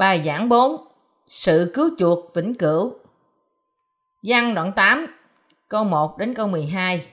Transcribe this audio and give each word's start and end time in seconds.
Bài 0.00 0.22
giảng 0.26 0.48
4 0.48 0.76
Sự 1.26 1.70
cứu 1.74 1.90
chuộc 1.98 2.34
vĩnh 2.34 2.54
cửu. 2.54 2.94
Giăng 4.22 4.54
đoạn 4.54 4.72
8 4.72 5.06
câu 5.68 5.84
1 5.84 6.18
đến 6.18 6.34
câu 6.34 6.46
12 6.46 7.06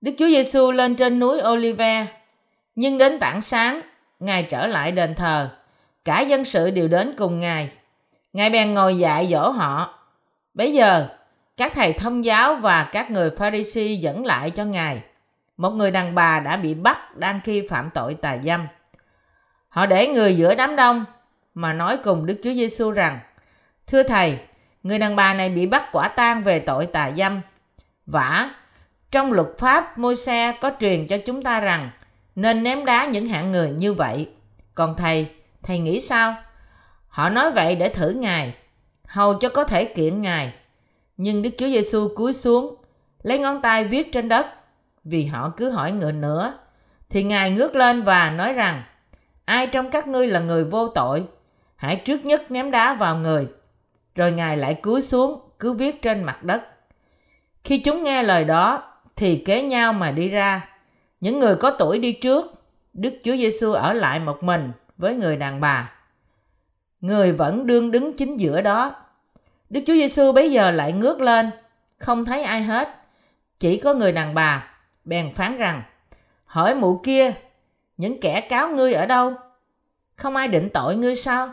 Đức 0.00 0.12
Chúa 0.18 0.26
Giêsu 0.26 0.70
lên 0.70 0.96
trên 0.96 1.18
núi 1.18 1.40
Olive, 1.52 2.06
nhưng 2.74 2.98
đến 2.98 3.18
tảng 3.18 3.40
sáng, 3.40 3.80
Ngài 4.20 4.42
trở 4.42 4.66
lại 4.66 4.92
đền 4.92 5.14
thờ. 5.14 5.48
Cả 6.04 6.20
dân 6.20 6.44
sự 6.44 6.70
đều 6.70 6.88
đến 6.88 7.14
cùng 7.18 7.38
Ngài. 7.38 7.70
Ngài 8.32 8.50
bèn 8.50 8.74
ngồi 8.74 8.98
dạy 8.98 9.26
dỗ 9.26 9.50
họ. 9.50 9.98
Bây 10.54 10.72
giờ, 10.72 11.08
các 11.56 11.72
thầy 11.74 11.92
thông 11.92 12.24
giáo 12.24 12.54
và 12.54 12.88
các 12.92 13.10
người 13.10 13.30
Pharisee 13.30 13.92
dẫn 13.92 14.24
lại 14.24 14.50
cho 14.50 14.64
Ngài. 14.64 15.02
Một 15.56 15.70
người 15.70 15.90
đàn 15.90 16.14
bà 16.14 16.40
đã 16.40 16.56
bị 16.56 16.74
bắt 16.74 17.16
đang 17.16 17.40
khi 17.44 17.66
phạm 17.70 17.90
tội 17.94 18.14
tà 18.14 18.38
dâm. 18.44 18.66
Họ 19.68 19.86
để 19.86 20.06
người 20.06 20.36
giữa 20.36 20.54
đám 20.54 20.76
đông 20.76 21.04
mà 21.54 21.72
nói 21.72 21.98
cùng 22.04 22.26
Đức 22.26 22.40
Chúa 22.44 22.54
Giêsu 22.54 22.90
rằng: 22.90 23.18
"Thưa 23.86 24.02
thầy, 24.02 24.38
người 24.82 24.98
đàn 24.98 25.16
bà 25.16 25.34
này 25.34 25.48
bị 25.48 25.66
bắt 25.66 25.88
quả 25.92 26.08
tang 26.08 26.42
về 26.42 26.58
tội 26.58 26.86
tà 26.86 27.10
dâm. 27.16 27.40
Vả, 28.06 28.50
trong 29.10 29.32
luật 29.32 29.48
pháp 29.58 29.98
Môi-se 29.98 30.52
có 30.60 30.70
truyền 30.80 31.06
cho 31.06 31.18
chúng 31.26 31.42
ta 31.42 31.60
rằng 31.60 31.90
nên 32.34 32.62
ném 32.62 32.84
đá 32.84 33.06
những 33.06 33.26
hạng 33.26 33.52
người 33.52 33.70
như 33.70 33.92
vậy. 33.92 34.28
Còn 34.74 34.96
thầy, 34.96 35.26
thầy 35.62 35.78
nghĩ 35.78 36.00
sao?" 36.00 36.36
Họ 37.14 37.28
nói 37.28 37.50
vậy 37.50 37.76
để 37.76 37.88
thử 37.88 38.10
Ngài, 38.10 38.54
hầu 39.06 39.34
cho 39.34 39.48
có 39.48 39.64
thể 39.64 39.84
kiện 39.84 40.22
Ngài. 40.22 40.52
Nhưng 41.16 41.42
Đức 41.42 41.50
Chúa 41.58 41.66
Giêsu 41.66 42.08
cúi 42.16 42.32
xuống, 42.32 42.74
lấy 43.22 43.38
ngón 43.38 43.62
tay 43.62 43.84
viết 43.84 44.12
trên 44.12 44.28
đất, 44.28 44.46
vì 45.04 45.24
họ 45.24 45.52
cứ 45.56 45.70
hỏi 45.70 45.92
ngựa 45.92 46.12
nữa. 46.12 46.54
Thì 47.10 47.22
Ngài 47.22 47.50
ngước 47.50 47.74
lên 47.74 48.02
và 48.02 48.30
nói 48.30 48.52
rằng, 48.52 48.82
ai 49.44 49.66
trong 49.66 49.90
các 49.90 50.08
ngươi 50.08 50.26
là 50.26 50.40
người 50.40 50.64
vô 50.64 50.88
tội, 50.88 51.24
hãy 51.84 51.96
trước 51.96 52.24
nhất 52.24 52.50
ném 52.50 52.70
đá 52.70 52.94
vào 52.94 53.16
người. 53.16 53.48
Rồi 54.14 54.32
Ngài 54.32 54.56
lại 54.56 54.74
cúi 54.74 55.02
xuống, 55.02 55.40
cứ 55.58 55.72
viết 55.72 56.02
trên 56.02 56.24
mặt 56.24 56.42
đất. 56.42 56.62
Khi 57.64 57.78
chúng 57.78 58.02
nghe 58.02 58.22
lời 58.22 58.44
đó, 58.44 58.92
thì 59.16 59.42
kế 59.46 59.62
nhau 59.62 59.92
mà 59.92 60.10
đi 60.10 60.28
ra. 60.28 60.68
Những 61.20 61.38
người 61.38 61.56
có 61.56 61.70
tuổi 61.70 61.98
đi 61.98 62.12
trước, 62.12 62.52
Đức 62.92 63.14
Chúa 63.24 63.36
Giêsu 63.36 63.72
ở 63.72 63.92
lại 63.92 64.20
một 64.20 64.42
mình 64.42 64.72
với 64.96 65.14
người 65.14 65.36
đàn 65.36 65.60
bà. 65.60 65.92
Người 67.00 67.32
vẫn 67.32 67.66
đương 67.66 67.90
đứng 67.90 68.16
chính 68.16 68.40
giữa 68.40 68.60
đó. 68.60 68.94
Đức 69.70 69.80
Chúa 69.86 69.94
Giêsu 69.94 70.32
bấy 70.32 70.52
giờ 70.52 70.70
lại 70.70 70.92
ngước 70.92 71.20
lên, 71.20 71.50
không 71.98 72.24
thấy 72.24 72.42
ai 72.42 72.62
hết, 72.62 72.88
chỉ 73.58 73.76
có 73.76 73.94
người 73.94 74.12
đàn 74.12 74.34
bà. 74.34 74.70
Bèn 75.04 75.34
phán 75.34 75.56
rằng, 75.56 75.82
hỏi 76.44 76.74
mụ 76.74 77.00
kia, 77.04 77.32
những 77.96 78.20
kẻ 78.20 78.40
cáo 78.40 78.68
ngươi 78.68 78.92
ở 78.92 79.06
đâu? 79.06 79.34
Không 80.16 80.36
ai 80.36 80.48
định 80.48 80.68
tội 80.74 80.96
ngươi 80.96 81.14
sao? 81.14 81.52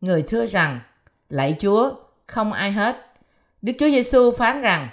Người 0.00 0.22
thưa 0.22 0.46
rằng, 0.46 0.80
lạy 1.28 1.56
Chúa, 1.60 1.94
không 2.26 2.52
ai 2.52 2.72
hết. 2.72 2.96
Đức 3.62 3.72
Chúa 3.78 3.88
Giêsu 3.88 4.30
phán 4.30 4.62
rằng, 4.62 4.88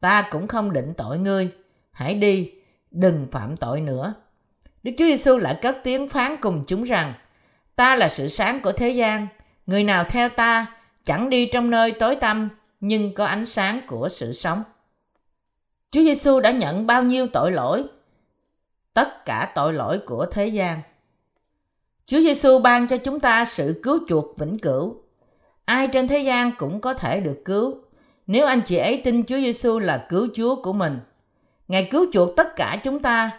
ta 0.00 0.28
cũng 0.30 0.46
không 0.46 0.72
định 0.72 0.94
tội 0.96 1.18
ngươi, 1.18 1.50
hãy 1.90 2.14
đi, 2.14 2.52
đừng 2.90 3.26
phạm 3.30 3.56
tội 3.56 3.80
nữa. 3.80 4.14
Đức 4.82 4.92
Chúa 4.98 5.04
Giêsu 5.04 5.36
lại 5.36 5.58
cất 5.62 5.76
tiếng 5.84 6.08
phán 6.08 6.36
cùng 6.40 6.64
chúng 6.66 6.82
rằng, 6.82 7.14
ta 7.76 7.96
là 7.96 8.08
sự 8.08 8.28
sáng 8.28 8.60
của 8.60 8.72
thế 8.72 8.90
gian, 8.90 9.26
người 9.66 9.84
nào 9.84 10.04
theo 10.10 10.28
ta 10.28 10.66
chẳng 11.04 11.30
đi 11.30 11.46
trong 11.46 11.70
nơi 11.70 11.92
tối 11.92 12.16
tăm 12.16 12.48
nhưng 12.80 13.14
có 13.14 13.24
ánh 13.24 13.46
sáng 13.46 13.80
của 13.86 14.08
sự 14.08 14.32
sống. 14.32 14.62
Chúa 15.90 16.02
Giêsu 16.02 16.40
đã 16.40 16.50
nhận 16.50 16.86
bao 16.86 17.02
nhiêu 17.02 17.26
tội 17.26 17.52
lỗi? 17.52 17.84
Tất 18.94 19.24
cả 19.24 19.52
tội 19.54 19.74
lỗi 19.74 19.98
của 20.06 20.26
thế 20.26 20.46
gian. 20.46 20.80
Chúa 22.10 22.20
Giêsu 22.20 22.58
ban 22.58 22.86
cho 22.86 22.96
chúng 22.96 23.20
ta 23.20 23.44
sự 23.44 23.80
cứu 23.82 23.98
chuộc 24.08 24.38
vĩnh 24.38 24.58
cửu. 24.58 24.96
Ai 25.64 25.88
trên 25.88 26.08
thế 26.08 26.18
gian 26.18 26.52
cũng 26.58 26.80
có 26.80 26.94
thể 26.94 27.20
được 27.20 27.42
cứu 27.44 27.76
nếu 28.26 28.46
anh 28.46 28.60
chị 28.60 28.76
ấy 28.76 29.00
tin 29.04 29.24
Chúa 29.24 29.36
Giêsu 29.36 29.78
là 29.78 30.06
cứu 30.08 30.28
Chúa 30.34 30.62
của 30.62 30.72
mình. 30.72 30.98
Ngài 31.68 31.84
cứu 31.84 32.06
chuộc 32.12 32.36
tất 32.36 32.56
cả 32.56 32.80
chúng 32.84 32.98
ta. 32.98 33.30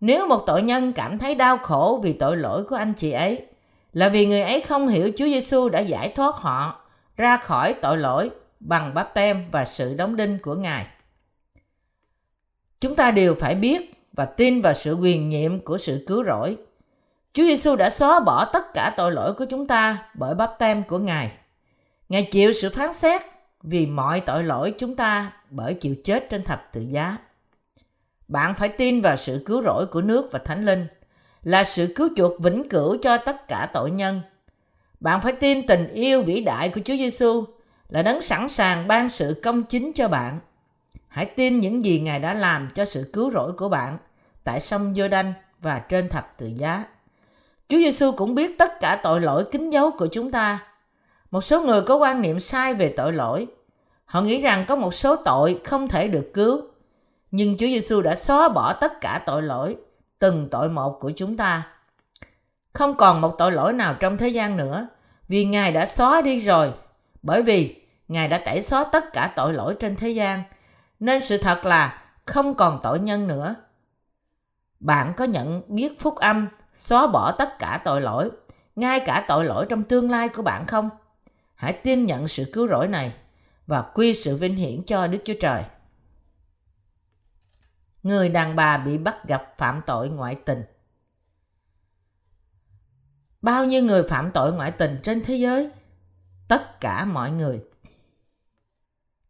Nếu 0.00 0.26
một 0.26 0.42
tội 0.46 0.62
nhân 0.62 0.92
cảm 0.92 1.18
thấy 1.18 1.34
đau 1.34 1.58
khổ 1.58 2.00
vì 2.02 2.12
tội 2.12 2.36
lỗi 2.36 2.64
của 2.64 2.76
anh 2.76 2.92
chị 2.94 3.10
ấy, 3.10 3.46
là 3.92 4.08
vì 4.08 4.26
người 4.26 4.42
ấy 4.42 4.60
không 4.60 4.88
hiểu 4.88 5.10
Chúa 5.16 5.26
Giêsu 5.26 5.68
đã 5.68 5.80
giải 5.80 6.08
thoát 6.08 6.36
họ 6.36 6.80
ra 7.16 7.36
khỏi 7.36 7.74
tội 7.82 7.98
lỗi 7.98 8.30
bằng 8.60 8.94
báp 8.94 9.14
tem 9.14 9.44
và 9.50 9.64
sự 9.64 9.94
đóng 9.94 10.16
đinh 10.16 10.38
của 10.42 10.54
Ngài. 10.54 10.86
Chúng 12.80 12.94
ta 12.94 13.10
đều 13.10 13.34
phải 13.34 13.54
biết 13.54 13.92
và 14.12 14.24
tin 14.24 14.62
vào 14.62 14.74
sự 14.74 14.94
quyền 14.94 15.28
nhiệm 15.28 15.60
của 15.60 15.78
sự 15.78 16.04
cứu 16.06 16.24
rỗi. 16.24 16.56
Chúa 17.38 17.44
Giêsu 17.44 17.76
đã 17.76 17.90
xóa 17.90 18.20
bỏ 18.20 18.44
tất 18.44 18.74
cả 18.74 18.94
tội 18.96 19.12
lỗi 19.12 19.34
của 19.34 19.44
chúng 19.44 19.66
ta 19.66 19.98
bởi 20.14 20.34
bắp 20.34 20.58
tem 20.58 20.82
của 20.82 20.98
Ngài. 20.98 21.32
Ngài 22.08 22.22
chịu 22.24 22.52
sự 22.52 22.70
phán 22.70 22.92
xét 22.92 23.22
vì 23.62 23.86
mọi 23.86 24.20
tội 24.20 24.44
lỗi 24.44 24.74
chúng 24.78 24.96
ta 24.96 25.32
bởi 25.50 25.74
chịu 25.74 25.94
chết 26.04 26.26
trên 26.30 26.44
thập 26.44 26.72
tự 26.72 26.80
giá. 26.80 27.16
Bạn 28.28 28.54
phải 28.54 28.68
tin 28.68 29.00
vào 29.00 29.16
sự 29.16 29.42
cứu 29.46 29.62
rỗi 29.62 29.86
của 29.86 30.00
nước 30.00 30.28
và 30.32 30.38
Thánh 30.38 30.64
Linh, 30.64 30.86
là 31.42 31.64
sự 31.64 31.92
cứu 31.96 32.08
chuộc 32.16 32.40
vĩnh 32.40 32.68
cửu 32.68 32.96
cho 33.02 33.16
tất 33.16 33.48
cả 33.48 33.70
tội 33.72 33.90
nhân. 33.90 34.20
Bạn 35.00 35.20
phải 35.20 35.32
tin 35.32 35.66
tình 35.66 35.88
yêu 35.92 36.22
vĩ 36.22 36.40
đại 36.40 36.68
của 36.68 36.80
Chúa 36.84 36.96
Giêsu 36.96 37.44
là 37.88 38.02
đấng 38.02 38.20
sẵn 38.20 38.48
sàng 38.48 38.88
ban 38.88 39.08
sự 39.08 39.40
công 39.42 39.62
chính 39.62 39.92
cho 39.92 40.08
bạn 40.08 40.40
Hãy 41.08 41.26
tin 41.26 41.60
những 41.60 41.84
gì 41.84 42.00
Ngài 42.00 42.18
đã 42.18 42.34
làm 42.34 42.68
cho 42.74 42.84
sự 42.84 43.10
cứu 43.12 43.30
rỗi 43.30 43.52
của 43.52 43.68
bạn 43.68 43.98
tại 44.44 44.60
sông 44.60 44.94
Giô-đanh 44.94 45.32
và 45.60 45.78
trên 45.78 46.08
thập 46.08 46.34
tự 46.38 46.46
giá. 46.46 46.84
Chúa 47.68 47.78
Giêsu 47.78 48.12
cũng 48.12 48.34
biết 48.34 48.58
tất 48.58 48.80
cả 48.80 49.00
tội 49.02 49.20
lỗi 49.20 49.44
kín 49.50 49.70
dấu 49.70 49.90
của 49.90 50.06
chúng 50.06 50.30
ta. 50.30 50.58
Một 51.30 51.40
số 51.40 51.62
người 51.62 51.82
có 51.82 51.96
quan 51.96 52.20
niệm 52.20 52.40
sai 52.40 52.74
về 52.74 52.94
tội 52.96 53.12
lỗi. 53.12 53.46
Họ 54.04 54.20
nghĩ 54.20 54.40
rằng 54.40 54.64
có 54.68 54.76
một 54.76 54.94
số 54.94 55.16
tội 55.16 55.60
không 55.64 55.88
thể 55.88 56.08
được 56.08 56.30
cứu. 56.34 56.60
Nhưng 57.30 57.56
Chúa 57.56 57.66
Giêsu 57.66 58.02
đã 58.02 58.14
xóa 58.14 58.48
bỏ 58.48 58.72
tất 58.72 59.00
cả 59.00 59.22
tội 59.26 59.42
lỗi, 59.42 59.76
từng 60.18 60.48
tội 60.50 60.68
một 60.68 61.00
của 61.00 61.12
chúng 61.16 61.36
ta. 61.36 61.66
Không 62.72 62.94
còn 62.94 63.20
một 63.20 63.34
tội 63.38 63.52
lỗi 63.52 63.72
nào 63.72 63.94
trong 64.00 64.18
thế 64.18 64.28
gian 64.28 64.56
nữa, 64.56 64.88
vì 65.28 65.44
Ngài 65.44 65.72
đã 65.72 65.86
xóa 65.86 66.22
đi 66.22 66.38
rồi. 66.38 66.72
Bởi 67.22 67.42
vì 67.42 67.82
Ngài 68.08 68.28
đã 68.28 68.38
tẩy 68.44 68.62
xóa 68.62 68.84
tất 68.84 69.12
cả 69.12 69.32
tội 69.36 69.54
lỗi 69.54 69.74
trên 69.80 69.96
thế 69.96 70.08
gian– 70.08 70.42
nên 71.00 71.20
sự 71.20 71.38
thật 71.38 71.64
là 71.64 72.02
không 72.26 72.54
còn 72.54 72.80
tội 72.82 73.00
nhân 73.00 73.26
nữa. 73.26 73.54
Bạn 74.80 75.12
có 75.16 75.24
nhận 75.24 75.62
biết 75.68 76.00
phúc 76.00 76.16
âm 76.16 76.48
xóa 76.78 77.06
bỏ 77.06 77.32
tất 77.32 77.58
cả 77.58 77.80
tội 77.84 78.00
lỗi, 78.00 78.30
ngay 78.76 79.00
cả 79.06 79.24
tội 79.28 79.44
lỗi 79.44 79.66
trong 79.68 79.84
tương 79.84 80.10
lai 80.10 80.28
của 80.28 80.42
bạn 80.42 80.66
không? 80.66 80.90
Hãy 81.54 81.72
tin 81.72 82.06
nhận 82.06 82.28
sự 82.28 82.50
cứu 82.52 82.68
rỗi 82.68 82.88
này 82.88 83.12
và 83.66 83.82
quy 83.82 84.14
sự 84.14 84.36
vinh 84.36 84.56
hiển 84.56 84.82
cho 84.82 85.06
Đức 85.06 85.18
Chúa 85.24 85.34
Trời. 85.40 85.64
Người 88.02 88.28
đàn 88.28 88.56
bà 88.56 88.78
bị 88.78 88.98
bắt 88.98 89.16
gặp 89.28 89.54
phạm 89.58 89.80
tội 89.86 90.10
ngoại 90.10 90.34
tình. 90.34 90.62
Bao 93.42 93.64
nhiêu 93.64 93.82
người 93.82 94.02
phạm 94.02 94.30
tội 94.30 94.52
ngoại 94.52 94.70
tình 94.70 95.00
trên 95.02 95.22
thế 95.24 95.36
giới? 95.36 95.70
Tất 96.48 96.80
cả 96.80 97.04
mọi 97.04 97.30
người. 97.30 97.64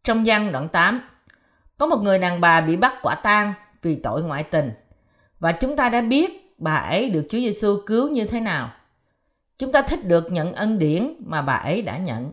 Trong 0.04 0.22
văn 0.26 0.52
đoạn 0.52 0.68
8, 0.68 1.08
có 1.78 1.86
một 1.86 1.98
người 2.02 2.18
đàn 2.18 2.40
bà 2.40 2.60
bị 2.60 2.76
bắt 2.76 2.94
quả 3.02 3.14
tang 3.14 3.54
vì 3.82 4.00
tội 4.02 4.22
ngoại 4.22 4.44
tình 4.44 4.72
và 5.38 5.52
chúng 5.52 5.76
ta 5.76 5.88
đã 5.88 6.00
biết 6.00 6.47
bà 6.58 6.74
ấy 6.74 7.10
được 7.10 7.26
Chúa 7.28 7.38
Giêsu 7.38 7.82
cứu 7.86 8.08
như 8.08 8.24
thế 8.24 8.40
nào. 8.40 8.70
Chúng 9.58 9.72
ta 9.72 9.82
thích 9.82 10.04
được 10.04 10.32
nhận 10.32 10.52
ân 10.52 10.78
điển 10.78 11.14
mà 11.26 11.42
bà 11.42 11.54
ấy 11.54 11.82
đã 11.82 11.98
nhận. 11.98 12.32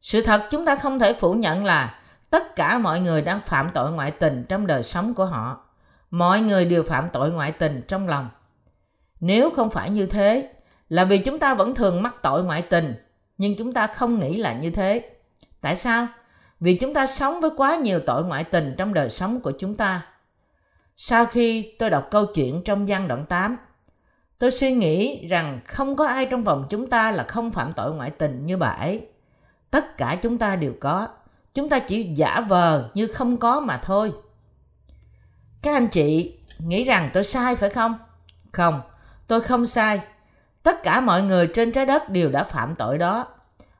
Sự 0.00 0.20
thật 0.20 0.46
chúng 0.50 0.64
ta 0.64 0.76
không 0.76 0.98
thể 0.98 1.12
phủ 1.12 1.32
nhận 1.32 1.64
là 1.64 2.00
tất 2.30 2.56
cả 2.56 2.78
mọi 2.78 3.00
người 3.00 3.22
đang 3.22 3.40
phạm 3.46 3.70
tội 3.74 3.92
ngoại 3.92 4.10
tình 4.10 4.44
trong 4.48 4.66
đời 4.66 4.82
sống 4.82 5.14
của 5.14 5.26
họ. 5.26 5.64
Mọi 6.10 6.40
người 6.40 6.64
đều 6.64 6.82
phạm 6.82 7.08
tội 7.12 7.32
ngoại 7.32 7.52
tình 7.52 7.82
trong 7.88 8.08
lòng. 8.08 8.28
Nếu 9.20 9.50
không 9.50 9.70
phải 9.70 9.90
như 9.90 10.06
thế, 10.06 10.52
là 10.88 11.04
vì 11.04 11.18
chúng 11.18 11.38
ta 11.38 11.54
vẫn 11.54 11.74
thường 11.74 12.02
mắc 12.02 12.14
tội 12.22 12.44
ngoại 12.44 12.62
tình, 12.62 12.94
nhưng 13.38 13.56
chúng 13.56 13.72
ta 13.72 13.86
không 13.86 14.20
nghĩ 14.20 14.36
là 14.36 14.52
như 14.52 14.70
thế. 14.70 15.10
Tại 15.60 15.76
sao? 15.76 16.08
vì 16.60 16.74
chúng 16.74 16.94
ta 16.94 17.06
sống 17.06 17.40
với 17.40 17.50
quá 17.56 17.76
nhiều 17.76 18.00
tội 18.06 18.24
ngoại 18.24 18.44
tình 18.44 18.74
trong 18.78 18.94
đời 18.94 19.08
sống 19.08 19.40
của 19.40 19.52
chúng 19.58 19.76
ta. 19.76 20.06
Sau 20.96 21.26
khi 21.26 21.74
tôi 21.78 21.90
đọc 21.90 22.08
câu 22.10 22.26
chuyện 22.26 22.62
trong 22.64 22.86
văn 22.86 23.08
đoạn 23.08 23.26
8, 23.26 23.56
tôi 24.38 24.50
suy 24.50 24.72
nghĩ 24.72 25.26
rằng 25.26 25.60
không 25.64 25.96
có 25.96 26.06
ai 26.06 26.26
trong 26.26 26.42
vòng 26.42 26.66
chúng 26.68 26.90
ta 26.90 27.12
là 27.12 27.24
không 27.28 27.50
phạm 27.50 27.72
tội 27.72 27.94
ngoại 27.94 28.10
tình 28.10 28.46
như 28.46 28.56
bà 28.56 28.68
ấy. 28.68 29.08
Tất 29.70 29.96
cả 29.96 30.18
chúng 30.22 30.38
ta 30.38 30.56
đều 30.56 30.72
có, 30.80 31.08
chúng 31.54 31.68
ta 31.68 31.78
chỉ 31.78 32.02
giả 32.02 32.40
vờ 32.40 32.90
như 32.94 33.06
không 33.06 33.36
có 33.36 33.60
mà 33.60 33.80
thôi. 33.82 34.12
Các 35.62 35.72
anh 35.74 35.88
chị 35.88 36.38
nghĩ 36.58 36.84
rằng 36.84 37.10
tôi 37.12 37.24
sai 37.24 37.56
phải 37.56 37.70
không? 37.70 37.94
Không, 38.52 38.80
tôi 39.26 39.40
không 39.40 39.66
sai. 39.66 40.00
Tất 40.62 40.82
cả 40.82 41.00
mọi 41.00 41.22
người 41.22 41.50
trên 41.54 41.72
trái 41.72 41.86
đất 41.86 42.10
đều 42.10 42.30
đã 42.30 42.44
phạm 42.44 42.74
tội 42.74 42.98
đó 42.98 43.26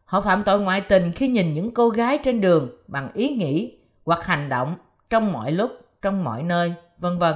Họ 0.07 0.21
phạm 0.21 0.43
tội 0.45 0.61
ngoại 0.61 0.81
tình 0.81 1.13
khi 1.13 1.29
nhìn 1.29 1.55
những 1.55 1.75
cô 1.75 1.89
gái 1.89 2.19
trên 2.25 2.41
đường 2.41 2.71
bằng 2.87 3.11
ý 3.15 3.29
nghĩ 3.29 3.79
hoặc 4.05 4.27
hành 4.27 4.49
động 4.49 4.75
trong 5.11 5.33
mọi 5.33 5.53
lúc, 5.53 5.71
trong 6.03 6.25
mọi 6.25 6.43
nơi, 6.43 6.75
vân 6.99 7.19
vân. 7.19 7.35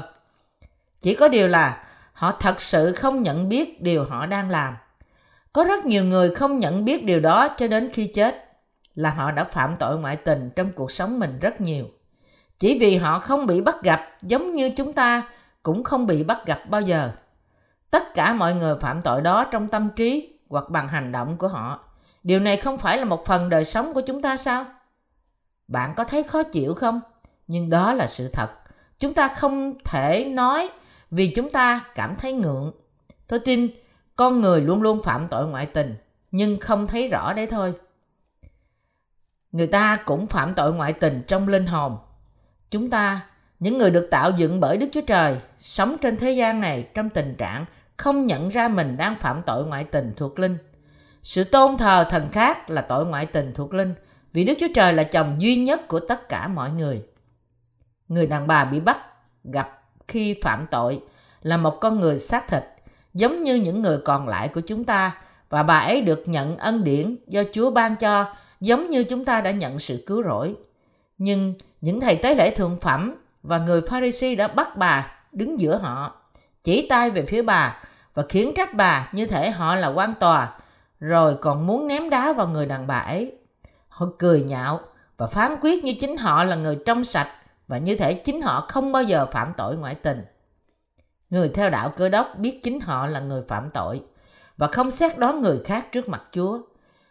Chỉ 1.00 1.14
có 1.14 1.28
điều 1.28 1.48
là 1.48 1.84
họ 2.12 2.32
thật 2.32 2.60
sự 2.60 2.92
không 2.92 3.22
nhận 3.22 3.48
biết 3.48 3.82
điều 3.82 4.04
họ 4.04 4.26
đang 4.26 4.50
làm. 4.50 4.76
Có 5.52 5.64
rất 5.64 5.84
nhiều 5.84 6.04
người 6.04 6.34
không 6.34 6.58
nhận 6.58 6.84
biết 6.84 7.04
điều 7.04 7.20
đó 7.20 7.48
cho 7.56 7.68
đến 7.68 7.90
khi 7.92 8.06
chết, 8.06 8.50
là 8.94 9.10
họ 9.10 9.30
đã 9.30 9.44
phạm 9.44 9.76
tội 9.78 9.98
ngoại 9.98 10.16
tình 10.16 10.50
trong 10.56 10.72
cuộc 10.72 10.90
sống 10.90 11.18
mình 11.18 11.38
rất 11.38 11.60
nhiều. 11.60 11.84
Chỉ 12.58 12.78
vì 12.78 12.96
họ 12.96 13.18
không 13.18 13.46
bị 13.46 13.60
bắt 13.60 13.82
gặp 13.82 14.08
giống 14.22 14.54
như 14.54 14.70
chúng 14.76 14.92
ta 14.92 15.22
cũng 15.62 15.84
không 15.84 16.06
bị 16.06 16.24
bắt 16.24 16.38
gặp 16.46 16.60
bao 16.68 16.80
giờ. 16.80 17.10
Tất 17.90 18.14
cả 18.14 18.32
mọi 18.32 18.54
người 18.54 18.74
phạm 18.80 19.02
tội 19.02 19.22
đó 19.22 19.44
trong 19.44 19.68
tâm 19.68 19.88
trí 19.96 20.38
hoặc 20.48 20.70
bằng 20.70 20.88
hành 20.88 21.12
động 21.12 21.36
của 21.36 21.48
họ. 21.48 21.84
Điều 22.22 22.40
này 22.40 22.56
không 22.56 22.78
phải 22.78 22.98
là 22.98 23.04
một 23.04 23.26
phần 23.26 23.48
đời 23.48 23.64
sống 23.64 23.94
của 23.94 24.00
chúng 24.00 24.22
ta 24.22 24.36
sao? 24.36 24.64
Bạn 25.68 25.94
có 25.96 26.04
thấy 26.04 26.22
khó 26.22 26.42
chịu 26.42 26.74
không? 26.74 27.00
Nhưng 27.46 27.70
đó 27.70 27.92
là 27.92 28.06
sự 28.06 28.28
thật. 28.28 28.48
Chúng 29.00 29.14
ta 29.14 29.28
không 29.28 29.74
thể 29.84 30.24
nói 30.24 30.70
vì 31.10 31.32
chúng 31.34 31.50
ta 31.50 31.84
cảm 31.94 32.16
thấy 32.16 32.32
ngượng. 32.32 32.72
Tôi 33.26 33.38
tin 33.38 33.68
con 34.16 34.40
người 34.40 34.60
luôn 34.60 34.82
luôn 34.82 35.02
phạm 35.02 35.28
tội 35.28 35.46
ngoại 35.46 35.66
tình, 35.66 35.94
nhưng 36.30 36.60
không 36.60 36.86
thấy 36.86 37.08
rõ 37.08 37.32
đấy 37.32 37.46
thôi. 37.46 37.72
Người 39.52 39.66
ta 39.66 39.98
cũng 40.04 40.26
phạm 40.26 40.54
tội 40.54 40.74
ngoại 40.74 40.92
tình 40.92 41.22
trong 41.26 41.48
linh 41.48 41.66
hồn. 41.66 41.98
Chúng 42.70 42.90
ta, 42.90 43.20
những 43.60 43.78
người 43.78 43.90
được 43.90 44.08
tạo 44.10 44.30
dựng 44.36 44.60
bởi 44.60 44.76
Đức 44.76 44.86
Chúa 44.92 45.00
Trời, 45.06 45.36
sống 45.60 45.96
trên 46.00 46.16
thế 46.16 46.32
gian 46.32 46.60
này 46.60 46.88
trong 46.94 47.10
tình 47.10 47.34
trạng 47.38 47.64
không 47.96 48.26
nhận 48.26 48.48
ra 48.48 48.68
mình 48.68 48.96
đang 48.96 49.16
phạm 49.16 49.42
tội 49.46 49.66
ngoại 49.66 49.84
tình 49.84 50.12
thuộc 50.16 50.38
linh. 50.38 50.58
Sự 51.22 51.44
tôn 51.44 51.76
thờ 51.76 52.06
thần 52.10 52.28
khác 52.28 52.70
là 52.70 52.82
tội 52.82 53.06
ngoại 53.06 53.26
tình 53.26 53.52
thuộc 53.54 53.74
linh, 53.74 53.94
vì 54.32 54.44
Đức 54.44 54.54
Chúa 54.60 54.68
Trời 54.74 54.92
là 54.92 55.02
chồng 55.02 55.36
duy 55.38 55.56
nhất 55.56 55.88
của 55.88 56.00
tất 56.00 56.28
cả 56.28 56.48
mọi 56.48 56.70
người. 56.70 57.02
Người 58.10 58.26
đàn 58.26 58.46
bà 58.46 58.64
bị 58.64 58.80
bắt 58.80 58.98
gặp 59.44 59.82
khi 60.08 60.34
phạm 60.42 60.66
tội 60.70 61.02
là 61.42 61.56
một 61.56 61.78
con 61.80 62.00
người 62.00 62.18
xác 62.18 62.48
thịt, 62.48 62.64
giống 63.14 63.42
như 63.42 63.54
những 63.54 63.82
người 63.82 63.98
còn 64.04 64.28
lại 64.28 64.48
của 64.48 64.60
chúng 64.60 64.84
ta, 64.84 65.16
và 65.48 65.62
bà 65.62 65.78
ấy 65.78 66.00
được 66.00 66.22
nhận 66.26 66.56
ân 66.56 66.84
điển 66.84 67.16
do 67.26 67.42
Chúa 67.52 67.70
ban 67.70 67.96
cho, 67.96 68.24
giống 68.60 68.90
như 68.90 69.04
chúng 69.04 69.24
ta 69.24 69.40
đã 69.40 69.50
nhận 69.50 69.78
sự 69.78 70.04
cứu 70.06 70.22
rỗi. 70.22 70.54
Nhưng 71.18 71.54
những 71.80 72.00
thầy 72.00 72.16
tế 72.16 72.34
lễ 72.34 72.50
thượng 72.50 72.80
phẩm 72.80 73.14
và 73.42 73.58
người 73.58 73.80
Pharisee 73.80 74.34
đã 74.34 74.48
bắt 74.48 74.76
bà 74.76 75.12
đứng 75.32 75.60
giữa 75.60 75.76
họ, 75.76 76.14
chỉ 76.62 76.86
tay 76.88 77.10
về 77.10 77.24
phía 77.26 77.42
bà 77.42 77.82
và 78.14 78.22
khiến 78.28 78.52
trách 78.56 78.74
bà 78.74 79.08
như 79.12 79.26
thể 79.26 79.50
họ 79.50 79.74
là 79.74 79.88
quan 79.88 80.14
tòa, 80.20 80.58
rồi 81.00 81.36
còn 81.40 81.66
muốn 81.66 81.88
ném 81.88 82.10
đá 82.10 82.32
vào 82.32 82.48
người 82.48 82.66
đàn 82.66 82.86
bà 82.86 82.98
ấy. 82.98 83.32
Họ 83.88 84.06
cười 84.18 84.42
nhạo 84.42 84.80
và 85.16 85.26
phán 85.26 85.56
quyết 85.60 85.84
như 85.84 85.94
chính 86.00 86.16
họ 86.16 86.44
là 86.44 86.56
người 86.56 86.78
trong 86.86 87.04
sạch 87.04 87.28
và 87.70 87.78
như 87.78 87.96
thể 87.96 88.14
chính 88.14 88.42
họ 88.42 88.66
không 88.68 88.92
bao 88.92 89.02
giờ 89.02 89.26
phạm 89.32 89.52
tội 89.56 89.76
ngoại 89.76 89.94
tình. 89.94 90.24
Người 91.30 91.48
theo 91.48 91.70
đạo 91.70 91.92
cơ 91.96 92.08
đốc 92.08 92.38
biết 92.38 92.60
chính 92.62 92.80
họ 92.80 93.06
là 93.06 93.20
người 93.20 93.42
phạm 93.48 93.70
tội 93.74 94.02
và 94.56 94.66
không 94.66 94.90
xét 94.90 95.18
đoán 95.18 95.40
người 95.40 95.60
khác 95.64 95.92
trước 95.92 96.08
mặt 96.08 96.22
Chúa. 96.32 96.60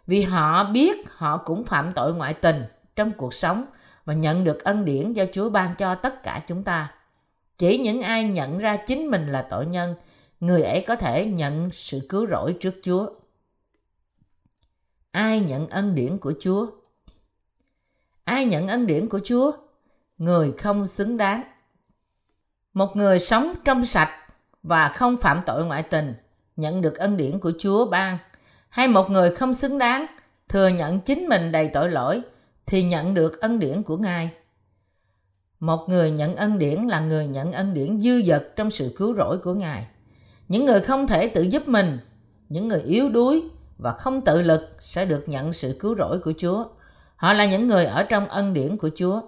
Vì 0.08 0.22
họ 0.22 0.64
biết 0.64 1.12
họ 1.12 1.38
cũng 1.38 1.64
phạm 1.64 1.92
tội 1.96 2.14
ngoại 2.14 2.34
tình 2.34 2.64
trong 2.96 3.12
cuộc 3.12 3.34
sống 3.34 3.66
và 4.06 4.14
nhận 4.14 4.44
được 4.44 4.64
ân 4.64 4.86
điển 4.86 5.14
do 5.14 5.24
Chúa 5.32 5.50
ban 5.50 5.76
cho 5.76 5.96
tất 5.96 6.24
cả 6.24 6.42
chúng 6.48 6.64
ta. 6.64 6.94
Chỉ 7.58 7.78
những 7.78 8.02
ai 8.02 8.24
nhận 8.24 8.58
ra 8.58 8.76
chính 8.76 9.08
mình 9.12 9.28
là 9.28 9.48
tội 9.50 9.66
nhân, 9.66 9.96
người 10.40 10.62
ấy 10.62 10.84
có 10.88 10.96
thể 10.96 11.26
nhận 11.26 11.70
sự 11.72 12.06
cứu 12.10 12.28
rỗi 12.28 12.58
trước 12.60 12.74
Chúa. 12.84 13.10
Ai 15.12 15.40
nhận 15.40 15.70
ân 15.70 15.96
điển 15.96 16.18
của 16.18 16.34
Chúa? 16.40 16.68
Ai 18.24 18.46
nhận 18.46 18.68
ân 18.68 18.88
điển 18.88 19.10
của 19.10 19.20
Chúa? 19.24 19.52
Người 20.20 20.54
không 20.58 20.88
xứng 20.88 21.18
đáng. 21.18 21.44
Một 22.74 22.96
người 22.96 23.20
sống 23.20 23.54
trong 23.66 23.86
sạch 23.86 24.10
và 24.64 24.92
không 24.96 25.18
phạm 25.18 25.42
tội 25.46 25.66
ngoại 25.66 25.84
tình, 25.84 26.14
nhận 26.56 26.82
được 26.82 26.98
ân 26.98 27.18
điển 27.18 27.40
của 27.40 27.52
Chúa 27.60 27.86
ban, 27.86 28.18
hay 28.70 28.88
một 28.88 29.10
người 29.10 29.36
không 29.36 29.54
xứng 29.54 29.78
đáng, 29.78 30.06
thừa 30.50 30.68
nhận 30.68 31.00
chính 31.00 31.28
mình 31.28 31.52
đầy 31.52 31.70
tội 31.74 31.90
lỗi, 31.90 32.22
thì 32.66 32.84
nhận 32.84 33.14
được 33.14 33.42
ân 33.42 33.60
điển 33.60 33.84
của 33.84 33.98
Ngài. 33.98 34.30
Một 35.60 35.86
người 35.90 36.12
nhận 36.12 36.36
ân 36.36 36.60
điển 36.60 36.88
là 36.88 37.00
người 37.00 37.28
nhận 37.28 37.52
ân 37.52 37.74
điển 37.74 38.00
dư 38.00 38.22
dật 38.22 38.56
trong 38.56 38.72
sự 38.72 38.94
cứu 38.98 39.16
rỗi 39.16 39.38
của 39.38 39.54
Ngài. 39.54 39.88
Những 40.48 40.66
người 40.66 40.82
không 40.82 41.08
thể 41.08 41.28
tự 41.28 41.42
giúp 41.42 41.68
mình, 41.68 41.98
những 42.50 42.68
người 42.68 42.82
yếu 42.82 43.10
đuối 43.10 43.44
và 43.78 43.94
không 43.94 44.22
tự 44.22 44.42
lực 44.42 44.70
sẽ 44.80 45.06
được 45.06 45.24
nhận 45.28 45.54
sự 45.54 45.78
cứu 45.80 45.96
rỗi 45.96 46.20
của 46.20 46.34
Chúa. 46.38 46.66
Họ 47.16 47.34
là 47.34 47.46
những 47.46 47.68
người 47.68 47.86
ở 47.86 48.04
trong 48.04 48.28
ân 48.28 48.54
điển 48.54 48.78
của 48.78 48.90
Chúa. 48.96 49.22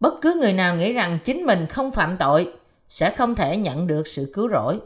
Bất 0.00 0.14
cứ 0.20 0.38
người 0.40 0.52
nào 0.52 0.76
nghĩ 0.76 0.92
rằng 0.92 1.18
chính 1.24 1.46
mình 1.46 1.66
không 1.66 1.90
phạm 1.90 2.16
tội 2.16 2.52
sẽ 2.88 3.10
không 3.10 3.34
thể 3.34 3.56
nhận 3.56 3.86
được 3.86 4.06
sự 4.06 4.30
cứu 4.34 4.48
rỗi. 4.48 4.80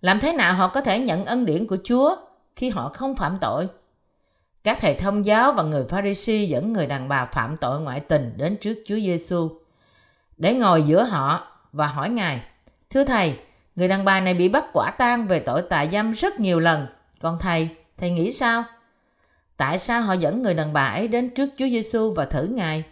Làm 0.00 0.20
thế 0.20 0.32
nào 0.32 0.54
họ 0.54 0.68
có 0.68 0.80
thể 0.80 0.98
nhận 0.98 1.24
ân 1.24 1.44
điển 1.44 1.66
của 1.66 1.76
Chúa 1.84 2.16
khi 2.56 2.70
họ 2.70 2.90
không 2.94 3.16
phạm 3.16 3.38
tội? 3.40 3.68
Các 4.64 4.78
thầy 4.80 4.94
thông 4.94 5.26
giáo 5.26 5.52
và 5.52 5.62
người 5.62 5.84
Pharisee 5.88 6.44
dẫn 6.44 6.72
người 6.72 6.86
đàn 6.86 7.08
bà 7.08 7.24
phạm 7.24 7.56
tội 7.56 7.80
ngoại 7.80 8.00
tình 8.00 8.32
đến 8.36 8.56
trước 8.56 8.78
Chúa 8.86 8.96
Giêsu 8.96 9.50
để 10.36 10.54
ngồi 10.54 10.82
giữa 10.82 11.02
họ 11.02 11.46
và 11.72 11.86
hỏi 11.86 12.08
Ngài: 12.08 12.40
"Thưa 12.90 13.04
thầy, 13.04 13.38
người 13.76 13.88
đàn 13.88 14.04
bà 14.04 14.20
này 14.20 14.34
bị 14.34 14.48
bắt 14.48 14.64
quả 14.72 14.90
tang 14.98 15.26
về 15.26 15.40
tội 15.40 15.62
tà 15.62 15.86
dâm 15.92 16.12
rất 16.12 16.40
nhiều 16.40 16.60
lần, 16.60 16.86
còn 17.20 17.38
thầy, 17.40 17.68
thầy 17.98 18.10
nghĩ 18.10 18.32
sao?" 18.32 18.64
Tại 19.56 19.78
sao 19.78 20.00
họ 20.00 20.12
dẫn 20.12 20.42
người 20.42 20.54
đàn 20.54 20.72
bà 20.72 20.86
ấy 20.86 21.08
đến 21.08 21.30
trước 21.30 21.48
Chúa 21.56 21.68
Giêsu 21.68 22.12
và 22.12 22.24
thử 22.24 22.42
Ngài? 22.42 22.84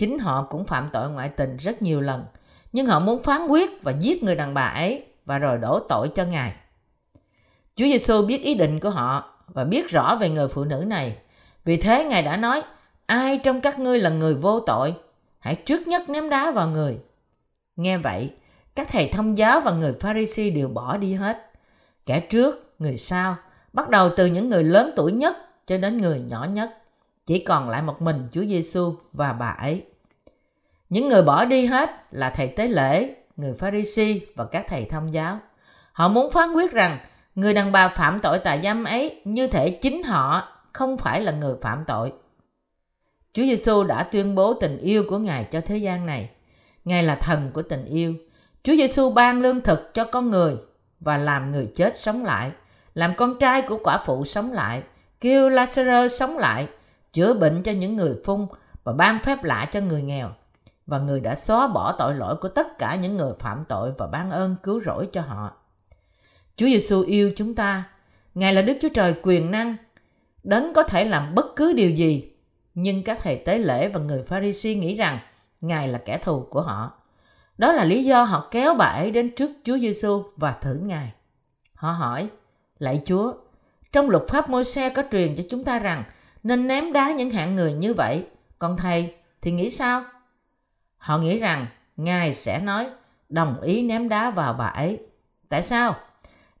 Chính 0.00 0.18
họ 0.18 0.46
cũng 0.50 0.64
phạm 0.64 0.88
tội 0.92 1.10
ngoại 1.10 1.28
tình 1.28 1.56
rất 1.56 1.82
nhiều 1.82 2.00
lần, 2.00 2.24
nhưng 2.72 2.86
họ 2.86 3.00
muốn 3.00 3.22
phán 3.22 3.46
quyết 3.46 3.82
và 3.82 3.92
giết 4.00 4.22
người 4.22 4.36
đàn 4.36 4.54
bà 4.54 4.62
ấy 4.62 5.06
và 5.24 5.38
rồi 5.38 5.58
đổ 5.58 5.78
tội 5.88 6.10
cho 6.14 6.24
Ngài. 6.24 6.54
Chúa 7.76 7.84
Giêsu 7.84 8.26
biết 8.26 8.42
ý 8.42 8.54
định 8.54 8.80
của 8.80 8.90
họ 8.90 9.32
và 9.46 9.64
biết 9.64 9.90
rõ 9.90 10.16
về 10.20 10.30
người 10.30 10.48
phụ 10.48 10.64
nữ 10.64 10.84
này. 10.86 11.16
Vì 11.64 11.76
thế 11.76 12.04
Ngài 12.04 12.22
đã 12.22 12.36
nói, 12.36 12.62
ai 13.06 13.38
trong 13.38 13.60
các 13.60 13.78
ngươi 13.78 13.98
là 13.98 14.10
người 14.10 14.34
vô 14.34 14.60
tội, 14.60 14.94
hãy 15.38 15.54
trước 15.54 15.86
nhất 15.86 16.08
ném 16.08 16.28
đá 16.28 16.50
vào 16.50 16.68
người. 16.68 16.98
Nghe 17.76 17.98
vậy, 17.98 18.30
các 18.74 18.88
thầy 18.90 19.08
thông 19.12 19.38
giáo 19.38 19.60
và 19.60 19.72
người 19.72 19.92
Pharisee 20.00 20.50
đều 20.50 20.68
bỏ 20.68 20.96
đi 20.96 21.14
hết. 21.14 21.52
Kẻ 22.06 22.20
trước, 22.20 22.74
người 22.78 22.96
sau, 22.96 23.36
bắt 23.72 23.88
đầu 23.88 24.10
từ 24.16 24.26
những 24.26 24.48
người 24.48 24.64
lớn 24.64 24.92
tuổi 24.96 25.12
nhất 25.12 25.36
cho 25.66 25.78
đến 25.78 26.00
người 26.00 26.20
nhỏ 26.28 26.44
nhất. 26.44 26.70
Chỉ 27.26 27.38
còn 27.38 27.68
lại 27.68 27.82
một 27.82 28.02
mình 28.02 28.28
Chúa 28.32 28.44
Giêsu 28.44 28.94
và 29.12 29.32
bà 29.32 29.48
ấy. 29.48 29.84
Những 30.90 31.08
người 31.08 31.22
bỏ 31.22 31.44
đi 31.44 31.66
hết 31.66 31.90
là 32.10 32.30
thầy 32.30 32.48
tế 32.48 32.68
lễ, 32.68 33.14
người 33.36 33.54
pha 33.54 33.70
ri 33.70 33.84
si 33.84 34.26
và 34.36 34.44
các 34.44 34.64
thầy 34.68 34.84
thông 34.84 35.12
giáo. 35.12 35.38
Họ 35.92 36.08
muốn 36.08 36.30
phán 36.30 36.52
quyết 36.52 36.72
rằng 36.72 36.98
người 37.34 37.54
đàn 37.54 37.72
bà 37.72 37.88
phạm 37.88 38.20
tội 38.20 38.38
tà 38.38 38.56
dâm 38.62 38.84
ấy 38.84 39.20
như 39.24 39.46
thể 39.46 39.70
chính 39.70 40.02
họ 40.02 40.48
không 40.72 40.98
phải 40.98 41.20
là 41.20 41.32
người 41.32 41.54
phạm 41.62 41.84
tội. 41.86 42.12
Chúa 43.32 43.42
Giêsu 43.42 43.84
đã 43.84 44.02
tuyên 44.02 44.34
bố 44.34 44.54
tình 44.54 44.78
yêu 44.78 45.04
của 45.08 45.18
Ngài 45.18 45.44
cho 45.44 45.60
thế 45.60 45.76
gian 45.76 46.06
này. 46.06 46.30
Ngài 46.84 47.02
là 47.02 47.14
thần 47.14 47.50
của 47.52 47.62
tình 47.62 47.84
yêu. 47.84 48.14
Chúa 48.62 48.76
Giêsu 48.76 49.10
ban 49.10 49.40
lương 49.40 49.60
thực 49.60 49.94
cho 49.94 50.04
con 50.04 50.30
người 50.30 50.56
và 51.00 51.16
làm 51.16 51.50
người 51.50 51.68
chết 51.74 51.96
sống 51.96 52.24
lại, 52.24 52.50
làm 52.94 53.14
con 53.16 53.38
trai 53.38 53.62
của 53.62 53.78
quả 53.82 54.02
phụ 54.06 54.24
sống 54.24 54.52
lại, 54.52 54.82
kêu 55.20 55.50
Lazarus 55.50 56.08
sống 56.08 56.38
lại, 56.38 56.68
chữa 57.12 57.34
bệnh 57.34 57.62
cho 57.62 57.72
những 57.72 57.96
người 57.96 58.14
phun 58.24 58.46
và 58.84 58.92
ban 58.92 59.18
phép 59.18 59.44
lạ 59.44 59.68
cho 59.70 59.80
người 59.80 60.02
nghèo. 60.02 60.30
Và 60.86 60.98
người 60.98 61.20
đã 61.20 61.34
xóa 61.34 61.66
bỏ 61.66 61.92
tội 61.92 62.14
lỗi 62.14 62.36
của 62.36 62.48
tất 62.48 62.78
cả 62.78 62.94
những 62.94 63.16
người 63.16 63.32
phạm 63.38 63.64
tội 63.68 63.92
và 63.98 64.06
ban 64.06 64.30
ơn 64.30 64.56
cứu 64.62 64.80
rỗi 64.80 65.08
cho 65.12 65.20
họ. 65.20 65.52
Chúa 66.56 66.66
Giêsu 66.66 67.02
yêu 67.02 67.32
chúng 67.36 67.54
ta. 67.54 67.84
Ngài 68.34 68.54
là 68.54 68.62
Đức 68.62 68.76
Chúa 68.80 68.88
Trời 68.94 69.14
quyền 69.22 69.50
năng, 69.50 69.76
đấng 70.42 70.72
có 70.72 70.82
thể 70.82 71.04
làm 71.04 71.34
bất 71.34 71.46
cứ 71.56 71.72
điều 71.72 71.90
gì. 71.90 72.32
Nhưng 72.74 73.02
các 73.02 73.18
thầy 73.22 73.36
tế 73.36 73.58
lễ 73.58 73.88
và 73.88 74.00
người 74.00 74.22
Pharisee 74.22 74.74
nghĩ 74.74 74.96
rằng 74.96 75.18
Ngài 75.60 75.88
là 75.88 75.98
kẻ 75.98 76.18
thù 76.18 76.46
của 76.50 76.62
họ. 76.62 76.92
Đó 77.58 77.72
là 77.72 77.84
lý 77.84 78.04
do 78.04 78.22
họ 78.22 78.48
kéo 78.50 78.74
bà 78.74 78.86
ấy 78.86 79.10
đến 79.10 79.34
trước 79.36 79.50
Chúa 79.64 79.78
Giêsu 79.78 80.22
và 80.36 80.52
thử 80.52 80.74
Ngài. 80.74 81.12
Họ 81.74 81.92
hỏi, 81.92 82.28
lạy 82.78 83.02
Chúa, 83.04 83.32
trong 83.92 84.10
luật 84.10 84.22
pháp 84.28 84.50
môi 84.50 84.64
xe 84.64 84.88
có 84.88 85.02
truyền 85.12 85.36
cho 85.36 85.42
chúng 85.48 85.64
ta 85.64 85.78
rằng 85.78 86.04
nên 86.42 86.66
ném 86.66 86.92
đá 86.92 87.12
những 87.12 87.30
hạng 87.30 87.56
người 87.56 87.72
như 87.72 87.94
vậy. 87.94 88.26
Còn 88.58 88.76
thầy 88.76 89.14
thì 89.42 89.50
nghĩ 89.50 89.70
sao? 89.70 90.04
Họ 91.00 91.18
nghĩ 91.18 91.38
rằng 91.38 91.66
Ngài 91.96 92.34
sẽ 92.34 92.60
nói 92.60 92.86
đồng 93.28 93.60
ý 93.60 93.82
ném 93.82 94.08
đá 94.08 94.30
vào 94.30 94.52
bà 94.52 94.66
ấy. 94.66 95.00
Tại 95.48 95.62
sao? 95.62 95.94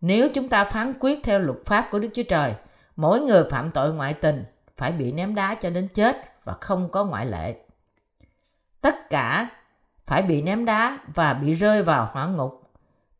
Nếu 0.00 0.28
chúng 0.34 0.48
ta 0.48 0.64
phán 0.64 0.92
quyết 1.00 1.18
theo 1.24 1.38
luật 1.38 1.58
pháp 1.66 1.88
của 1.90 1.98
Đức 1.98 2.08
Chúa 2.14 2.22
Trời, 2.22 2.54
mỗi 2.96 3.20
người 3.20 3.44
phạm 3.50 3.70
tội 3.70 3.94
ngoại 3.94 4.14
tình 4.14 4.44
phải 4.76 4.92
bị 4.92 5.12
ném 5.12 5.34
đá 5.34 5.54
cho 5.54 5.70
đến 5.70 5.88
chết 5.94 6.44
và 6.44 6.56
không 6.60 6.88
có 6.90 7.04
ngoại 7.04 7.26
lệ. 7.26 7.54
Tất 8.80 9.10
cả 9.10 9.48
phải 10.06 10.22
bị 10.22 10.42
ném 10.42 10.64
đá 10.64 10.98
và 11.14 11.34
bị 11.34 11.54
rơi 11.54 11.82
vào 11.82 12.08
hỏa 12.12 12.26
ngục. 12.26 12.72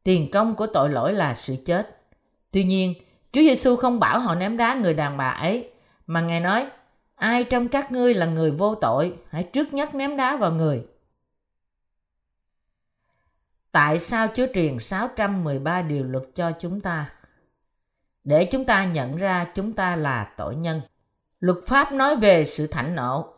Tiền 0.02 0.30
công 0.32 0.54
của 0.54 0.66
tội 0.66 0.90
lỗi 0.90 1.12
là 1.12 1.34
sự 1.34 1.56
chết. 1.64 2.02
Tuy 2.50 2.64
nhiên, 2.64 2.94
Chúa 3.32 3.40
Giêsu 3.40 3.76
không 3.76 4.00
bảo 4.00 4.18
họ 4.18 4.34
ném 4.34 4.56
đá 4.56 4.74
người 4.74 4.94
đàn 4.94 5.16
bà 5.16 5.28
ấy, 5.28 5.70
mà 6.06 6.20
Ngài 6.20 6.40
nói, 6.40 6.66
ai 7.14 7.44
trong 7.44 7.68
các 7.68 7.92
ngươi 7.92 8.14
là 8.14 8.26
người 8.26 8.50
vô 8.50 8.74
tội, 8.74 9.14
hãy 9.30 9.42
trước 9.42 9.74
nhất 9.74 9.94
ném 9.94 10.16
đá 10.16 10.36
vào 10.36 10.52
người. 10.52 10.82
Tại 13.72 14.00
sao 14.00 14.28
Chúa 14.34 14.46
truyền 14.54 14.78
613 14.78 15.82
điều 15.82 16.04
luật 16.04 16.24
cho 16.34 16.52
chúng 16.58 16.80
ta? 16.80 17.10
để 18.24 18.44
chúng 18.44 18.64
ta 18.64 18.84
nhận 18.84 19.16
ra 19.16 19.46
chúng 19.54 19.72
ta 19.72 19.96
là 19.96 20.24
tội 20.36 20.56
nhân. 20.56 20.80
Luật 21.40 21.58
pháp 21.66 21.92
nói 21.92 22.16
về 22.16 22.44
sự 22.44 22.66
thạnh 22.66 22.94
nộ. 22.94 23.34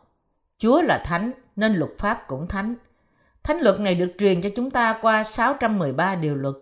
Chúa 0.57 0.81
là 0.81 1.03
thánh 1.05 1.31
nên 1.55 1.73
luật 1.73 1.91
pháp 1.97 2.23
cũng 2.27 2.47
thánh. 2.47 2.75
Thánh 3.43 3.57
luật 3.57 3.79
này 3.79 3.95
được 3.95 4.13
truyền 4.19 4.41
cho 4.41 4.49
chúng 4.55 4.71
ta 4.71 4.99
qua 5.01 5.23
613 5.23 6.15
điều 6.15 6.35
luật. 6.35 6.55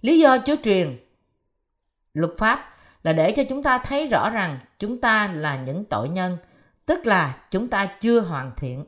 Lý 0.00 0.20
do 0.20 0.38
Chúa 0.44 0.56
truyền 0.64 0.98
luật 2.14 2.30
pháp 2.38 2.74
là 3.02 3.12
để 3.12 3.32
cho 3.32 3.42
chúng 3.48 3.62
ta 3.62 3.78
thấy 3.78 4.06
rõ 4.06 4.30
rằng 4.30 4.58
chúng 4.78 5.00
ta 5.00 5.28
là 5.34 5.56
những 5.56 5.84
tội 5.84 6.08
nhân, 6.08 6.36
tức 6.86 7.06
là 7.06 7.36
chúng 7.50 7.68
ta 7.68 7.88
chưa 8.00 8.20
hoàn 8.20 8.52
thiện. 8.56 8.84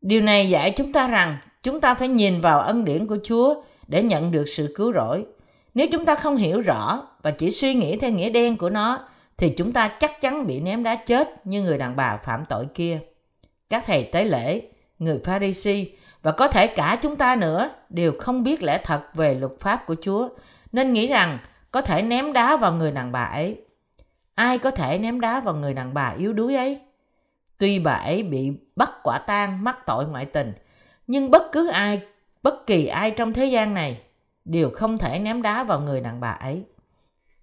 Điều 0.00 0.20
này 0.20 0.48
dạy 0.50 0.72
chúng 0.76 0.92
ta 0.92 1.08
rằng 1.08 1.38
chúng 1.62 1.80
ta 1.80 1.94
phải 1.94 2.08
nhìn 2.08 2.40
vào 2.40 2.60
ân 2.60 2.84
điển 2.84 3.06
của 3.06 3.18
Chúa 3.24 3.62
để 3.86 4.02
nhận 4.02 4.30
được 4.30 4.44
sự 4.46 4.72
cứu 4.76 4.92
rỗi. 4.92 5.26
Nếu 5.74 5.86
chúng 5.92 6.04
ta 6.04 6.14
không 6.14 6.36
hiểu 6.36 6.60
rõ 6.60 7.06
và 7.22 7.30
chỉ 7.30 7.50
suy 7.50 7.74
nghĩ 7.74 7.96
theo 7.96 8.10
nghĩa 8.10 8.30
đen 8.30 8.56
của 8.56 8.70
nó 8.70 9.08
thì 9.36 9.54
chúng 9.56 9.72
ta 9.72 9.88
chắc 9.88 10.20
chắn 10.20 10.46
bị 10.46 10.60
ném 10.60 10.82
đá 10.82 10.94
chết 10.94 11.46
như 11.46 11.62
người 11.62 11.78
đàn 11.78 11.96
bà 11.96 12.16
phạm 12.16 12.44
tội 12.48 12.66
kia. 12.74 13.00
Các 13.70 13.84
thầy 13.86 14.02
tế 14.02 14.24
lễ, 14.24 14.62
người 14.98 15.18
Pha 15.24 15.38
ri 15.38 15.52
si 15.52 15.92
và 16.22 16.32
có 16.32 16.48
thể 16.48 16.66
cả 16.66 16.98
chúng 17.00 17.16
ta 17.16 17.36
nữa 17.36 17.70
đều 17.88 18.12
không 18.18 18.42
biết 18.42 18.62
lẽ 18.62 18.80
thật 18.84 19.02
về 19.14 19.34
luật 19.34 19.52
pháp 19.60 19.86
của 19.86 19.96
Chúa 20.02 20.28
nên 20.72 20.92
nghĩ 20.92 21.06
rằng 21.06 21.38
có 21.70 21.80
thể 21.80 22.02
ném 22.02 22.32
đá 22.32 22.56
vào 22.56 22.72
người 22.72 22.92
đàn 22.92 23.12
bà 23.12 23.22
ấy. 23.22 23.64
Ai 24.34 24.58
có 24.58 24.70
thể 24.70 24.98
ném 24.98 25.20
đá 25.20 25.40
vào 25.40 25.54
người 25.54 25.74
đàn 25.74 25.94
bà 25.94 26.14
yếu 26.18 26.32
đuối 26.32 26.54
ấy? 26.54 26.80
Tuy 27.58 27.78
bà 27.78 27.92
ấy 27.92 28.22
bị 28.22 28.52
bắt 28.76 28.90
quả 29.02 29.18
tang 29.18 29.64
mắc 29.64 29.76
tội 29.86 30.06
ngoại 30.06 30.24
tình, 30.24 30.52
nhưng 31.06 31.30
bất 31.30 31.52
cứ 31.52 31.68
ai, 31.68 32.02
bất 32.42 32.66
kỳ 32.66 32.86
ai 32.86 33.10
trong 33.10 33.32
thế 33.32 33.46
gian 33.46 33.74
này 33.74 34.00
đều 34.44 34.70
không 34.70 34.98
thể 34.98 35.18
ném 35.18 35.42
đá 35.42 35.64
vào 35.64 35.80
người 35.80 36.00
đàn 36.00 36.20
bà 36.20 36.30
ấy. 36.30 36.64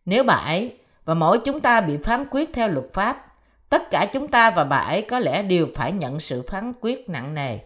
Nếu 0.06 0.24
bà 0.24 0.34
ấy 0.34 0.78
và 1.06 1.14
mỗi 1.14 1.40
chúng 1.46 1.60
ta 1.60 1.82
bị 1.82 1.98
phán 1.98 2.26
quyết 2.32 2.50
theo 2.54 2.68
luật 2.68 2.86
pháp, 2.94 3.26
tất 3.70 3.92
cả 3.92 4.10
chúng 4.14 4.28
ta 4.28 4.50
và 4.50 4.64
bà 4.64 4.78
ấy 4.78 5.02
có 5.02 5.20
lẽ 5.20 5.44
đều 5.44 5.68
phải 5.76 5.92
nhận 5.92 6.20
sự 6.20 6.44
phán 6.48 6.74
quyết 6.82 7.10
nặng 7.10 7.34
nề. 7.34 7.60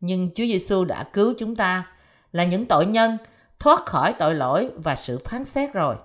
Nhưng 0.00 0.30
Chúa 0.34 0.44
Giêsu 0.44 0.84
đã 0.84 1.02
cứu 1.12 1.34
chúng 1.38 1.56
ta 1.56 1.86
là 2.32 2.44
những 2.44 2.66
tội 2.66 2.86
nhân 2.86 3.18
thoát 3.58 3.86
khỏi 3.86 4.12
tội 4.12 4.34
lỗi 4.34 4.70
và 4.76 4.94
sự 4.94 5.18
phán 5.24 5.44
xét 5.44 5.72
rồi. 5.72 5.96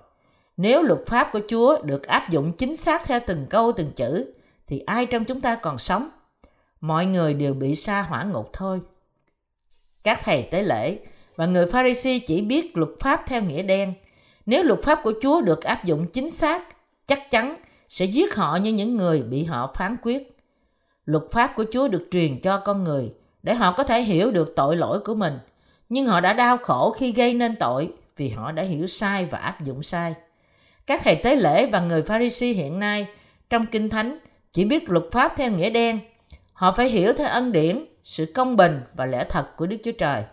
Nếu 0.56 0.82
luật 0.82 1.00
pháp 1.06 1.28
của 1.32 1.40
Chúa 1.48 1.82
được 1.82 2.06
áp 2.06 2.30
dụng 2.30 2.52
chính 2.52 2.76
xác 2.76 3.04
theo 3.06 3.20
từng 3.26 3.46
câu 3.50 3.72
từng 3.72 3.90
chữ, 3.96 4.32
thì 4.66 4.78
ai 4.78 5.06
trong 5.06 5.24
chúng 5.24 5.40
ta 5.40 5.54
còn 5.54 5.78
sống? 5.78 6.08
Mọi 6.80 7.06
người 7.06 7.34
đều 7.34 7.54
bị 7.54 7.74
sa 7.74 8.02
hỏa 8.02 8.24
ngục 8.24 8.50
thôi. 8.52 8.80
Các 10.04 10.20
thầy 10.24 10.42
tế 10.42 10.62
lễ 10.62 10.98
và 11.36 11.46
người 11.46 11.66
Pharisee 11.66 12.18
chỉ 12.18 12.42
biết 12.42 12.76
luật 12.76 12.90
pháp 13.00 13.22
theo 13.26 13.42
nghĩa 13.42 13.62
đen. 13.62 13.92
Nếu 14.46 14.62
luật 14.62 14.82
pháp 14.82 15.00
của 15.02 15.12
Chúa 15.22 15.40
được 15.40 15.62
áp 15.62 15.84
dụng 15.84 16.06
chính 16.06 16.30
xác, 16.30 16.62
chắc 17.06 17.30
chắn 17.30 17.56
sẽ 17.88 18.04
giết 18.04 18.34
họ 18.34 18.56
như 18.56 18.72
những 18.72 18.94
người 18.94 19.22
bị 19.22 19.44
họ 19.44 19.72
phán 19.74 19.96
quyết. 20.02 20.36
Luật 21.04 21.22
pháp 21.30 21.52
của 21.56 21.64
Chúa 21.72 21.88
được 21.88 22.08
truyền 22.10 22.40
cho 22.40 22.58
con 22.58 22.84
người 22.84 23.12
để 23.42 23.54
họ 23.54 23.72
có 23.72 23.84
thể 23.84 24.02
hiểu 24.02 24.30
được 24.30 24.52
tội 24.56 24.76
lỗi 24.76 25.00
của 25.00 25.14
mình– 25.14 25.38
nhưng 25.88 26.06
họ 26.06 26.20
đã 26.20 26.32
đau 26.32 26.58
khổ 26.58 26.90
khi 26.90 27.12
gây 27.12 27.34
nên 27.34 27.56
tội 27.56 27.88
vì 28.16 28.28
họ 28.28 28.52
đã 28.52 28.62
hiểu 28.62 28.86
sai 28.86 29.26
và 29.30 29.38
áp 29.38 29.64
dụng 29.64 29.82
sai. 29.82 30.14
Các 30.86 31.00
thầy 31.04 31.16
tế 31.16 31.36
lễ 31.36 31.66
và 31.66 31.80
người 31.80 32.02
Pharisee 32.02 32.52
hiện 32.52 32.78
nay 32.78 33.06
trong 33.50 33.66
Kinh 33.66 33.90
Thánh 33.90 34.18
chỉ 34.52 34.64
biết 34.64 34.90
luật 34.90 35.04
pháp 35.10 35.34
theo 35.36 35.50
nghĩa 35.50 35.70
đen. 35.70 35.98
Họ 36.52 36.74
phải 36.76 36.88
hiểu 36.88 37.12
theo 37.12 37.28
ân 37.28 37.52
điển, 37.52 37.84
sự 38.04 38.26
công 38.34 38.56
bình 38.56 38.80
và 38.94 39.06
lẽ 39.06 39.24
thật 39.30 39.56
của 39.56 39.66
Đức 39.66 39.76
Chúa 39.84 39.92
Trời. 39.98 40.24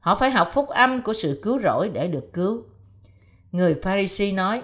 Họ 0.00 0.14
phải 0.14 0.30
học 0.30 0.48
phúc 0.52 0.68
âm 0.68 1.02
của 1.02 1.12
sự 1.12 1.40
cứu 1.42 1.60
rỗi 1.60 1.90
để 1.94 2.08
được 2.08 2.32
cứu. 2.32 2.62
Người 3.52 3.74
Pharisee 3.82 4.32
nói, 4.32 4.62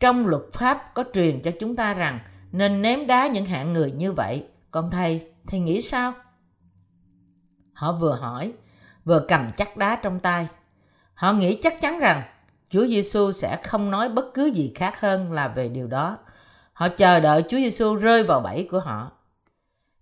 trong 0.00 0.26
luật 0.26 0.42
pháp 0.52 0.94
có 0.94 1.04
truyền 1.14 1.42
cho 1.42 1.50
chúng 1.60 1.76
ta 1.76 1.94
rằng 1.94 2.18
nên 2.52 2.82
ném 2.82 3.06
đá 3.06 3.26
những 3.26 3.46
hạng 3.46 3.72
người 3.72 3.92
như 3.92 4.12
vậy. 4.12 4.46
Còn 4.70 4.90
thầy, 4.90 5.32
thầy 5.46 5.60
nghĩ 5.60 5.80
sao? 5.80 6.14
Họ 7.72 7.92
vừa 7.92 8.14
hỏi, 8.14 8.52
vừa 9.04 9.24
cầm 9.28 9.50
chắc 9.56 9.76
đá 9.76 9.96
trong 9.96 10.20
tay. 10.20 10.48
Họ 11.14 11.32
nghĩ 11.32 11.58
chắc 11.62 11.80
chắn 11.80 11.98
rằng 11.98 12.22
Chúa 12.68 12.86
Giêsu 12.86 13.32
sẽ 13.32 13.56
không 13.64 13.90
nói 13.90 14.08
bất 14.08 14.24
cứ 14.34 14.46
gì 14.46 14.72
khác 14.74 15.00
hơn 15.00 15.32
là 15.32 15.48
về 15.48 15.68
điều 15.68 15.86
đó. 15.86 16.18
Họ 16.72 16.88
chờ 16.88 17.20
đợi 17.20 17.42
Chúa 17.42 17.56
Giêsu 17.56 17.94
rơi 17.94 18.22
vào 18.22 18.40
bẫy 18.40 18.68
của 18.70 18.80
họ. 18.80 19.12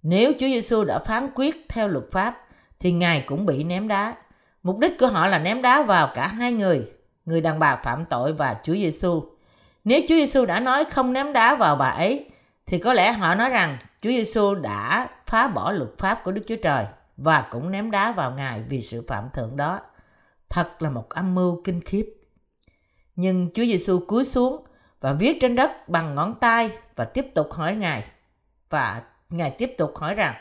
Nếu 0.03 0.33
Chúa 0.33 0.47
Giêsu 0.47 0.85
đã 0.85 0.99
phán 0.99 1.29
quyết 1.35 1.67
theo 1.69 1.89
luật 1.89 2.05
pháp 2.11 2.47
thì 2.81 2.93
Ngài 2.93 3.25
cũng 3.27 3.47
bị 3.47 3.65
ném 3.65 3.89
đá. 3.89 4.15
Mục 4.63 4.79
đích 4.79 4.99
của 4.99 5.07
họ 5.07 5.27
là 5.27 5.39
ném 5.39 5.63
đá 5.63 5.83
vào 5.83 6.11
cả 6.15 6.27
hai 6.27 6.53
người, 6.53 6.91
người 7.25 7.41
đàn 7.41 7.59
bà 7.59 7.77
phạm 7.77 8.05
tội 8.05 8.33
và 8.33 8.57
Chúa 8.63 8.75
Giêsu. 8.75 9.25
Nếu 9.85 10.01
Chúa 10.01 10.15
Giêsu 10.15 10.45
đã 10.45 10.61
nói 10.61 10.85
không 10.85 11.13
ném 11.13 11.33
đá 11.33 11.55
vào 11.55 11.77
bà 11.77 11.89
ấy 11.89 12.31
thì 12.67 12.79
có 12.79 12.93
lẽ 12.93 13.13
họ 13.13 13.35
nói 13.35 13.51
rằng 13.51 13.79
Chúa 14.01 14.11
Giêsu 14.11 14.55
đã 14.55 15.09
phá 15.27 15.49
bỏ 15.49 15.73
luật 15.73 15.91
pháp 15.99 16.25
của 16.25 16.33
Đức 16.33 16.43
Chúa 16.47 16.57
Trời 16.63 16.87
và 17.17 17.47
cũng 17.51 17.71
ném 17.71 17.91
đá 17.91 18.13
vào 18.13 18.31
Ngài 18.31 18.63
vì 18.69 18.83
sự 18.83 19.05
phạm 19.09 19.31
thượng 19.31 19.57
đó. 19.57 19.81
Thật 20.49 20.83
là 20.83 20.91
một 20.91 21.09
âm 21.09 21.35
mưu 21.35 21.63
kinh 21.65 21.81
khiếp. 21.81 22.07
Nhưng 23.17 23.51
Chúa 23.55 23.65
Giêsu 23.65 24.01
cúi 24.07 24.25
xuống 24.25 24.67
và 25.01 25.13
viết 25.13 25.39
trên 25.41 25.57
đất 25.57 25.89
bằng 25.89 26.15
ngón 26.15 26.35
tay 26.35 26.71
và 26.97 27.05
tiếp 27.05 27.27
tục 27.35 27.53
hỏi 27.53 27.75
Ngài. 27.75 28.05
Và 28.71 29.03
Ngài 29.33 29.51
tiếp 29.51 29.75
tục 29.79 29.97
hỏi 29.97 30.15
rằng, 30.15 30.35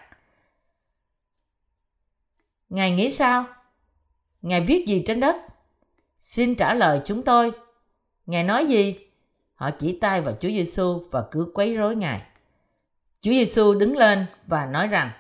Ngài 2.70 2.92
nghĩ 2.92 3.12
sao? 3.12 3.46
Ngài 4.42 4.62
viết 4.62 4.86
gì 4.88 5.04
trên 5.08 5.20
đất? 5.20 5.36
Xin 6.20 6.56
trả 6.56 6.74
lời 6.74 7.02
chúng 7.06 7.24
tôi. 7.24 7.52
Ngài 8.26 8.44
nói 8.44 8.66
gì? 8.66 9.00
Họ 9.56 9.70
chỉ 9.72 10.00
tay 10.00 10.22
vào 10.22 10.36
Chúa 10.40 10.50
Giêsu 10.50 11.04
và 11.12 11.24
cứ 11.32 11.52
quấy 11.54 11.76
rối 11.76 11.96
Ngài. 11.96 12.22
Chúa 13.22 13.32
Giêsu 13.32 13.74
đứng 13.74 13.98
lên 13.98 14.26
và 14.48 14.66
nói 14.66 14.88
rằng, 14.88 15.12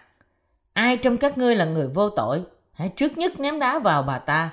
ai 0.73 0.97
trong 0.97 1.17
các 1.17 1.37
ngươi 1.37 1.55
là 1.55 1.65
người 1.65 1.87
vô 1.87 2.09
tội, 2.09 2.43
hãy 2.73 2.89
trước 2.95 3.17
nhất 3.17 3.39
ném 3.39 3.59
đá 3.59 3.79
vào 3.79 4.03
bà 4.03 4.19
ta 4.19 4.51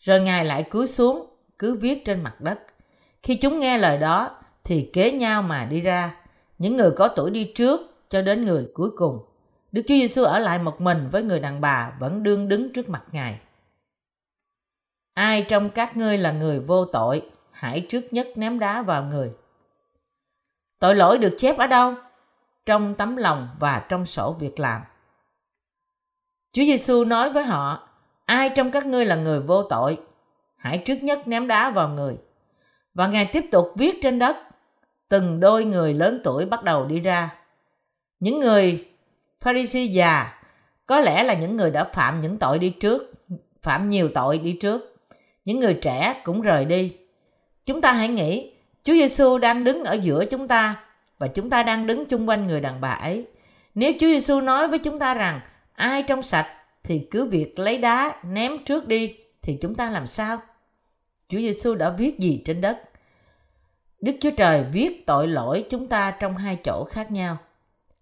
rồi 0.00 0.20
ngài 0.20 0.44
lại 0.44 0.62
cúi 0.62 0.86
xuống, 0.86 1.26
cứ 1.58 1.74
viết 1.74 2.04
trên 2.04 2.22
mặt 2.22 2.40
đất 2.40 2.58
khi 3.22 3.34
chúng 3.34 3.58
nghe 3.58 3.78
lời 3.78 3.98
đó, 3.98 4.38
thì 4.64 4.90
kế 4.92 5.12
nhau 5.12 5.42
mà 5.42 5.64
đi 5.64 5.80
ra 5.80 6.14
những 6.58 6.76
người 6.76 6.90
có 6.90 7.08
tuổi 7.08 7.30
đi 7.30 7.52
trước 7.54 7.89
cho 8.10 8.22
đến 8.22 8.44
người 8.44 8.68
cuối 8.74 8.90
cùng 8.96 9.18
đức 9.72 9.82
chúa 9.82 9.94
giêsu 9.94 10.22
ở 10.22 10.38
lại 10.38 10.58
một 10.58 10.80
mình 10.80 11.08
với 11.12 11.22
người 11.22 11.40
đàn 11.40 11.60
bà 11.60 11.92
vẫn 11.98 12.22
đương 12.22 12.48
đứng 12.48 12.72
trước 12.72 12.88
mặt 12.88 13.02
ngài 13.12 13.40
ai 15.14 15.46
trong 15.48 15.70
các 15.70 15.96
ngươi 15.96 16.18
là 16.18 16.32
người 16.32 16.60
vô 16.60 16.84
tội 16.84 17.30
hãy 17.50 17.86
trước 17.88 18.04
nhất 18.10 18.28
ném 18.36 18.58
đá 18.58 18.82
vào 18.82 19.04
người 19.04 19.30
tội 20.78 20.94
lỗi 20.94 21.18
được 21.18 21.34
chép 21.36 21.58
ở 21.58 21.66
đâu 21.66 21.94
trong 22.66 22.94
tấm 22.94 23.16
lòng 23.16 23.48
và 23.58 23.86
trong 23.88 24.06
sổ 24.06 24.32
việc 24.32 24.60
làm 24.60 24.82
Chúa 26.52 26.62
Giêsu 26.62 27.04
nói 27.04 27.30
với 27.30 27.44
họ, 27.44 27.88
ai 28.24 28.50
trong 28.50 28.70
các 28.70 28.86
ngươi 28.86 29.06
là 29.06 29.16
người 29.16 29.40
vô 29.40 29.62
tội, 29.62 30.00
hãy 30.56 30.82
trước 30.84 31.02
nhất 31.02 31.28
ném 31.28 31.46
đá 31.46 31.70
vào 31.70 31.88
người. 31.88 32.16
Và 32.94 33.06
Ngài 33.06 33.26
tiếp 33.26 33.44
tục 33.52 33.72
viết 33.76 33.98
trên 34.02 34.18
đất, 34.18 34.36
từng 35.08 35.40
đôi 35.40 35.64
người 35.64 35.94
lớn 35.94 36.20
tuổi 36.24 36.44
bắt 36.44 36.64
đầu 36.64 36.84
đi 36.84 37.00
ra. 37.00 37.39
Những 38.20 38.38
người 38.38 38.88
Pharisee 39.40 39.84
già 39.84 40.32
có 40.86 41.00
lẽ 41.00 41.22
là 41.22 41.34
những 41.34 41.56
người 41.56 41.70
đã 41.70 41.84
phạm 41.84 42.20
những 42.20 42.38
tội 42.38 42.58
đi 42.58 42.70
trước, 42.70 43.12
phạm 43.62 43.90
nhiều 43.90 44.08
tội 44.14 44.38
đi 44.38 44.52
trước. 44.52 44.96
Những 45.44 45.60
người 45.60 45.74
trẻ 45.74 46.20
cũng 46.24 46.40
rời 46.40 46.64
đi. 46.64 46.96
Chúng 47.64 47.80
ta 47.80 47.92
hãy 47.92 48.08
nghĩ, 48.08 48.52
Chúa 48.82 48.92
Giêsu 48.92 49.38
đang 49.38 49.64
đứng 49.64 49.84
ở 49.84 49.92
giữa 49.92 50.24
chúng 50.24 50.48
ta 50.48 50.84
và 51.18 51.26
chúng 51.28 51.50
ta 51.50 51.62
đang 51.62 51.86
đứng 51.86 52.06
chung 52.06 52.28
quanh 52.28 52.46
người 52.46 52.60
đàn 52.60 52.80
bà 52.80 52.90
ấy. 52.90 53.26
Nếu 53.74 53.92
Chúa 53.92 54.06
Giêsu 54.06 54.40
nói 54.40 54.68
với 54.68 54.78
chúng 54.78 54.98
ta 54.98 55.14
rằng 55.14 55.40
ai 55.72 56.02
trong 56.02 56.22
sạch 56.22 56.46
thì 56.84 57.06
cứ 57.10 57.24
việc 57.24 57.58
lấy 57.58 57.78
đá 57.78 58.22
ném 58.24 58.64
trước 58.64 58.88
đi 58.88 59.16
thì 59.42 59.58
chúng 59.60 59.74
ta 59.74 59.90
làm 59.90 60.06
sao? 60.06 60.42
Chúa 61.28 61.38
Giêsu 61.38 61.74
đã 61.74 61.90
viết 61.90 62.18
gì 62.18 62.42
trên 62.44 62.60
đất? 62.60 62.82
Đức 64.00 64.12
Chúa 64.20 64.30
Trời 64.36 64.64
viết 64.72 65.06
tội 65.06 65.28
lỗi 65.28 65.64
chúng 65.70 65.86
ta 65.86 66.10
trong 66.10 66.36
hai 66.36 66.56
chỗ 66.64 66.84
khác 66.84 67.10
nhau. 67.10 67.38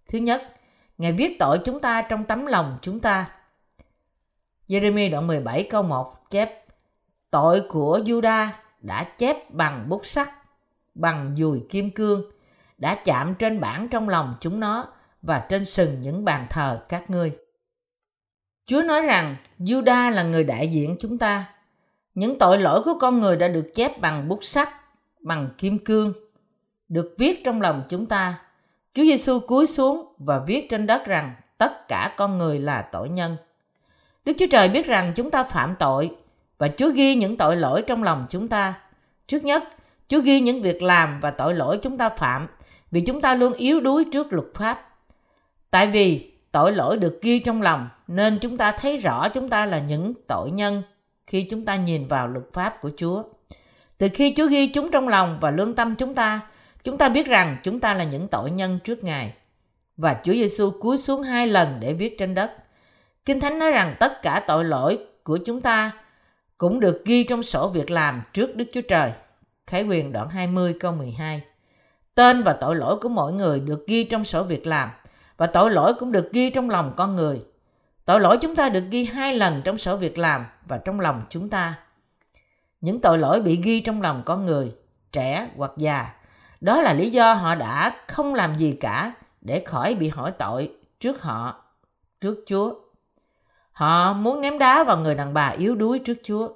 Thứ 0.09 0.17
nhất, 0.17 0.43
Ngài 0.99 1.11
viết 1.11 1.39
tội 1.39 1.59
chúng 1.65 1.79
ta 1.79 2.01
trong 2.01 2.23
tấm 2.23 2.45
lòng 2.45 2.77
chúng 2.81 2.99
ta. 2.99 3.31
Jeremy 4.67 5.11
đoạn 5.11 5.27
17 5.27 5.67
câu 5.69 5.83
1 5.83 6.29
chép 6.29 6.65
Tội 7.31 7.61
của 7.69 7.99
Juda 8.05 8.47
đã 8.81 9.03
chép 9.03 9.53
bằng 9.53 9.89
bút 9.89 10.05
sắt, 10.05 10.29
bằng 10.95 11.35
dùi 11.37 11.65
kim 11.69 11.91
cương, 11.91 12.31
đã 12.77 12.95
chạm 13.03 13.35
trên 13.35 13.59
bảng 13.59 13.87
trong 13.89 14.09
lòng 14.09 14.35
chúng 14.39 14.59
nó 14.59 14.87
và 15.21 15.45
trên 15.49 15.65
sừng 15.65 16.01
những 16.01 16.25
bàn 16.25 16.47
thờ 16.49 16.85
các 16.89 17.09
ngươi. 17.09 17.37
Chúa 18.65 18.81
nói 18.81 19.01
rằng 19.01 19.35
Juda 19.59 20.11
là 20.11 20.23
người 20.23 20.43
đại 20.43 20.67
diện 20.67 20.95
chúng 20.99 21.17
ta. 21.17 21.45
Những 22.13 22.39
tội 22.39 22.59
lỗi 22.59 22.81
của 22.85 22.97
con 22.99 23.19
người 23.19 23.35
đã 23.35 23.47
được 23.47 23.71
chép 23.73 24.01
bằng 24.01 24.27
bút 24.27 24.43
sắt, 24.43 24.69
bằng 25.21 25.49
kim 25.57 25.85
cương, 25.85 26.13
được 26.89 27.15
viết 27.17 27.41
trong 27.45 27.61
lòng 27.61 27.83
chúng 27.89 28.05
ta. 28.05 28.39
Chúa 28.93 29.03
Giêsu 29.03 29.39
cúi 29.39 29.65
xuống 29.65 30.13
và 30.17 30.39
viết 30.39 30.69
trên 30.69 30.87
đất 30.87 31.05
rằng 31.05 31.35
tất 31.57 31.87
cả 31.87 32.13
con 32.17 32.37
người 32.37 32.59
là 32.59 32.81
tội 32.81 33.09
nhân. 33.09 33.37
Đức 34.25 34.33
Chúa 34.39 34.45
Trời 34.51 34.69
biết 34.69 34.85
rằng 34.85 35.11
chúng 35.15 35.31
ta 35.31 35.43
phạm 35.43 35.75
tội 35.79 36.15
và 36.57 36.67
Chúa 36.77 36.89
ghi 36.89 37.15
những 37.15 37.37
tội 37.37 37.55
lỗi 37.55 37.83
trong 37.87 38.03
lòng 38.03 38.25
chúng 38.29 38.47
ta. 38.47 38.73
Trước 39.27 39.43
nhất, 39.43 39.63
Chúa 40.07 40.21
ghi 40.21 40.39
những 40.39 40.61
việc 40.61 40.81
làm 40.81 41.19
và 41.19 41.31
tội 41.31 41.53
lỗi 41.53 41.79
chúng 41.81 41.97
ta 41.97 42.09
phạm 42.09 42.47
vì 42.91 43.01
chúng 43.01 43.21
ta 43.21 43.35
luôn 43.35 43.53
yếu 43.53 43.79
đuối 43.79 44.05
trước 44.13 44.33
luật 44.33 44.47
pháp. 44.53 44.89
Tại 45.71 45.87
vì 45.87 46.31
tội 46.51 46.71
lỗi 46.71 46.97
được 46.97 47.21
ghi 47.21 47.39
trong 47.39 47.61
lòng 47.61 47.89
nên 48.07 48.39
chúng 48.41 48.57
ta 48.57 48.71
thấy 48.71 48.97
rõ 48.97 49.29
chúng 49.29 49.49
ta 49.49 49.65
là 49.65 49.79
những 49.79 50.13
tội 50.27 50.51
nhân 50.51 50.83
khi 51.27 51.43
chúng 51.43 51.65
ta 51.65 51.75
nhìn 51.75 52.07
vào 52.07 52.27
luật 52.27 52.45
pháp 52.53 52.81
của 52.81 52.91
Chúa. 52.97 53.23
Từ 53.97 54.07
khi 54.13 54.33
Chúa 54.37 54.47
ghi 54.47 54.67
chúng 54.67 54.91
trong 54.91 55.07
lòng 55.07 55.37
và 55.41 55.51
lương 55.51 55.75
tâm 55.75 55.95
chúng 55.95 56.15
ta, 56.15 56.41
chúng 56.83 56.97
ta 56.97 57.09
biết 57.09 57.27
rằng 57.27 57.57
chúng 57.63 57.79
ta 57.79 57.93
là 57.93 58.03
những 58.03 58.27
tội 58.27 58.51
nhân 58.51 58.79
trước 58.83 59.03
Ngài. 59.03 59.33
Và 59.97 60.19
Chúa 60.23 60.33
Giêsu 60.33 60.71
cúi 60.71 60.97
xuống 60.97 61.21
hai 61.21 61.47
lần 61.47 61.77
để 61.79 61.93
viết 61.93 62.15
trên 62.17 62.35
đất. 62.35 62.51
Kinh 63.25 63.39
Thánh 63.39 63.59
nói 63.59 63.71
rằng 63.71 63.95
tất 63.99 64.21
cả 64.21 64.43
tội 64.47 64.65
lỗi 64.65 64.99
của 65.23 65.39
chúng 65.45 65.61
ta 65.61 65.91
cũng 66.57 66.79
được 66.79 67.05
ghi 67.05 67.23
trong 67.23 67.43
sổ 67.43 67.67
việc 67.67 67.91
làm 67.91 68.21
trước 68.33 68.55
Đức 68.55 68.65
Chúa 68.73 68.81
Trời. 68.81 69.11
Khải 69.67 69.83
quyền 69.83 70.11
đoạn 70.11 70.29
20 70.29 70.75
câu 70.79 70.91
12. 70.91 71.41
Tên 72.15 72.43
và 72.43 72.53
tội 72.53 72.75
lỗi 72.75 72.97
của 73.01 73.09
mỗi 73.09 73.33
người 73.33 73.59
được 73.59 73.87
ghi 73.87 74.03
trong 74.03 74.23
sổ 74.23 74.43
việc 74.43 74.67
làm 74.67 74.89
và 75.37 75.47
tội 75.47 75.71
lỗi 75.71 75.93
cũng 75.99 76.11
được 76.11 76.31
ghi 76.33 76.49
trong 76.49 76.69
lòng 76.69 76.93
con 76.97 77.15
người. 77.15 77.41
Tội 78.05 78.19
lỗi 78.19 78.37
chúng 78.41 78.55
ta 78.55 78.69
được 78.69 78.83
ghi 78.91 79.05
hai 79.05 79.33
lần 79.33 79.61
trong 79.65 79.77
sổ 79.77 79.97
việc 79.97 80.17
làm 80.17 80.45
và 80.67 80.77
trong 80.77 80.99
lòng 80.99 81.23
chúng 81.29 81.49
ta. 81.49 81.79
Những 82.81 82.99
tội 82.99 83.17
lỗi 83.17 83.41
bị 83.41 83.61
ghi 83.63 83.81
trong 83.81 84.01
lòng 84.01 84.21
con 84.25 84.45
người, 84.45 84.71
trẻ 85.11 85.49
hoặc 85.57 85.71
già, 85.77 86.13
đó 86.61 86.81
là 86.81 86.93
lý 86.93 87.09
do 87.09 87.33
họ 87.33 87.55
đã 87.55 87.95
không 88.07 88.33
làm 88.33 88.57
gì 88.57 88.77
cả 88.81 89.13
để 89.41 89.63
khỏi 89.65 89.95
bị 89.95 90.09
hỏi 90.09 90.31
tội 90.31 90.71
trước 90.99 91.21
họ, 91.21 91.63
trước 92.21 92.43
Chúa. 92.47 92.73
Họ 93.71 94.13
muốn 94.13 94.41
ném 94.41 94.59
đá 94.59 94.83
vào 94.83 94.97
người 94.97 95.15
đàn 95.15 95.33
bà 95.33 95.47
yếu 95.47 95.75
đuối 95.75 95.99
trước 95.99 96.17
Chúa. 96.23 96.49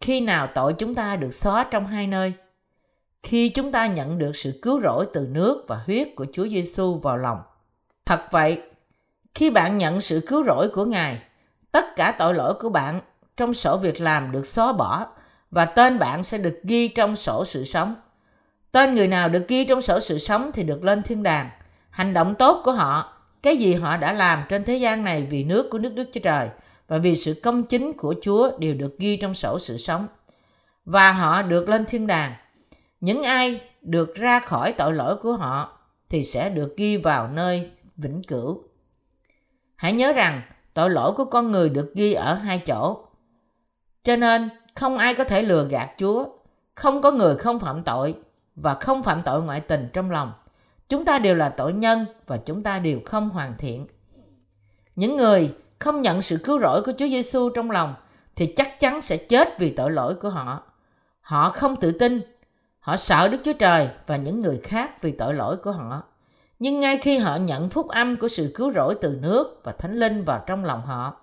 Khi 0.00 0.20
nào 0.20 0.48
tội 0.54 0.72
chúng 0.72 0.94
ta 0.94 1.16
được 1.16 1.34
xóa 1.34 1.64
trong 1.64 1.86
hai 1.86 2.06
nơi? 2.06 2.32
Khi 3.22 3.48
chúng 3.48 3.72
ta 3.72 3.86
nhận 3.86 4.18
được 4.18 4.36
sự 4.36 4.58
cứu 4.62 4.80
rỗi 4.80 5.06
từ 5.12 5.26
nước 5.30 5.64
và 5.68 5.80
huyết 5.86 6.08
của 6.16 6.26
Chúa 6.32 6.48
Giêsu 6.48 6.94
vào 6.94 7.16
lòng. 7.16 7.38
Thật 8.04 8.26
vậy, 8.30 8.62
khi 9.34 9.50
bạn 9.50 9.78
nhận 9.78 10.00
sự 10.00 10.24
cứu 10.26 10.44
rỗi 10.44 10.68
của 10.68 10.84
Ngài, 10.84 11.22
tất 11.72 11.96
cả 11.96 12.14
tội 12.18 12.34
lỗi 12.34 12.54
của 12.60 12.68
bạn 12.68 13.00
trong 13.36 13.54
sổ 13.54 13.76
việc 13.76 14.00
làm 14.00 14.32
được 14.32 14.46
xóa 14.46 14.72
bỏ 14.72 15.06
và 15.50 15.64
tên 15.64 15.98
bạn 15.98 16.22
sẽ 16.22 16.38
được 16.38 16.60
ghi 16.62 16.88
trong 16.88 17.16
sổ 17.16 17.44
sự 17.44 17.64
sống. 17.64 17.94
Tên 18.72 18.94
người 18.94 19.08
nào 19.08 19.28
được 19.28 19.48
ghi 19.48 19.64
trong 19.64 19.82
sổ 19.82 20.00
sự 20.00 20.18
sống 20.18 20.50
thì 20.54 20.62
được 20.62 20.84
lên 20.84 21.02
thiên 21.02 21.22
đàng. 21.22 21.50
Hành 21.90 22.14
động 22.14 22.34
tốt 22.34 22.60
của 22.64 22.72
họ, 22.72 23.12
cái 23.42 23.56
gì 23.56 23.74
họ 23.74 23.96
đã 23.96 24.12
làm 24.12 24.42
trên 24.48 24.64
thế 24.64 24.76
gian 24.76 25.04
này 25.04 25.26
vì 25.30 25.44
nước 25.44 25.68
của 25.70 25.78
nước 25.78 25.94
Đức 25.94 26.08
Chúa 26.12 26.20
Trời 26.20 26.48
và 26.88 26.98
vì 26.98 27.16
sự 27.16 27.40
công 27.42 27.64
chính 27.64 27.92
của 27.92 28.14
Chúa 28.22 28.58
đều 28.58 28.74
được 28.74 28.98
ghi 28.98 29.16
trong 29.16 29.34
sổ 29.34 29.58
sự 29.58 29.76
sống. 29.76 30.06
Và 30.84 31.12
họ 31.12 31.42
được 31.42 31.68
lên 31.68 31.84
thiên 31.84 32.06
đàng. 32.06 32.32
Những 33.00 33.22
ai 33.22 33.60
được 33.82 34.14
ra 34.14 34.40
khỏi 34.40 34.72
tội 34.72 34.92
lỗi 34.92 35.16
của 35.16 35.32
họ 35.32 35.78
thì 36.08 36.24
sẽ 36.24 36.48
được 36.48 36.76
ghi 36.76 36.96
vào 36.96 37.28
nơi 37.28 37.70
vĩnh 37.96 38.22
cửu. 38.22 38.62
Hãy 39.76 39.92
nhớ 39.92 40.12
rằng 40.12 40.42
tội 40.74 40.90
lỗi 40.90 41.12
của 41.12 41.24
con 41.24 41.50
người 41.50 41.68
được 41.68 41.94
ghi 41.94 42.12
ở 42.12 42.34
hai 42.34 42.58
chỗ. 42.58 43.04
Cho 44.02 44.16
nên 44.16 44.50
không 44.74 44.98
ai 44.98 45.14
có 45.14 45.24
thể 45.24 45.42
lừa 45.42 45.68
gạt 45.70 45.90
Chúa, 45.98 46.26
không 46.74 47.02
có 47.02 47.10
người 47.10 47.36
không 47.36 47.58
phạm 47.58 47.82
tội 47.82 48.14
và 48.56 48.74
không 48.74 49.02
phạm 49.02 49.22
tội 49.22 49.42
ngoại 49.42 49.60
tình 49.60 49.88
trong 49.92 50.10
lòng. 50.10 50.32
Chúng 50.88 51.04
ta 51.04 51.18
đều 51.18 51.34
là 51.34 51.48
tội 51.48 51.72
nhân 51.72 52.06
và 52.26 52.36
chúng 52.36 52.62
ta 52.62 52.78
đều 52.78 53.00
không 53.04 53.30
hoàn 53.30 53.54
thiện. 53.58 53.86
Những 54.96 55.16
người 55.16 55.54
không 55.78 56.02
nhận 56.02 56.22
sự 56.22 56.38
cứu 56.44 56.58
rỗi 56.60 56.82
của 56.82 56.92
Chúa 56.98 57.06
Giêsu 57.06 57.50
trong 57.50 57.70
lòng 57.70 57.94
thì 58.36 58.46
chắc 58.46 58.80
chắn 58.80 59.02
sẽ 59.02 59.16
chết 59.16 59.58
vì 59.58 59.70
tội 59.70 59.90
lỗi 59.90 60.14
của 60.14 60.30
họ. 60.30 60.62
Họ 61.20 61.50
không 61.50 61.76
tự 61.76 61.92
tin, 61.92 62.20
họ 62.80 62.96
sợ 62.96 63.28
Đức 63.28 63.38
Chúa 63.44 63.52
Trời 63.52 63.88
và 64.06 64.16
những 64.16 64.40
người 64.40 64.60
khác 64.62 65.02
vì 65.02 65.12
tội 65.12 65.34
lỗi 65.34 65.56
của 65.56 65.72
họ. 65.72 66.02
Nhưng 66.58 66.80
ngay 66.80 66.98
khi 66.98 67.18
họ 67.18 67.36
nhận 67.36 67.70
phúc 67.70 67.88
âm 67.88 68.16
của 68.16 68.28
sự 68.28 68.52
cứu 68.54 68.72
rỗi 68.72 68.94
từ 69.00 69.18
nước 69.22 69.60
và 69.64 69.72
thánh 69.72 69.94
linh 69.94 70.24
vào 70.24 70.44
trong 70.46 70.64
lòng 70.64 70.86
họ, 70.86 71.16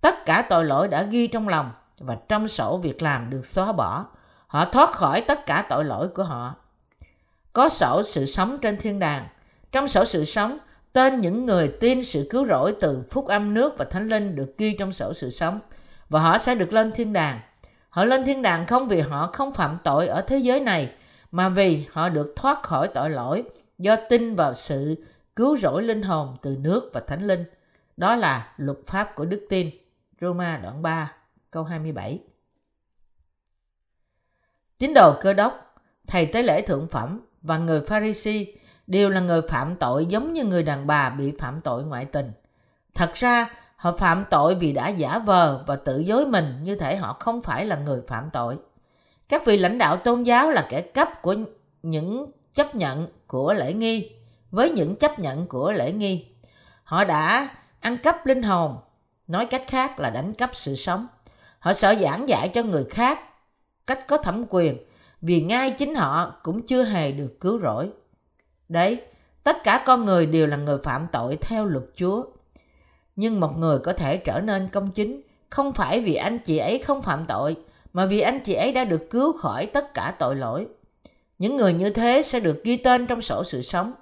tất 0.00 0.24
cả 0.26 0.46
tội 0.50 0.64
lỗi 0.64 0.88
đã 0.88 1.02
ghi 1.02 1.26
trong 1.26 1.48
lòng 1.48 1.70
và 1.98 2.16
trong 2.28 2.48
sổ 2.48 2.76
việc 2.76 3.02
làm 3.02 3.30
được 3.30 3.46
xóa 3.46 3.72
bỏ. 3.72 4.06
Họ 4.46 4.64
thoát 4.64 4.92
khỏi 4.92 5.20
tất 5.20 5.46
cả 5.46 5.66
tội 5.68 5.84
lỗi 5.84 6.08
của 6.08 6.22
họ. 6.22 6.54
Có 7.52 7.68
sổ 7.68 8.02
sự 8.02 8.26
sống 8.26 8.58
trên 8.62 8.76
thiên 8.76 8.98
đàng. 8.98 9.28
Trong 9.72 9.88
sổ 9.88 10.04
sự 10.04 10.24
sống, 10.24 10.58
tên 10.92 11.20
những 11.20 11.46
người 11.46 11.68
tin 11.80 12.04
sự 12.04 12.26
cứu 12.30 12.46
rỗi 12.46 12.76
từ 12.80 13.02
phúc 13.10 13.26
âm 13.26 13.54
nước 13.54 13.74
và 13.78 13.84
thánh 13.84 14.08
linh 14.08 14.36
được 14.36 14.58
ghi 14.58 14.76
trong 14.78 14.92
sổ 14.92 15.12
sự 15.12 15.30
sống 15.30 15.60
và 16.08 16.20
họ 16.20 16.38
sẽ 16.38 16.54
được 16.54 16.72
lên 16.72 16.92
thiên 16.92 17.12
đàng. 17.12 17.40
Họ 17.88 18.04
lên 18.04 18.24
thiên 18.24 18.42
đàng 18.42 18.66
không 18.66 18.88
vì 18.88 19.00
họ 19.00 19.30
không 19.32 19.52
phạm 19.52 19.78
tội 19.84 20.08
ở 20.08 20.20
thế 20.20 20.38
giới 20.38 20.60
này 20.60 20.92
mà 21.30 21.48
vì 21.48 21.86
họ 21.92 22.08
được 22.08 22.32
thoát 22.36 22.62
khỏi 22.62 22.88
tội 22.94 23.10
lỗi 23.10 23.44
do 23.78 23.96
tin 24.08 24.36
vào 24.36 24.54
sự 24.54 24.94
cứu 25.36 25.56
rỗi 25.56 25.82
linh 25.82 26.02
hồn 26.02 26.36
từ 26.42 26.56
nước 26.60 26.90
và 26.92 27.00
thánh 27.00 27.26
linh. 27.26 27.44
Đó 27.96 28.16
là 28.16 28.52
luật 28.56 28.78
pháp 28.86 29.14
của 29.14 29.24
đức 29.24 29.46
tin. 29.48 29.70
Roma 30.20 30.56
đoạn 30.56 30.82
3 30.82 31.12
câu 31.50 31.64
27 31.64 32.20
Tín 34.78 34.94
đồ 34.94 35.14
cơ 35.20 35.32
đốc, 35.32 35.74
thầy 36.06 36.26
tế 36.26 36.42
lễ 36.42 36.62
thượng 36.62 36.88
phẩm 36.88 37.20
và 37.42 37.58
người 37.58 37.80
Pharisee 37.80 38.44
đều 38.86 39.10
là 39.10 39.20
người 39.20 39.42
phạm 39.48 39.76
tội 39.76 40.06
giống 40.06 40.32
như 40.32 40.44
người 40.44 40.62
đàn 40.62 40.86
bà 40.86 41.10
bị 41.10 41.32
phạm 41.38 41.60
tội 41.60 41.84
ngoại 41.84 42.04
tình. 42.04 42.32
Thật 42.94 43.14
ra, 43.14 43.50
họ 43.76 43.96
phạm 43.96 44.24
tội 44.30 44.54
vì 44.54 44.72
đã 44.72 44.88
giả 44.88 45.18
vờ 45.18 45.64
và 45.66 45.76
tự 45.76 45.98
dối 45.98 46.26
mình 46.26 46.62
như 46.62 46.74
thể 46.74 46.96
họ 46.96 47.16
không 47.20 47.40
phải 47.40 47.66
là 47.66 47.76
người 47.76 48.00
phạm 48.08 48.30
tội. 48.32 48.56
Các 49.28 49.44
vị 49.44 49.56
lãnh 49.56 49.78
đạo 49.78 49.96
tôn 49.96 50.22
giáo 50.22 50.50
là 50.50 50.66
kẻ 50.68 50.80
cấp 50.80 51.22
của 51.22 51.34
những 51.82 52.30
chấp 52.54 52.74
nhận 52.74 53.06
của 53.26 53.54
lễ 53.54 53.72
nghi 53.72 54.12
với 54.50 54.70
những 54.70 54.96
chấp 54.96 55.18
nhận 55.18 55.46
của 55.46 55.72
lễ 55.72 55.92
nghi. 55.92 56.26
Họ 56.84 57.04
đã 57.04 57.48
ăn 57.80 57.96
cắp 57.96 58.26
linh 58.26 58.42
hồn, 58.42 58.76
nói 59.26 59.46
cách 59.46 59.64
khác 59.68 60.00
là 60.00 60.10
đánh 60.10 60.32
cắp 60.32 60.50
sự 60.56 60.76
sống. 60.76 61.06
Họ 61.58 61.72
sợ 61.72 61.94
giảng 62.00 62.28
dạy 62.28 62.48
cho 62.48 62.62
người 62.62 62.84
khác 62.90 63.20
cách 63.86 64.06
có 64.06 64.18
thẩm 64.18 64.44
quyền 64.48 64.76
vì 65.22 65.40
ngay 65.40 65.70
chính 65.70 65.94
họ 65.94 66.34
cũng 66.42 66.66
chưa 66.66 66.84
hề 66.84 67.12
được 67.12 67.40
cứu 67.40 67.60
rỗi. 67.60 67.90
Đấy, 68.68 69.02
tất 69.42 69.56
cả 69.64 69.82
con 69.86 70.04
người 70.04 70.26
đều 70.26 70.46
là 70.46 70.56
người 70.56 70.78
phạm 70.78 71.06
tội 71.12 71.36
theo 71.40 71.64
luật 71.64 71.84
Chúa. 71.94 72.24
Nhưng 73.16 73.40
một 73.40 73.58
người 73.58 73.78
có 73.78 73.92
thể 73.92 74.16
trở 74.16 74.40
nên 74.40 74.68
công 74.68 74.90
chính 74.90 75.22
không 75.50 75.72
phải 75.72 76.00
vì 76.00 76.14
anh 76.14 76.38
chị 76.38 76.58
ấy 76.58 76.78
không 76.78 77.02
phạm 77.02 77.24
tội, 77.26 77.56
mà 77.92 78.06
vì 78.06 78.20
anh 78.20 78.40
chị 78.40 78.54
ấy 78.54 78.72
đã 78.72 78.84
được 78.84 79.10
cứu 79.10 79.32
khỏi 79.32 79.66
tất 79.66 79.94
cả 79.94 80.14
tội 80.18 80.36
lỗi. 80.36 80.66
Những 81.38 81.56
người 81.56 81.72
như 81.72 81.90
thế 81.90 82.22
sẽ 82.22 82.40
được 82.40 82.64
ghi 82.64 82.76
tên 82.76 83.06
trong 83.06 83.20
sổ 83.20 83.44
sự 83.44 83.62
sống. 83.62 83.92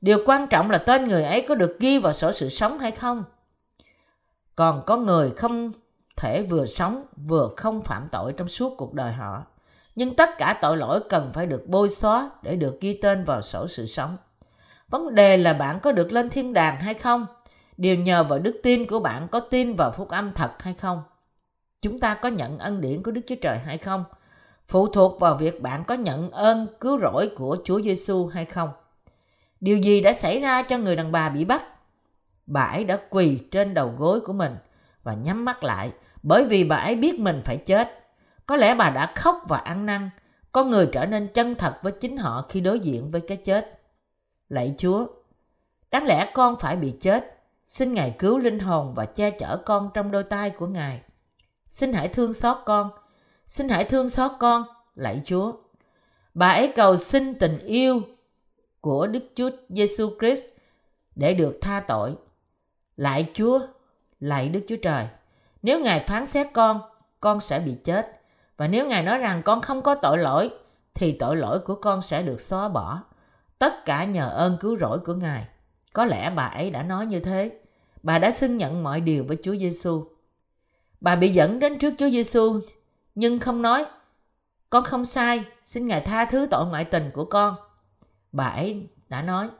Điều 0.00 0.18
quan 0.26 0.46
trọng 0.46 0.70
là 0.70 0.78
tên 0.78 1.08
người 1.08 1.24
ấy 1.24 1.44
có 1.48 1.54
được 1.54 1.80
ghi 1.80 1.98
vào 1.98 2.12
sổ 2.12 2.32
sự 2.32 2.48
sống 2.48 2.78
hay 2.78 2.90
không. 2.90 3.24
Còn 4.56 4.82
có 4.86 4.96
người 4.96 5.30
không 5.36 5.72
thể 6.16 6.42
vừa 6.42 6.66
sống 6.66 7.04
vừa 7.16 7.50
không 7.56 7.82
phạm 7.82 8.08
tội 8.12 8.32
trong 8.32 8.48
suốt 8.48 8.74
cuộc 8.76 8.94
đời 8.94 9.12
họ. 9.12 9.44
Nhưng 9.96 10.14
tất 10.14 10.38
cả 10.38 10.58
tội 10.62 10.76
lỗi 10.76 11.00
cần 11.08 11.30
phải 11.32 11.46
được 11.46 11.66
bôi 11.66 11.88
xóa 11.88 12.30
để 12.42 12.56
được 12.56 12.80
ghi 12.80 12.98
tên 13.02 13.24
vào 13.24 13.42
sổ 13.42 13.66
sự 13.66 13.86
sống. 13.86 14.16
Vấn 14.88 15.14
đề 15.14 15.36
là 15.36 15.52
bạn 15.52 15.80
có 15.80 15.92
được 15.92 16.12
lên 16.12 16.30
thiên 16.30 16.52
đàng 16.52 16.80
hay 16.80 16.94
không? 16.94 17.26
Điều 17.76 17.96
nhờ 17.96 18.24
vào 18.24 18.38
đức 18.38 18.60
tin 18.62 18.86
của 18.86 19.00
bạn 19.00 19.28
có 19.28 19.40
tin 19.40 19.76
vào 19.76 19.92
phúc 19.92 20.08
âm 20.08 20.32
thật 20.32 20.62
hay 20.62 20.74
không? 20.74 21.02
Chúng 21.82 22.00
ta 22.00 22.14
có 22.14 22.28
nhận 22.28 22.58
ân 22.58 22.80
điển 22.80 23.02
của 23.02 23.10
Đức 23.10 23.20
Chúa 23.26 23.34
Trời 23.42 23.58
hay 23.58 23.78
không? 23.78 24.04
Phụ 24.68 24.86
thuộc 24.86 25.20
vào 25.20 25.34
việc 25.34 25.62
bạn 25.62 25.84
có 25.84 25.94
nhận 25.94 26.30
ơn 26.30 26.66
cứu 26.80 26.98
rỗi 26.98 27.30
của 27.36 27.56
Chúa 27.64 27.80
Giêsu 27.80 28.26
hay 28.26 28.44
không. 28.44 28.70
Điều 29.60 29.78
gì 29.78 30.00
đã 30.00 30.12
xảy 30.12 30.40
ra 30.40 30.62
cho 30.62 30.78
người 30.78 30.96
đàn 30.96 31.12
bà 31.12 31.28
bị 31.28 31.44
bắt? 31.44 31.64
Bà 32.46 32.62
ấy 32.62 32.84
đã 32.84 32.98
quỳ 33.10 33.38
trên 33.50 33.74
đầu 33.74 33.94
gối 33.98 34.20
của 34.20 34.32
mình 34.32 34.56
và 35.02 35.14
nhắm 35.14 35.44
mắt 35.44 35.64
lại 35.64 35.90
bởi 36.22 36.44
vì 36.44 36.64
bà 36.64 36.76
ấy 36.76 36.96
biết 36.96 37.20
mình 37.20 37.40
phải 37.44 37.56
chết. 37.56 37.95
Có 38.46 38.56
lẽ 38.56 38.74
bà 38.74 38.90
đã 38.90 39.12
khóc 39.14 39.42
và 39.48 39.58
ăn 39.58 39.86
năn. 39.86 40.10
Con 40.52 40.70
người 40.70 40.88
trở 40.92 41.06
nên 41.06 41.28
chân 41.28 41.54
thật 41.54 41.78
với 41.82 41.92
chính 41.92 42.16
họ 42.16 42.46
khi 42.48 42.60
đối 42.60 42.80
diện 42.80 43.10
với 43.10 43.20
cái 43.20 43.36
chết. 43.36 43.80
Lạy 44.48 44.74
Chúa, 44.78 45.06
đáng 45.90 46.04
lẽ 46.04 46.30
con 46.34 46.56
phải 46.58 46.76
bị 46.76 46.94
chết. 47.00 47.42
Xin 47.64 47.94
Ngài 47.94 48.14
cứu 48.18 48.38
linh 48.38 48.58
hồn 48.58 48.94
và 48.94 49.04
che 49.04 49.30
chở 49.30 49.56
con 49.64 49.90
trong 49.94 50.10
đôi 50.10 50.24
tay 50.24 50.50
của 50.50 50.66
Ngài. 50.66 51.02
Xin 51.66 51.92
hãy 51.92 52.08
thương 52.08 52.32
xót 52.32 52.56
con. 52.64 52.90
Xin 53.46 53.68
hãy 53.68 53.84
thương 53.84 54.08
xót 54.08 54.32
con, 54.38 54.64
lạy 54.94 55.22
Chúa. 55.24 55.52
Bà 56.34 56.48
ấy 56.48 56.72
cầu 56.76 56.96
xin 56.96 57.34
tình 57.34 57.58
yêu 57.58 58.00
của 58.80 59.06
Đức 59.06 59.24
Chúa 59.34 59.50
Giêsu 59.68 60.10
Christ 60.20 60.44
để 61.14 61.34
được 61.34 61.58
tha 61.60 61.80
tội. 61.80 62.14
Lạy 62.96 63.30
Chúa, 63.34 63.60
lạy 64.20 64.48
Đức 64.48 64.60
Chúa 64.68 64.76
Trời. 64.82 65.06
Nếu 65.62 65.80
Ngài 65.80 66.04
phán 66.06 66.26
xét 66.26 66.46
con, 66.52 66.80
con 67.20 67.40
sẽ 67.40 67.60
bị 67.60 67.76
chết. 67.84 68.20
Và 68.56 68.68
nếu 68.68 68.86
Ngài 68.86 69.02
nói 69.02 69.18
rằng 69.18 69.42
con 69.42 69.60
không 69.60 69.82
có 69.82 69.94
tội 69.94 70.18
lỗi, 70.18 70.50
thì 70.94 71.12
tội 71.12 71.36
lỗi 71.36 71.58
của 71.58 71.74
con 71.74 72.02
sẽ 72.02 72.22
được 72.22 72.40
xóa 72.40 72.68
bỏ. 72.68 73.02
Tất 73.58 73.84
cả 73.84 74.04
nhờ 74.04 74.30
ơn 74.30 74.56
cứu 74.60 74.76
rỗi 74.76 74.98
của 74.98 75.14
Ngài. 75.14 75.44
Có 75.92 76.04
lẽ 76.04 76.30
bà 76.30 76.44
ấy 76.44 76.70
đã 76.70 76.82
nói 76.82 77.06
như 77.06 77.20
thế. 77.20 77.60
Bà 78.02 78.18
đã 78.18 78.30
xưng 78.30 78.56
nhận 78.56 78.82
mọi 78.82 79.00
điều 79.00 79.24
với 79.24 79.36
Chúa 79.42 79.56
Giêsu. 79.56 80.04
Bà 81.00 81.16
bị 81.16 81.32
dẫn 81.32 81.58
đến 81.58 81.78
trước 81.78 81.94
Chúa 81.98 82.10
Giêsu 82.10 82.60
nhưng 83.14 83.38
không 83.38 83.62
nói 83.62 83.86
Con 84.70 84.84
không 84.84 85.04
sai, 85.04 85.44
xin 85.62 85.86
Ngài 85.86 86.00
tha 86.00 86.24
thứ 86.24 86.46
tội 86.50 86.66
ngoại 86.66 86.84
tình 86.84 87.10
của 87.14 87.24
con. 87.24 87.54
Bà 88.32 88.44
ấy 88.44 88.88
đã 89.08 89.22
nói, 89.22 89.50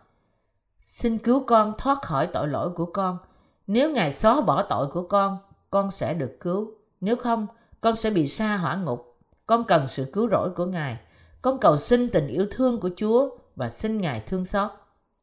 xin 0.81 1.19
cứu 1.19 1.45
con 1.47 1.73
thoát 1.79 2.03
khỏi 2.03 2.27
tội 2.27 2.49
lỗi 2.49 2.71
của 2.75 2.87
con. 2.87 3.19
Nếu 3.67 3.91
Ngài 3.91 4.13
xóa 4.13 4.41
bỏ 4.41 4.63
tội 4.63 4.87
của 4.87 5.03
con, 5.03 5.39
con 5.71 5.91
sẽ 5.91 6.15
được 6.15 6.37
cứu. 6.41 6.71
Nếu 7.01 7.17
không, 7.17 7.47
con 7.81 7.97
sẽ 7.97 8.11
bị 8.11 8.27
xa 8.27 8.57
hỏa 8.57 8.77
ngục. 8.77 9.19
Con 9.47 9.65
cần 9.65 9.87
sự 9.87 10.11
cứu 10.13 10.29
rỗi 10.29 10.51
của 10.51 10.67
Ngài. 10.67 10.99
Con 11.43 11.59
cầu 11.61 11.79
xin 11.79 12.09
tình 12.09 12.27
yêu 12.29 12.47
thương 12.51 12.81
của 12.81 12.91
Chúa 12.97 13.31
và 13.57 13.69
xin 13.69 14.01
Ngài 14.01 14.21
thương 14.21 14.45
xót. 14.45 14.71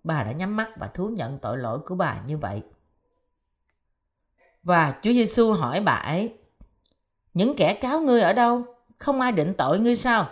Bà 0.03 0.23
đã 0.23 0.31
nhắm 0.31 0.55
mắt 0.55 0.69
và 0.77 0.87
thú 0.87 1.07
nhận 1.07 1.37
tội 1.37 1.57
lỗi 1.57 1.79
của 1.79 1.95
bà 1.95 2.21
như 2.27 2.37
vậy. 2.37 2.61
Và 4.63 4.95
Chúa 5.01 5.11
Giêsu 5.11 5.53
hỏi 5.53 5.79
bà 5.79 5.93
ấy, 5.93 6.33
những 7.33 7.55
kẻ 7.55 7.73
cáo 7.73 8.01
ngươi 8.01 8.21
ở 8.21 8.33
đâu? 8.33 8.63
Không 8.97 9.21
ai 9.21 9.31
định 9.31 9.53
tội 9.57 9.79
ngươi 9.79 9.95
sao? 9.95 10.29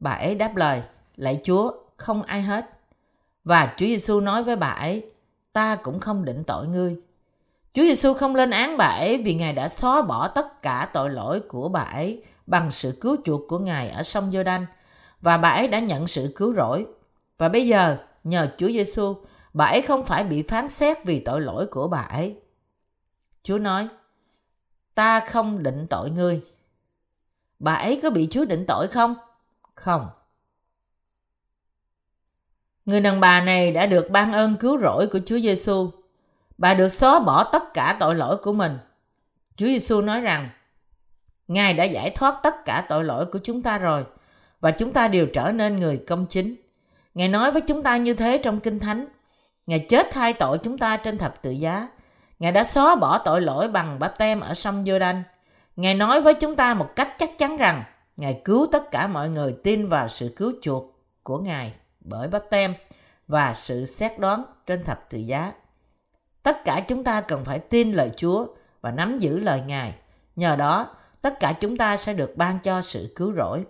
Bà 0.00 0.10
ấy 0.10 0.34
đáp 0.34 0.56
lời, 0.56 0.82
lạy 1.16 1.40
Chúa, 1.44 1.72
không 1.96 2.22
ai 2.22 2.42
hết. 2.42 2.64
Và 3.44 3.74
Chúa 3.76 3.86
Giêsu 3.86 4.20
nói 4.20 4.44
với 4.44 4.56
bà 4.56 4.68
ấy, 4.68 5.12
ta 5.52 5.76
cũng 5.76 6.00
không 6.00 6.24
định 6.24 6.44
tội 6.46 6.66
ngươi. 6.66 6.96
Chúa 7.74 7.82
Giêsu 7.82 8.14
không 8.14 8.34
lên 8.34 8.50
án 8.50 8.76
bà 8.76 8.86
ấy 8.86 9.22
vì 9.22 9.34
Ngài 9.34 9.52
đã 9.52 9.68
xóa 9.68 10.02
bỏ 10.02 10.28
tất 10.28 10.62
cả 10.62 10.90
tội 10.92 11.10
lỗi 11.10 11.40
của 11.40 11.68
bà 11.68 11.80
ấy 11.80 12.24
bằng 12.46 12.70
sự 12.70 12.98
cứu 13.00 13.16
chuộc 13.24 13.48
của 13.48 13.58
Ngài 13.58 13.90
ở 13.90 14.02
sông 14.02 14.30
Giô-đanh 14.30 14.66
và 15.20 15.36
bà 15.36 15.50
ấy 15.50 15.68
đã 15.68 15.78
nhận 15.78 16.06
sự 16.06 16.32
cứu 16.36 16.54
rỗi. 16.54 16.86
Và 17.38 17.48
bây 17.48 17.68
giờ, 17.68 17.96
nhờ 18.24 18.48
Chúa 18.58 18.68
Giêsu, 18.68 19.16
bà 19.52 19.64
ấy 19.64 19.82
không 19.82 20.04
phải 20.04 20.24
bị 20.24 20.42
phán 20.42 20.68
xét 20.68 21.04
vì 21.04 21.20
tội 21.20 21.40
lỗi 21.40 21.66
của 21.66 21.88
bà 21.88 21.98
ấy. 21.98 22.36
Chúa 23.42 23.58
nói, 23.58 23.88
ta 24.94 25.20
không 25.20 25.62
định 25.62 25.86
tội 25.90 26.10
ngươi. 26.10 26.40
Bà 27.58 27.74
ấy 27.74 28.00
có 28.02 28.10
bị 28.10 28.28
Chúa 28.30 28.44
định 28.44 28.64
tội 28.68 28.88
không? 28.88 29.14
Không. 29.74 30.08
Người 32.84 33.00
đàn 33.00 33.20
bà 33.20 33.40
này 33.40 33.72
đã 33.72 33.86
được 33.86 34.10
ban 34.10 34.32
ơn 34.32 34.56
cứu 34.56 34.80
rỗi 34.80 35.06
của 35.06 35.20
Chúa 35.26 35.38
Giêsu. 35.38 35.90
Bà 36.58 36.74
được 36.74 36.88
xóa 36.88 37.20
bỏ 37.20 37.44
tất 37.44 37.74
cả 37.74 37.96
tội 38.00 38.14
lỗi 38.14 38.36
của 38.36 38.52
mình. 38.52 38.78
Chúa 39.56 39.66
Giêsu 39.66 40.00
nói 40.00 40.20
rằng, 40.20 40.48
Ngài 41.48 41.74
đã 41.74 41.84
giải 41.84 42.10
thoát 42.10 42.34
tất 42.42 42.64
cả 42.64 42.84
tội 42.88 43.04
lỗi 43.04 43.26
của 43.26 43.38
chúng 43.42 43.62
ta 43.62 43.78
rồi 43.78 44.04
và 44.60 44.70
chúng 44.70 44.92
ta 44.92 45.08
đều 45.08 45.26
trở 45.26 45.52
nên 45.52 45.78
người 45.78 46.02
công 46.06 46.26
chính. 46.26 46.56
Ngài 47.14 47.28
nói 47.28 47.50
với 47.50 47.62
chúng 47.62 47.82
ta 47.82 47.96
như 47.96 48.14
thế 48.14 48.38
trong 48.38 48.60
Kinh 48.60 48.78
Thánh. 48.78 49.06
Ngài 49.66 49.86
chết 49.88 50.06
thay 50.12 50.32
tội 50.32 50.58
chúng 50.58 50.78
ta 50.78 50.96
trên 50.96 51.18
thập 51.18 51.42
tự 51.42 51.50
giá. 51.50 51.88
Ngài 52.38 52.52
đã 52.52 52.64
xóa 52.64 52.96
bỏ 52.96 53.18
tội 53.18 53.40
lỗi 53.40 53.68
bằng 53.68 53.98
báp 53.98 54.18
tem 54.18 54.40
ở 54.40 54.54
sông 54.54 54.84
Giô-đanh. 54.84 55.22
Ngài 55.76 55.94
nói 55.94 56.20
với 56.20 56.34
chúng 56.34 56.56
ta 56.56 56.74
một 56.74 56.88
cách 56.96 57.14
chắc 57.18 57.38
chắn 57.38 57.56
rằng 57.56 57.82
Ngài 58.16 58.40
cứu 58.44 58.66
tất 58.72 58.90
cả 58.90 59.06
mọi 59.06 59.28
người 59.28 59.54
tin 59.64 59.88
vào 59.88 60.08
sự 60.08 60.32
cứu 60.36 60.52
chuộc 60.62 60.84
của 61.22 61.38
Ngài 61.38 61.72
bởi 62.00 62.28
bắp 62.28 62.42
tem 62.50 62.74
và 63.28 63.54
sự 63.54 63.84
xét 63.84 64.18
đoán 64.18 64.44
trên 64.66 64.84
thập 64.84 65.10
tự 65.10 65.18
giá. 65.18 65.52
Tất 66.42 66.64
cả 66.64 66.84
chúng 66.88 67.04
ta 67.04 67.20
cần 67.20 67.44
phải 67.44 67.58
tin 67.58 67.92
lời 67.92 68.10
Chúa 68.16 68.46
và 68.80 68.90
nắm 68.90 69.18
giữ 69.18 69.38
lời 69.38 69.62
Ngài. 69.66 69.94
Nhờ 70.36 70.56
đó, 70.56 70.96
tất 71.22 71.40
cả 71.40 71.52
chúng 71.60 71.76
ta 71.76 71.96
sẽ 71.96 72.14
được 72.14 72.36
ban 72.36 72.58
cho 72.58 72.82
sự 72.82 73.12
cứu 73.16 73.32
rỗi. 73.32 73.64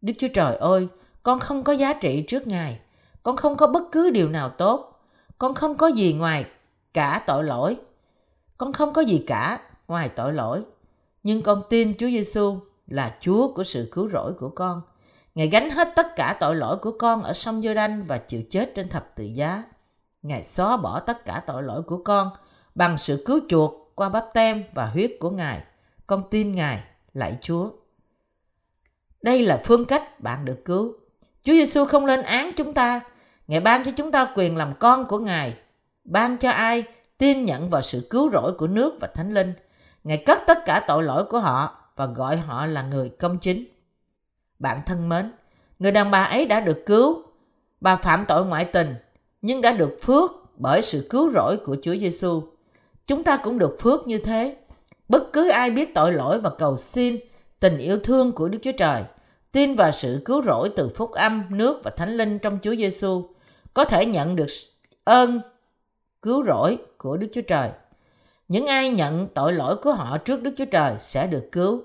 Đức 0.00 0.12
Chúa 0.18 0.28
Trời 0.34 0.56
ơi, 0.56 0.88
con 1.22 1.38
không 1.38 1.64
có 1.64 1.72
giá 1.72 1.92
trị 1.92 2.24
trước 2.28 2.46
Ngài. 2.46 2.80
Con 3.22 3.36
không 3.36 3.56
có 3.56 3.66
bất 3.66 3.82
cứ 3.92 4.10
điều 4.10 4.28
nào 4.28 4.48
tốt. 4.48 5.00
Con 5.38 5.54
không 5.54 5.76
có 5.76 5.86
gì 5.86 6.12
ngoài 6.12 6.44
cả 6.94 7.22
tội 7.26 7.44
lỗi. 7.44 7.76
Con 8.58 8.72
không 8.72 8.92
có 8.92 9.02
gì 9.02 9.24
cả 9.26 9.60
ngoài 9.88 10.08
tội 10.08 10.32
lỗi. 10.32 10.62
Nhưng 11.22 11.42
con 11.42 11.62
tin 11.68 11.94
Chúa 11.98 12.06
Giêsu 12.06 12.58
là 12.86 13.16
Chúa 13.20 13.52
của 13.54 13.64
sự 13.64 13.88
cứu 13.92 14.08
rỗi 14.08 14.32
của 14.32 14.48
con. 14.48 14.82
Ngài 15.34 15.48
gánh 15.48 15.70
hết 15.70 15.88
tất 15.96 16.16
cả 16.16 16.36
tội 16.40 16.56
lỗi 16.56 16.76
của 16.76 16.92
con 16.98 17.22
ở 17.22 17.32
sông 17.32 17.62
giô 17.62 17.74
đanh 17.74 18.04
và 18.04 18.18
chịu 18.18 18.42
chết 18.50 18.72
trên 18.74 18.88
thập 18.88 19.16
tự 19.16 19.24
giá. 19.24 19.62
Ngài 20.22 20.42
xóa 20.42 20.76
bỏ 20.76 21.00
tất 21.00 21.24
cả 21.24 21.42
tội 21.46 21.62
lỗi 21.62 21.82
của 21.82 22.02
con 22.04 22.30
bằng 22.74 22.98
sự 22.98 23.22
cứu 23.26 23.40
chuộc 23.48 23.92
qua 23.94 24.08
bắp 24.08 24.26
tem 24.34 24.64
và 24.74 24.86
huyết 24.86 25.10
của 25.20 25.30
Ngài. 25.30 25.62
Con 26.06 26.22
tin 26.30 26.52
Ngài, 26.52 26.82
lạy 27.14 27.38
Chúa. 27.40 27.70
Đây 29.22 29.42
là 29.42 29.60
phương 29.64 29.84
cách 29.84 30.20
bạn 30.20 30.44
được 30.44 30.64
cứu. 30.64 30.92
Chúa 31.42 31.52
Giêsu 31.52 31.84
không 31.84 32.06
lên 32.06 32.22
án 32.22 32.52
chúng 32.56 32.74
ta. 32.74 33.00
Ngài 33.46 33.60
ban 33.60 33.84
cho 33.84 33.90
chúng 33.96 34.12
ta 34.12 34.32
quyền 34.34 34.56
làm 34.56 34.74
con 34.78 35.06
của 35.06 35.18
Ngài. 35.18 35.56
Ban 36.04 36.36
cho 36.36 36.50
ai 36.50 36.84
tin 37.18 37.44
nhận 37.44 37.70
vào 37.70 37.82
sự 37.82 38.06
cứu 38.10 38.30
rỗi 38.30 38.52
của 38.58 38.66
nước 38.66 38.98
và 39.00 39.08
Thánh 39.14 39.34
Linh. 39.34 39.54
Ngài 40.04 40.22
cất 40.26 40.38
tất 40.46 40.58
cả 40.66 40.84
tội 40.86 41.02
lỗi 41.02 41.24
của 41.24 41.40
họ 41.40 41.76
và 41.96 42.06
gọi 42.06 42.36
họ 42.36 42.66
là 42.66 42.82
người 42.82 43.08
công 43.08 43.38
chính. 43.38 43.64
Bạn 44.58 44.82
thân 44.86 45.08
mến, 45.08 45.32
người 45.78 45.92
đàn 45.92 46.10
bà 46.10 46.24
ấy 46.24 46.46
đã 46.46 46.60
được 46.60 46.82
cứu. 46.86 47.22
Bà 47.80 47.96
phạm 47.96 48.24
tội 48.28 48.46
ngoại 48.46 48.64
tình, 48.64 48.94
nhưng 49.42 49.60
đã 49.60 49.72
được 49.72 49.96
phước 50.02 50.30
bởi 50.56 50.82
sự 50.82 51.06
cứu 51.10 51.30
rỗi 51.30 51.56
của 51.56 51.76
Chúa 51.82 51.96
Giêsu. 51.96 52.42
Chúng 53.06 53.24
ta 53.24 53.36
cũng 53.36 53.58
được 53.58 53.76
phước 53.80 54.06
như 54.06 54.18
thế. 54.18 54.56
Bất 55.08 55.32
cứ 55.32 55.50
ai 55.50 55.70
biết 55.70 55.94
tội 55.94 56.12
lỗi 56.12 56.40
và 56.40 56.50
cầu 56.50 56.76
xin 56.76 57.16
tình 57.60 57.78
yêu 57.78 57.98
thương 58.04 58.32
của 58.32 58.48
Đức 58.48 58.58
Chúa 58.62 58.72
Trời, 58.72 59.02
tin 59.52 59.74
vào 59.74 59.92
sự 59.92 60.22
cứu 60.24 60.42
rỗi 60.42 60.70
từ 60.76 60.88
phúc 60.88 61.10
âm, 61.12 61.44
nước 61.50 61.80
và 61.84 61.90
thánh 61.90 62.16
linh 62.16 62.38
trong 62.38 62.58
Chúa 62.62 62.74
Giêsu, 62.74 63.24
có 63.74 63.84
thể 63.84 64.06
nhận 64.06 64.36
được 64.36 64.46
ơn 65.04 65.40
cứu 66.22 66.44
rỗi 66.44 66.78
của 66.98 67.16
Đức 67.16 67.28
Chúa 67.32 67.40
Trời. 67.40 67.70
Những 68.48 68.66
ai 68.66 68.90
nhận 68.90 69.28
tội 69.34 69.52
lỗi 69.52 69.76
của 69.76 69.92
họ 69.92 70.18
trước 70.18 70.42
Đức 70.42 70.54
Chúa 70.56 70.64
Trời 70.64 70.94
sẽ 70.98 71.26
được 71.26 71.48
cứu. 71.52 71.82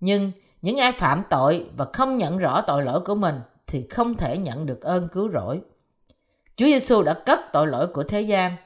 Nhưng 0.00 0.32
những 0.62 0.76
ai 0.76 0.92
phạm 0.92 1.22
tội 1.30 1.66
và 1.76 1.86
không 1.92 2.16
nhận 2.16 2.38
rõ 2.38 2.60
tội 2.60 2.82
lỗi 2.82 3.00
của 3.00 3.14
mình 3.14 3.40
thì 3.66 3.86
không 3.90 4.14
thể 4.14 4.38
nhận 4.38 4.66
được 4.66 4.80
ơn 4.80 5.08
cứu 5.12 5.30
rỗi. 5.32 5.60
Chúa 6.56 6.66
Giêsu 6.66 7.02
đã 7.02 7.14
cất 7.14 7.40
tội 7.52 7.66
lỗi 7.66 7.86
của 7.86 8.02
thế 8.02 8.20
gian 8.20 8.56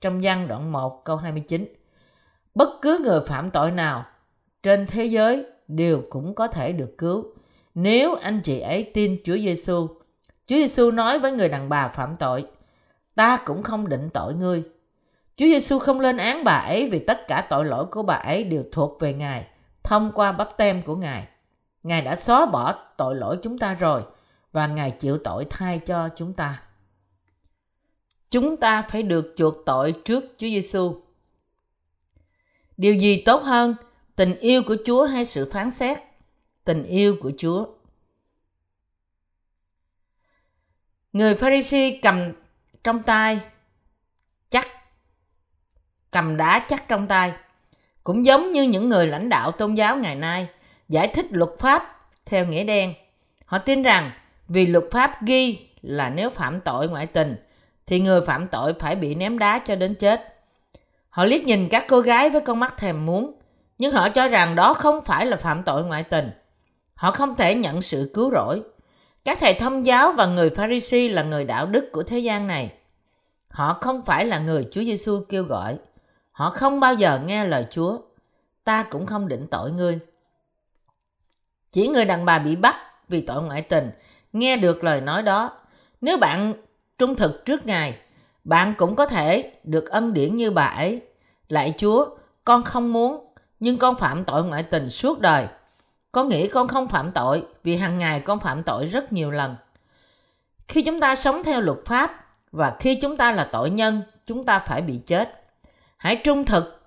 trong 0.00 0.20
văn 0.22 0.48
đoạn 0.48 0.72
1 0.72 1.04
câu 1.04 1.16
29. 1.16 1.74
Bất 2.54 2.68
cứ 2.82 2.98
người 3.04 3.20
phạm 3.20 3.50
tội 3.50 3.70
nào 3.70 4.04
trên 4.62 4.86
thế 4.86 5.04
giới 5.04 5.46
đều 5.68 6.02
cũng 6.10 6.34
có 6.34 6.46
thể 6.46 6.72
được 6.72 6.94
cứu 6.98 7.24
nếu 7.74 8.14
anh 8.14 8.40
chị 8.40 8.60
ấy 8.60 8.90
tin 8.94 9.16
Chúa 9.24 9.36
Giêsu. 9.36 9.86
Chúa 10.46 10.56
Giêsu 10.56 10.90
nói 10.90 11.18
với 11.18 11.32
người 11.32 11.48
đàn 11.48 11.68
bà 11.68 11.88
phạm 11.88 12.16
tội, 12.16 12.46
ta 13.14 13.36
cũng 13.44 13.62
không 13.62 13.88
định 13.88 14.08
tội 14.14 14.34
ngươi. 14.34 14.62
Chúa 15.36 15.46
Giêsu 15.46 15.78
không 15.78 16.00
lên 16.00 16.16
án 16.16 16.44
bà 16.44 16.52
ấy 16.52 16.90
vì 16.90 16.98
tất 16.98 17.28
cả 17.28 17.46
tội 17.50 17.64
lỗi 17.64 17.86
của 17.90 18.02
bà 18.02 18.14
ấy 18.14 18.44
đều 18.44 18.64
thuộc 18.72 19.00
về 19.00 19.12
Ngài 19.12 19.46
thông 19.82 20.12
qua 20.14 20.32
bắp 20.32 20.56
tem 20.56 20.82
của 20.82 20.96
Ngài. 20.96 21.24
Ngài 21.82 22.02
đã 22.02 22.16
xóa 22.16 22.46
bỏ 22.46 22.74
tội 22.96 23.16
lỗi 23.16 23.38
chúng 23.42 23.58
ta 23.58 23.74
rồi 23.74 24.02
và 24.52 24.66
Ngài 24.66 24.90
chịu 24.90 25.18
tội 25.24 25.46
thay 25.50 25.78
cho 25.78 26.08
chúng 26.16 26.32
ta. 26.32 26.62
Chúng 28.30 28.56
ta 28.56 28.82
phải 28.90 29.02
được 29.02 29.34
chuộc 29.36 29.54
tội 29.66 29.94
trước 30.04 30.24
Chúa 30.24 30.46
Giêsu. 30.46 31.00
Điều 32.76 32.94
gì 32.94 33.22
tốt 33.26 33.42
hơn, 33.42 33.74
tình 34.16 34.38
yêu 34.38 34.62
của 34.62 34.76
Chúa 34.86 35.04
hay 35.04 35.24
sự 35.24 35.50
phán 35.52 35.70
xét? 35.70 35.98
Tình 36.64 36.82
yêu 36.82 37.16
của 37.20 37.32
Chúa. 37.38 37.66
Người 41.12 41.34
Pharisee 41.34 41.98
cầm 42.02 42.32
trong 42.84 43.02
tay 43.02 43.40
chắc 44.50 44.66
cầm 46.10 46.36
đá 46.36 46.66
chắc 46.68 46.88
trong 46.88 47.06
tay 47.06 47.32
cũng 48.04 48.26
giống 48.26 48.50
như 48.52 48.62
những 48.62 48.88
người 48.88 49.06
lãnh 49.06 49.28
đạo 49.28 49.52
tôn 49.52 49.74
giáo 49.74 49.96
ngày 49.96 50.14
nay 50.14 50.48
giải 50.88 51.08
thích 51.08 51.26
luật 51.30 51.50
pháp 51.58 52.08
theo 52.26 52.46
nghĩa 52.46 52.64
đen. 52.64 52.94
Họ 53.44 53.58
tin 53.58 53.82
rằng 53.82 54.10
vì 54.48 54.66
luật 54.66 54.84
pháp 54.90 55.22
ghi 55.22 55.68
là 55.82 56.10
nếu 56.10 56.30
phạm 56.30 56.60
tội 56.60 56.88
ngoại 56.88 57.06
tình 57.06 57.36
thì 57.88 58.00
người 58.00 58.20
phạm 58.20 58.48
tội 58.48 58.74
phải 58.78 58.96
bị 58.96 59.14
ném 59.14 59.38
đá 59.38 59.58
cho 59.58 59.76
đến 59.76 59.94
chết. 59.94 60.34
Họ 61.10 61.24
liếc 61.24 61.44
nhìn 61.44 61.68
các 61.68 61.84
cô 61.88 62.00
gái 62.00 62.30
với 62.30 62.40
con 62.40 62.60
mắt 62.60 62.76
thèm 62.78 63.06
muốn, 63.06 63.32
nhưng 63.78 63.92
họ 63.92 64.08
cho 64.08 64.28
rằng 64.28 64.54
đó 64.54 64.74
không 64.74 65.04
phải 65.04 65.26
là 65.26 65.36
phạm 65.36 65.62
tội 65.62 65.84
ngoại 65.84 66.02
tình. 66.02 66.30
Họ 66.94 67.10
không 67.10 67.34
thể 67.34 67.54
nhận 67.54 67.82
sự 67.82 68.10
cứu 68.14 68.30
rỗi. 68.30 68.62
Các 69.24 69.38
thầy 69.40 69.54
thông 69.54 69.86
giáo 69.86 70.12
và 70.12 70.26
người 70.26 70.50
Pharisee 70.50 71.08
là 71.08 71.22
người 71.22 71.44
đạo 71.44 71.66
đức 71.66 71.88
của 71.92 72.02
thế 72.02 72.18
gian 72.18 72.46
này. 72.46 72.72
Họ 73.48 73.78
không 73.80 74.02
phải 74.04 74.26
là 74.26 74.38
người 74.38 74.68
Chúa 74.70 74.80
Giêsu 74.80 75.24
kêu 75.28 75.44
gọi. 75.44 75.78
Họ 76.32 76.50
không 76.50 76.80
bao 76.80 76.94
giờ 76.94 77.20
nghe 77.26 77.44
lời 77.44 77.64
Chúa. 77.70 77.98
Ta 78.64 78.82
cũng 78.82 79.06
không 79.06 79.28
định 79.28 79.46
tội 79.50 79.70
ngươi. 79.70 79.98
Chỉ 81.70 81.88
người 81.88 82.04
đàn 82.04 82.24
bà 82.24 82.38
bị 82.38 82.56
bắt 82.56 82.76
vì 83.08 83.20
tội 83.20 83.42
ngoại 83.42 83.62
tình 83.62 83.90
nghe 84.32 84.56
được 84.56 84.84
lời 84.84 85.00
nói 85.00 85.22
đó. 85.22 85.50
Nếu 86.00 86.16
bạn 86.16 86.54
trung 86.98 87.14
thực 87.14 87.44
trước 87.44 87.66
Ngài, 87.66 87.98
bạn 88.44 88.74
cũng 88.78 88.96
có 88.96 89.06
thể 89.06 89.52
được 89.64 89.90
ân 89.90 90.12
điển 90.12 90.36
như 90.36 90.50
bà 90.50 90.64
ấy. 90.66 91.02
Lạy 91.48 91.74
Chúa, 91.76 92.06
con 92.44 92.64
không 92.64 92.92
muốn, 92.92 93.26
nhưng 93.60 93.78
con 93.78 93.96
phạm 93.96 94.24
tội 94.24 94.44
ngoại 94.44 94.62
tình 94.62 94.90
suốt 94.90 95.20
đời. 95.20 95.46
Con 96.12 96.28
nghĩ 96.28 96.48
con 96.48 96.68
không 96.68 96.88
phạm 96.88 97.12
tội 97.12 97.42
vì 97.62 97.76
hàng 97.76 97.98
ngày 97.98 98.20
con 98.20 98.40
phạm 98.40 98.62
tội 98.62 98.86
rất 98.86 99.12
nhiều 99.12 99.30
lần. 99.30 99.56
Khi 100.68 100.82
chúng 100.82 101.00
ta 101.00 101.16
sống 101.16 101.42
theo 101.44 101.60
luật 101.60 101.78
pháp 101.86 102.26
và 102.52 102.76
khi 102.80 102.94
chúng 102.94 103.16
ta 103.16 103.32
là 103.32 103.48
tội 103.52 103.70
nhân, 103.70 104.02
chúng 104.26 104.44
ta 104.44 104.58
phải 104.58 104.82
bị 104.82 105.00
chết. 105.06 105.44
Hãy 105.96 106.16
trung 106.16 106.44
thực, 106.44 106.82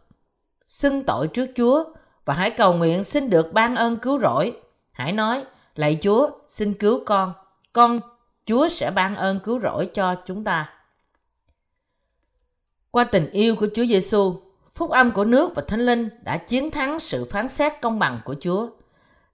xưng 0.62 1.04
tội 1.04 1.28
trước 1.28 1.50
Chúa 1.56 1.84
và 2.26 2.34
hãy 2.34 2.52
cầu 2.52 2.74
nguyện 2.74 3.04
xin 3.04 3.30
được 3.30 3.54
ban 3.54 3.76
ơn 3.76 3.98
cứu 3.98 4.20
rỗi 4.20 4.54
Hãy 4.92 5.12
nói, 5.12 5.44
lạy 5.76 5.98
Chúa, 6.02 6.30
xin 6.48 6.74
cứu 6.74 7.04
con. 7.06 7.34
Con, 7.74 8.00
Chúa 8.52 8.68
sẽ 8.68 8.92
ban 8.92 9.16
ơn 9.16 9.40
cứu 9.40 9.60
rỗi 9.60 9.90
cho 9.94 10.16
chúng 10.26 10.44
ta. 10.44 10.70
Qua 12.92 13.04
tình 13.04 13.30
yêu 13.32 13.56
của 13.56 13.68
Chúa 13.76 13.86
Giêsu, 13.86 14.36
phúc 14.74 14.90
âm 14.90 15.12
của 15.12 15.26
nước 15.26 15.56
và 15.56 15.64
thánh 15.68 15.80
linh 15.80 16.10
đã 16.22 16.38
chiến 16.38 16.72
thắng 16.72 17.00
sự 17.00 17.26
phán 17.26 17.48
xét 17.48 17.74
công 17.82 18.00
bằng 18.00 18.20
của 18.26 18.36
Chúa. 18.40 18.70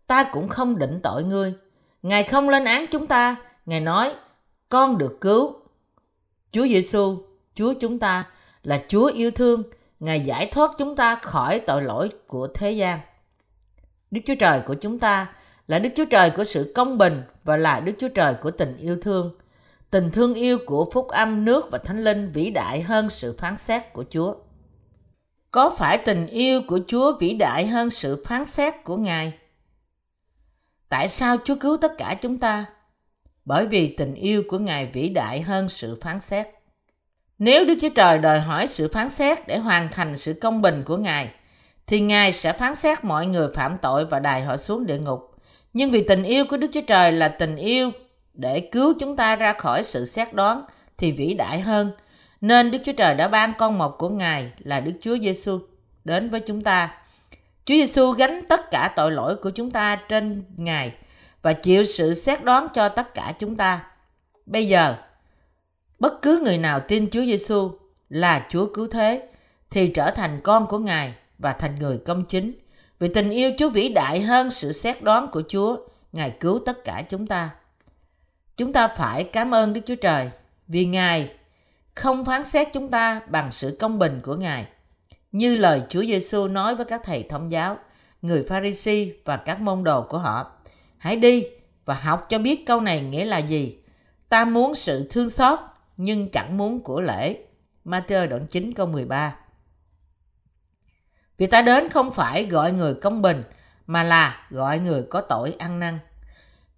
Ta 0.08 0.24
cũng 0.24 0.50
không 0.50 0.80
định 0.80 1.00
tội 1.04 1.24
ngươi. 1.24 1.54
Ngài 2.02 2.24
không 2.24 2.50
lên 2.50 2.66
án 2.66 2.86
chúng 2.92 3.08
ta, 3.08 3.36
Ngài 3.66 3.80
nói, 3.80 4.16
con 4.70 4.98
được 4.98 5.18
cứu. 5.22 5.54
Chúa 6.52 6.68
Giêsu, 6.68 7.18
Chúa 7.54 7.74
chúng 7.80 8.00
ta 8.00 8.26
là 8.64 8.84
Chúa 8.88 9.06
yêu 9.06 9.32
thương, 9.32 9.64
Ngài 10.00 10.22
giải 10.22 10.50
thoát 10.52 10.72
chúng 10.78 10.96
ta 10.96 11.16
khỏi 11.16 11.60
tội 11.60 11.82
lỗi 11.82 12.10
của 12.28 12.48
thế 12.54 12.72
gian. 12.72 13.00
Đức 14.12 14.22
Chúa 14.26 14.36
Trời 14.40 14.62
của 14.66 14.76
chúng 14.82 15.00
ta 15.00 15.28
là 15.68 15.80
Đức 15.80 15.90
Chúa 15.96 16.06
Trời 16.06 16.30
của 16.30 16.44
sự 16.44 16.72
công 16.76 16.98
bình 16.98 17.24
và 17.44 17.58
là 17.58 17.80
Đức 17.80 17.94
Chúa 18.00 18.08
Trời 18.08 18.34
của 18.42 18.52
tình 18.52 18.78
yêu 18.78 18.98
thương. 19.02 19.38
Tình 19.90 20.12
thương 20.12 20.34
yêu 20.34 20.58
của 20.66 20.90
phúc 20.94 21.08
âm 21.08 21.46
nước 21.46 21.66
và 21.72 21.78
thánh 21.78 22.04
linh 22.04 22.32
vĩ 22.32 22.50
đại 22.50 22.82
hơn 22.82 23.10
sự 23.10 23.36
phán 23.38 23.58
xét 23.58 23.94
của 23.94 24.04
Chúa. 24.10 24.36
Có 25.52 25.70
phải 25.70 25.98
tình 25.98 26.28
yêu 26.28 26.62
của 26.68 26.80
Chúa 26.88 27.18
vĩ 27.18 27.34
đại 27.34 27.68
hơn 27.68 27.90
sự 27.90 28.24
phán 28.26 28.46
xét 28.46 28.84
của 28.84 28.98
Ngài? 28.98 29.34
Tại 30.90 31.08
sao 31.08 31.38
Chúa 31.44 31.56
cứu 31.56 31.78
tất 31.78 31.98
cả 31.98 32.18
chúng 32.22 32.38
ta? 32.38 32.66
Bởi 33.46 33.66
vì 33.66 33.96
tình 33.98 34.14
yêu 34.14 34.44
của 34.48 34.60
Ngài 34.60 34.86
vĩ 34.86 35.10
đại 35.10 35.42
hơn 35.42 35.70
sự 35.70 36.00
phán 36.02 36.20
xét. 36.20 36.48
Nếu 37.40 37.66
Đức 37.66 37.76
Chúa 37.82 37.90
Trời 37.96 38.18
đòi 38.18 38.40
hỏi 38.40 38.68
sự 38.68 38.88
phán 38.94 39.10
xét 39.10 39.48
để 39.48 39.58
hoàn 39.58 39.90
thành 39.92 40.18
sự 40.18 40.34
công 40.42 40.62
bình 40.62 40.84
của 40.86 40.98
Ngài, 40.98 41.32
thì 41.88 42.00
Ngài 42.00 42.34
sẽ 42.34 42.54
phán 42.54 42.76
xét 42.76 43.04
mọi 43.04 43.28
người 43.28 43.48
phạm 43.54 43.78
tội 43.82 44.06
và 44.06 44.20
đài 44.20 44.42
họ 44.42 44.58
xuống 44.58 44.86
địa 44.86 44.98
ngục. 44.98 45.27
Nhưng 45.78 45.92
vì 45.92 46.04
tình 46.04 46.24
yêu 46.24 46.46
của 46.46 46.58
Đức 46.58 46.68
Chúa 46.74 46.82
Trời 46.82 47.12
là 47.12 47.28
tình 47.28 47.56
yêu 47.56 47.92
để 48.34 48.60
cứu 48.60 48.94
chúng 49.00 49.16
ta 49.16 49.36
ra 49.36 49.54
khỏi 49.54 49.84
sự 49.84 50.06
xét 50.06 50.34
đoán 50.34 50.64
thì 50.98 51.12
vĩ 51.12 51.34
đại 51.34 51.60
hơn. 51.60 51.92
Nên 52.42 52.72
Đức 52.72 52.78
Chúa 52.86 52.92
Trời 52.92 53.16
đã 53.16 53.28
ban 53.28 53.54
con 53.58 53.78
một 53.78 53.96
của 53.98 54.10
Ngài 54.10 54.52
là 54.60 54.80
Đức 54.80 54.92
Chúa 55.02 55.18
Giêsu 55.18 55.60
đến 56.04 56.30
với 56.30 56.40
chúng 56.40 56.64
ta. 56.64 56.98
Chúa 57.66 57.74
Giêsu 57.74 58.12
gánh 58.12 58.44
tất 58.50 58.72
cả 58.72 58.94
tội 58.96 59.12
lỗi 59.12 59.36
của 59.36 59.50
chúng 59.50 59.72
ta 59.72 59.96
trên 60.10 60.44
Ngài 60.58 60.94
và 61.42 61.54
chịu 61.54 61.84
sự 61.84 62.14
xét 62.14 62.44
đoán 62.44 62.68
cho 62.74 62.90
tất 62.90 63.14
cả 63.14 63.34
chúng 63.40 63.56
ta. 63.56 63.86
Bây 64.46 64.68
giờ, 64.68 64.96
bất 66.00 66.22
cứ 66.22 66.42
người 66.44 66.58
nào 66.58 66.80
tin 66.80 67.10
Chúa 67.10 67.26
Giêsu 67.26 67.72
là 68.10 68.48
Chúa 68.50 68.68
cứu 68.74 68.88
thế 68.88 69.28
thì 69.70 69.88
trở 69.88 70.12
thành 70.12 70.40
con 70.44 70.68
của 70.68 70.80
Ngài 70.80 71.14
và 71.38 71.54
thành 71.54 71.80
người 71.80 71.98
công 72.06 72.26
chính. 72.26 72.52
Vì 73.00 73.08
tình 73.08 73.30
yêu 73.30 73.52
Chúa 73.58 73.70
vĩ 73.70 73.90
đại 73.90 74.22
hơn 74.22 74.50
sự 74.50 74.72
xét 74.72 75.04
đoán 75.04 75.28
của 75.32 75.44
Chúa, 75.48 75.78
Ngài 76.12 76.30
cứu 76.30 76.60
tất 76.66 76.84
cả 76.84 77.04
chúng 77.10 77.28
ta. 77.28 77.50
Chúng 78.58 78.74
ta 78.74 78.88
phải 78.88 79.24
cảm 79.24 79.54
ơn 79.54 79.74
Đức 79.74 79.82
Chúa 79.86 79.96
Trời 79.96 80.30
vì 80.68 80.86
Ngài 80.86 81.30
không 81.96 82.26
phán 82.26 82.44
xét 82.44 82.68
chúng 82.74 82.88
ta 82.88 83.22
bằng 83.30 83.52
sự 83.52 83.78
công 83.80 84.00
bình 84.00 84.20
của 84.24 84.36
Ngài. 84.36 84.66
Như 85.32 85.56
lời 85.56 85.82
Chúa 85.90 86.02
Giêsu 86.02 86.48
nói 86.48 86.76
với 86.76 86.86
các 86.86 87.02
thầy 87.04 87.24
thông 87.24 87.52
giáo, 87.52 87.78
người 88.22 88.44
Pharisee 88.44 89.08
và 89.26 89.38
các 89.38 89.62
môn 89.62 89.84
đồ 89.84 90.02
của 90.02 90.18
họ. 90.18 90.52
Hãy 90.98 91.16
đi 91.16 91.44
và 91.86 91.94
học 91.94 92.26
cho 92.30 92.40
biết 92.40 92.66
câu 92.66 92.82
này 92.82 93.02
nghĩa 93.02 93.26
là 93.26 93.38
gì. 93.38 93.78
Ta 94.30 94.46
muốn 94.46 94.76
sự 94.76 95.08
thương 95.10 95.30
xót 95.30 95.60
nhưng 95.98 96.30
chẳng 96.30 96.58
muốn 96.58 96.80
của 96.80 97.02
lễ. 97.02 97.38
Matthew 97.86 98.30
đoạn 98.30 98.48
9 98.48 98.74
câu 98.74 98.88
13 98.88 99.36
vì 101.38 101.48
ta 101.48 101.62
đến 101.62 101.90
không 101.90 102.12
phải 102.12 102.46
gọi 102.46 102.72
người 102.72 102.94
công 102.94 103.22
bình 103.22 103.44
mà 103.88 104.04
là 104.04 104.46
gọi 104.50 104.80
người 104.80 105.04
có 105.10 105.22
tội 105.22 105.56
ăn 105.60 105.80
năn. 105.80 106.00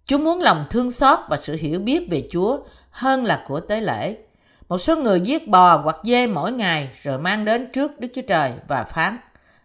Chúa 0.04 0.18
muốn 0.18 0.40
lòng 0.40 0.64
thương 0.70 0.90
xót 0.90 1.18
và 1.28 1.36
sự 1.36 1.56
hiểu 1.60 1.80
biết 1.80 2.06
về 2.10 2.28
Chúa 2.30 2.58
hơn 2.90 3.24
là 3.24 3.44
của 3.48 3.60
tế 3.60 3.80
lễ. 3.80 4.16
Một 4.68 4.78
số 4.78 4.96
người 4.96 5.20
giết 5.20 5.48
bò 5.48 5.76
hoặc 5.76 5.96
dê 6.02 6.26
mỗi 6.26 6.52
ngày 6.52 6.88
rồi 7.02 7.18
mang 7.18 7.44
đến 7.44 7.68
trước 7.72 8.00
Đức 8.00 8.08
Chúa 8.14 8.22
Trời 8.22 8.52
và 8.68 8.84
phán 8.84 9.18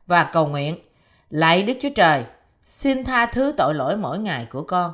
và 0.07 0.23
cầu 0.23 0.47
nguyện. 0.47 0.75
Lạy 1.29 1.63
Đức 1.63 1.73
Chúa 1.81 1.89
Trời, 1.95 2.23
xin 2.63 3.03
tha 3.03 3.25
thứ 3.25 3.53
tội 3.57 3.73
lỗi 3.73 3.97
mỗi 3.97 4.19
ngày 4.19 4.47
của 4.49 4.63
con. 4.63 4.93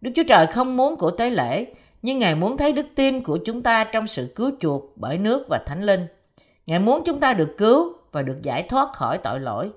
Đức 0.00 0.10
Chúa 0.16 0.22
Trời 0.28 0.46
không 0.46 0.76
muốn 0.76 0.96
của 0.96 1.10
tế 1.10 1.30
lễ, 1.30 1.66
nhưng 2.02 2.18
Ngài 2.18 2.34
muốn 2.34 2.56
thấy 2.56 2.72
đức 2.72 2.86
tin 2.94 3.22
của 3.22 3.38
chúng 3.44 3.62
ta 3.62 3.84
trong 3.84 4.06
sự 4.06 4.32
cứu 4.36 4.50
chuộc 4.60 4.82
bởi 4.96 5.18
nước 5.18 5.46
và 5.48 5.58
thánh 5.66 5.82
linh. 5.82 6.06
Ngài 6.66 6.78
muốn 6.78 7.02
chúng 7.04 7.20
ta 7.20 7.34
được 7.34 7.54
cứu 7.58 7.97
và 8.12 8.22
được 8.22 8.42
giải 8.42 8.62
thoát 8.62 8.92
khỏi 8.92 9.18
tội 9.18 9.40
lỗi. 9.40 9.70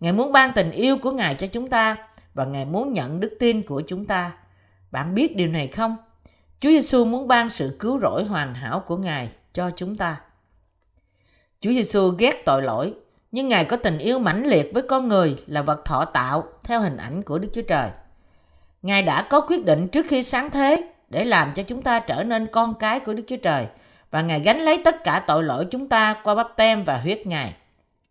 Ngài 0.00 0.12
muốn 0.12 0.32
ban 0.32 0.52
tình 0.52 0.70
yêu 0.70 0.98
của 0.98 1.10
Ngài 1.10 1.34
cho 1.34 1.46
chúng 1.46 1.68
ta 1.68 1.96
và 2.34 2.44
Ngài 2.44 2.64
muốn 2.64 2.92
nhận 2.92 3.20
đức 3.20 3.36
tin 3.40 3.62
của 3.62 3.82
chúng 3.86 4.06
ta. 4.06 4.32
Bạn 4.90 5.14
biết 5.14 5.36
điều 5.36 5.48
này 5.48 5.66
không? 5.66 5.96
Chúa 6.60 6.68
Giêsu 6.68 7.04
muốn 7.04 7.28
ban 7.28 7.48
sự 7.48 7.76
cứu 7.80 7.98
rỗi 7.98 8.24
hoàn 8.24 8.54
hảo 8.54 8.80
của 8.80 8.96
Ngài 8.96 9.28
cho 9.52 9.70
chúng 9.76 9.96
ta. 9.96 10.20
Chúa 11.60 11.72
Giêsu 11.72 12.10
ghét 12.18 12.42
tội 12.44 12.62
lỗi, 12.62 12.94
nhưng 13.32 13.48
Ngài 13.48 13.64
có 13.64 13.76
tình 13.76 13.98
yêu 13.98 14.18
mãnh 14.18 14.46
liệt 14.46 14.70
với 14.74 14.82
con 14.82 15.08
người 15.08 15.42
là 15.46 15.62
vật 15.62 15.84
thọ 15.84 16.04
tạo 16.04 16.44
theo 16.62 16.80
hình 16.80 16.96
ảnh 16.96 17.22
của 17.22 17.38
Đức 17.38 17.48
Chúa 17.52 17.62
Trời. 17.62 17.90
Ngài 18.82 19.02
đã 19.02 19.22
có 19.22 19.40
quyết 19.40 19.64
định 19.64 19.88
trước 19.88 20.06
khi 20.08 20.22
sáng 20.22 20.50
thế 20.50 20.92
để 21.08 21.24
làm 21.24 21.52
cho 21.54 21.62
chúng 21.62 21.82
ta 21.82 22.00
trở 22.00 22.24
nên 22.24 22.46
con 22.46 22.74
cái 22.74 23.00
của 23.00 23.14
Đức 23.14 23.22
Chúa 23.26 23.36
Trời 23.36 23.66
và 24.10 24.22
Ngài 24.22 24.40
gánh 24.40 24.60
lấy 24.60 24.80
tất 24.84 25.04
cả 25.04 25.24
tội 25.26 25.42
lỗi 25.42 25.66
chúng 25.70 25.88
ta 25.88 26.20
qua 26.24 26.34
bắp 26.34 26.56
tem 26.56 26.84
và 26.84 26.96
huyết 26.96 27.26
Ngài. 27.26 27.54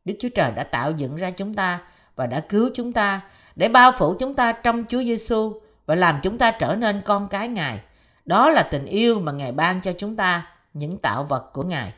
Đức 0.05 0.13
Chúa 0.19 0.29
Trời 0.35 0.51
đã 0.55 0.63
tạo 0.63 0.91
dựng 0.91 1.15
ra 1.15 1.31
chúng 1.31 1.53
ta 1.53 1.81
và 2.15 2.27
đã 2.27 2.39
cứu 2.39 2.69
chúng 2.73 2.93
ta 2.93 3.21
để 3.55 3.67
bao 3.67 3.91
phủ 3.97 4.15
chúng 4.19 4.33
ta 4.33 4.51
trong 4.51 4.85
Chúa 4.89 5.03
Giêsu 5.03 5.53
và 5.85 5.95
làm 5.95 6.19
chúng 6.23 6.37
ta 6.37 6.51
trở 6.51 6.75
nên 6.75 7.01
con 7.05 7.27
cái 7.27 7.47
Ngài. 7.47 7.79
Đó 8.25 8.49
là 8.49 8.63
tình 8.63 8.85
yêu 8.85 9.19
mà 9.19 9.31
Ngài 9.31 9.51
ban 9.51 9.81
cho 9.81 9.93
chúng 9.97 10.15
ta, 10.15 10.47
những 10.73 10.97
tạo 10.97 11.23
vật 11.23 11.49
của 11.53 11.63
Ngài. 11.63 11.93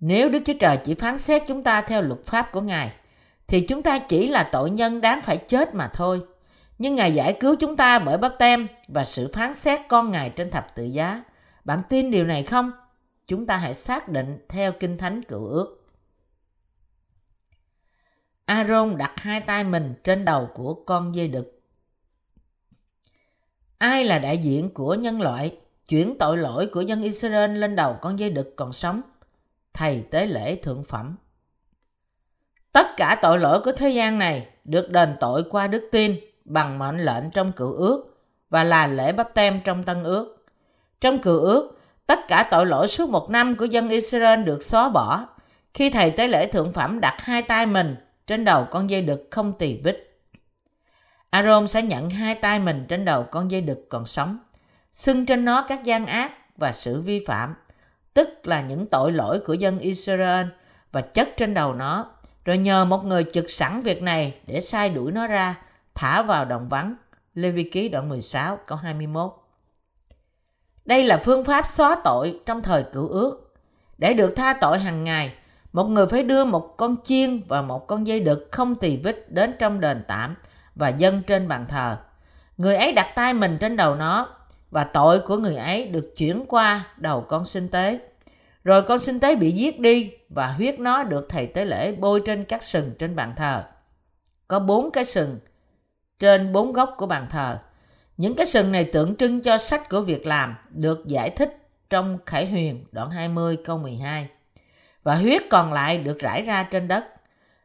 Nếu 0.00 0.28
Đức 0.28 0.40
Chúa 0.44 0.52
Trời 0.60 0.76
chỉ 0.84 0.94
phán 0.94 1.18
xét 1.18 1.42
chúng 1.46 1.62
ta 1.62 1.82
theo 1.82 2.02
luật 2.02 2.24
pháp 2.24 2.52
của 2.52 2.60
Ngài, 2.60 2.92
thì 3.46 3.60
chúng 3.60 3.82
ta 3.82 3.98
chỉ 3.98 4.28
là 4.28 4.48
tội 4.52 4.70
nhân 4.70 5.00
đáng 5.00 5.22
phải 5.22 5.36
chết 5.36 5.74
mà 5.74 5.88
thôi. 5.88 6.20
Nhưng 6.78 6.94
Ngài 6.94 7.14
giải 7.14 7.36
cứu 7.40 7.56
chúng 7.60 7.76
ta 7.76 7.98
bởi 7.98 8.18
bắp 8.18 8.32
tem 8.38 8.66
và 8.88 9.04
sự 9.04 9.30
phán 9.34 9.54
xét 9.54 9.80
con 9.88 10.10
Ngài 10.10 10.30
trên 10.30 10.50
thập 10.50 10.74
tự 10.74 10.84
giá. 10.84 11.22
Bạn 11.64 11.82
tin 11.88 12.10
điều 12.10 12.24
này 12.24 12.42
không? 12.42 12.72
Chúng 13.26 13.46
ta 13.46 13.56
hãy 13.56 13.74
xác 13.74 14.08
định 14.08 14.38
theo 14.48 14.72
Kinh 14.72 14.98
Thánh 14.98 15.22
Cựu 15.22 15.46
Ước. 15.46 15.83
Aaron 18.46 18.96
đặt 18.96 19.12
hai 19.16 19.40
tay 19.40 19.64
mình 19.64 19.94
trên 20.04 20.24
đầu 20.24 20.48
của 20.54 20.74
con 20.74 21.14
dê 21.14 21.26
đực. 21.26 21.60
Ai 23.78 24.04
là 24.04 24.18
đại 24.18 24.38
diện 24.38 24.74
của 24.74 24.94
nhân 24.94 25.20
loại 25.20 25.56
chuyển 25.88 26.16
tội 26.18 26.36
lỗi 26.36 26.66
của 26.66 26.80
dân 26.80 27.02
Israel 27.02 27.56
lên 27.56 27.76
đầu 27.76 27.96
con 28.00 28.18
dê 28.18 28.30
đực 28.30 28.56
còn 28.56 28.72
sống? 28.72 29.00
Thầy 29.74 30.04
tế 30.10 30.26
lễ 30.26 30.56
thượng 30.56 30.84
phẩm. 30.84 31.16
Tất 32.72 32.86
cả 32.96 33.18
tội 33.22 33.38
lỗi 33.38 33.60
của 33.64 33.72
thế 33.72 33.90
gian 33.90 34.18
này 34.18 34.48
được 34.64 34.90
đền 34.90 35.16
tội 35.20 35.44
qua 35.50 35.66
đức 35.66 35.88
tin 35.92 36.16
bằng 36.44 36.78
mệnh 36.78 37.04
lệnh 37.04 37.30
trong 37.30 37.52
cựu 37.52 37.72
ước 37.72 38.20
và 38.50 38.64
là 38.64 38.86
lễ 38.86 39.12
bắp 39.12 39.34
tem 39.34 39.60
trong 39.64 39.84
tân 39.84 40.02
ước. 40.02 40.44
Trong 41.00 41.18
cựu 41.18 41.40
ước, 41.40 41.78
tất 42.06 42.18
cả 42.28 42.48
tội 42.50 42.66
lỗi 42.66 42.88
suốt 42.88 43.10
một 43.10 43.30
năm 43.30 43.56
của 43.56 43.64
dân 43.64 43.88
Israel 43.88 44.42
được 44.42 44.62
xóa 44.62 44.88
bỏ 44.88 45.26
khi 45.74 45.90
thầy 45.90 46.10
tế 46.10 46.28
lễ 46.28 46.46
thượng 46.46 46.72
phẩm 46.72 47.00
đặt 47.00 47.16
hai 47.18 47.42
tay 47.42 47.66
mình 47.66 47.96
trên 48.26 48.44
đầu 48.44 48.66
con 48.70 48.90
dây 48.90 49.02
đực 49.02 49.28
không 49.30 49.52
tỳ 49.58 49.80
vết. 49.84 49.96
Aaron 51.30 51.66
sẽ 51.66 51.82
nhận 51.82 52.10
hai 52.10 52.34
tay 52.34 52.58
mình 52.58 52.86
trên 52.88 53.04
đầu 53.04 53.26
con 53.30 53.50
dây 53.50 53.60
đực 53.60 53.86
còn 53.88 54.06
sống, 54.06 54.38
xưng 54.92 55.26
trên 55.26 55.44
nó 55.44 55.64
các 55.68 55.84
gian 55.84 56.06
ác 56.06 56.32
và 56.56 56.72
sự 56.72 57.00
vi 57.00 57.24
phạm, 57.26 57.54
tức 58.14 58.28
là 58.44 58.60
những 58.60 58.86
tội 58.86 59.12
lỗi 59.12 59.40
của 59.46 59.54
dân 59.54 59.78
Israel 59.78 60.46
và 60.92 61.00
chất 61.00 61.28
trên 61.36 61.54
đầu 61.54 61.74
nó, 61.74 62.14
rồi 62.44 62.58
nhờ 62.58 62.84
một 62.84 63.04
người 63.04 63.24
trực 63.32 63.50
sẵn 63.50 63.80
việc 63.80 64.02
này 64.02 64.34
để 64.46 64.60
sai 64.60 64.90
đuổi 64.90 65.12
nó 65.12 65.26
ra, 65.26 65.54
thả 65.94 66.22
vào 66.22 66.44
đồng 66.44 66.68
vắng. 66.68 66.94
Lê 67.34 67.50
Vi 67.50 67.70
Ký 67.70 67.88
đoạn 67.88 68.08
16 68.08 68.58
câu 68.66 68.78
21 68.78 69.32
Đây 70.84 71.04
là 71.04 71.20
phương 71.24 71.44
pháp 71.44 71.66
xóa 71.66 71.96
tội 72.04 72.40
trong 72.46 72.62
thời 72.62 72.84
cựu 72.92 73.08
ước. 73.08 73.54
Để 73.98 74.14
được 74.14 74.32
tha 74.36 74.54
tội 74.60 74.78
hàng 74.78 75.04
ngày, 75.04 75.34
một 75.74 75.84
người 75.84 76.06
phải 76.06 76.22
đưa 76.22 76.44
một 76.44 76.76
con 76.76 76.96
chiên 77.04 77.42
và 77.48 77.62
một 77.62 77.86
con 77.86 78.06
dây 78.06 78.20
đực 78.20 78.48
không 78.52 78.74
tỳ 78.74 78.96
vết 78.96 79.32
đến 79.32 79.54
trong 79.58 79.80
đền 79.80 80.04
tạm 80.08 80.36
và 80.74 80.88
dâng 80.88 81.22
trên 81.26 81.48
bàn 81.48 81.66
thờ. 81.68 81.96
Người 82.56 82.76
ấy 82.76 82.92
đặt 82.92 83.12
tay 83.14 83.34
mình 83.34 83.58
trên 83.60 83.76
đầu 83.76 83.94
nó 83.94 84.28
và 84.70 84.84
tội 84.84 85.20
của 85.20 85.36
người 85.36 85.56
ấy 85.56 85.88
được 85.88 86.16
chuyển 86.16 86.44
qua 86.48 86.86
đầu 86.96 87.20
con 87.28 87.44
sinh 87.44 87.68
tế. 87.68 87.98
Rồi 88.64 88.82
con 88.82 88.98
sinh 88.98 89.20
tế 89.20 89.36
bị 89.36 89.52
giết 89.52 89.80
đi 89.80 90.12
và 90.28 90.46
huyết 90.46 90.80
nó 90.80 91.02
được 91.02 91.26
thầy 91.28 91.46
tế 91.46 91.64
lễ 91.64 91.92
bôi 91.92 92.22
trên 92.26 92.44
các 92.44 92.62
sừng 92.62 92.90
trên 92.98 93.16
bàn 93.16 93.32
thờ. 93.36 93.64
Có 94.48 94.58
bốn 94.58 94.90
cái 94.90 95.04
sừng 95.04 95.38
trên 96.18 96.52
bốn 96.52 96.72
góc 96.72 96.94
của 96.96 97.06
bàn 97.06 97.26
thờ. 97.30 97.58
Những 98.16 98.34
cái 98.34 98.46
sừng 98.46 98.72
này 98.72 98.84
tượng 98.84 99.16
trưng 99.16 99.40
cho 99.40 99.58
sách 99.58 99.88
của 99.90 100.00
việc 100.00 100.26
làm 100.26 100.54
được 100.70 101.06
giải 101.06 101.30
thích 101.30 101.68
trong 101.90 102.18
Khải 102.26 102.46
Huyền 102.46 102.84
đoạn 102.92 103.10
20 103.10 103.56
câu 103.64 103.78
12. 103.78 104.28
Và 105.04 105.14
huyết 105.14 105.42
còn 105.50 105.72
lại 105.72 105.98
được 105.98 106.18
rải 106.18 106.42
ra 106.42 106.62
trên 106.62 106.88
đất. 106.88 107.04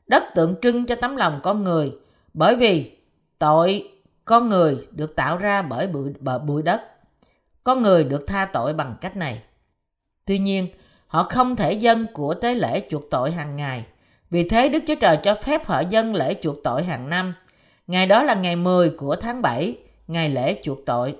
Đất 0.07 0.23
tượng 0.35 0.55
trưng 0.61 0.85
cho 0.85 0.95
tấm 0.95 1.15
lòng 1.15 1.39
con 1.43 1.63
người 1.63 1.91
bởi 2.33 2.55
vì 2.55 2.97
tội 3.39 3.91
con 4.25 4.49
người 4.49 4.87
được 4.91 5.15
tạo 5.15 5.37
ra 5.37 5.61
bởi 5.61 5.87
bụi, 5.87 6.13
bởi 6.19 6.39
bụi 6.39 6.63
đất. 6.63 6.81
Con 7.63 7.81
người 7.81 8.03
được 8.03 8.27
tha 8.27 8.45
tội 8.45 8.73
bằng 8.73 8.95
cách 9.01 9.15
này. 9.15 9.41
Tuy 10.25 10.39
nhiên, 10.39 10.67
họ 11.07 11.23
không 11.23 11.55
thể 11.55 11.73
dân 11.73 12.07
của 12.13 12.33
tế 12.33 12.55
lễ 12.55 12.81
chuộc 12.89 13.03
tội 13.11 13.31
hàng 13.31 13.55
ngày. 13.55 13.85
Vì 14.29 14.49
thế 14.49 14.69
Đức 14.69 14.83
Chúa 14.87 14.95
Trời 14.95 15.17
cho 15.17 15.35
phép 15.35 15.65
họ 15.65 15.79
dân 15.79 16.15
lễ 16.15 16.35
chuộc 16.41 16.55
tội 16.63 16.83
hàng 16.83 17.09
năm. 17.09 17.33
Ngày 17.87 18.07
đó 18.07 18.23
là 18.23 18.33
ngày 18.33 18.55
10 18.55 18.89
của 18.89 19.15
tháng 19.15 19.41
7, 19.41 19.77
ngày 20.07 20.29
lễ 20.29 20.59
chuộc 20.63 20.77
tội. 20.85 21.15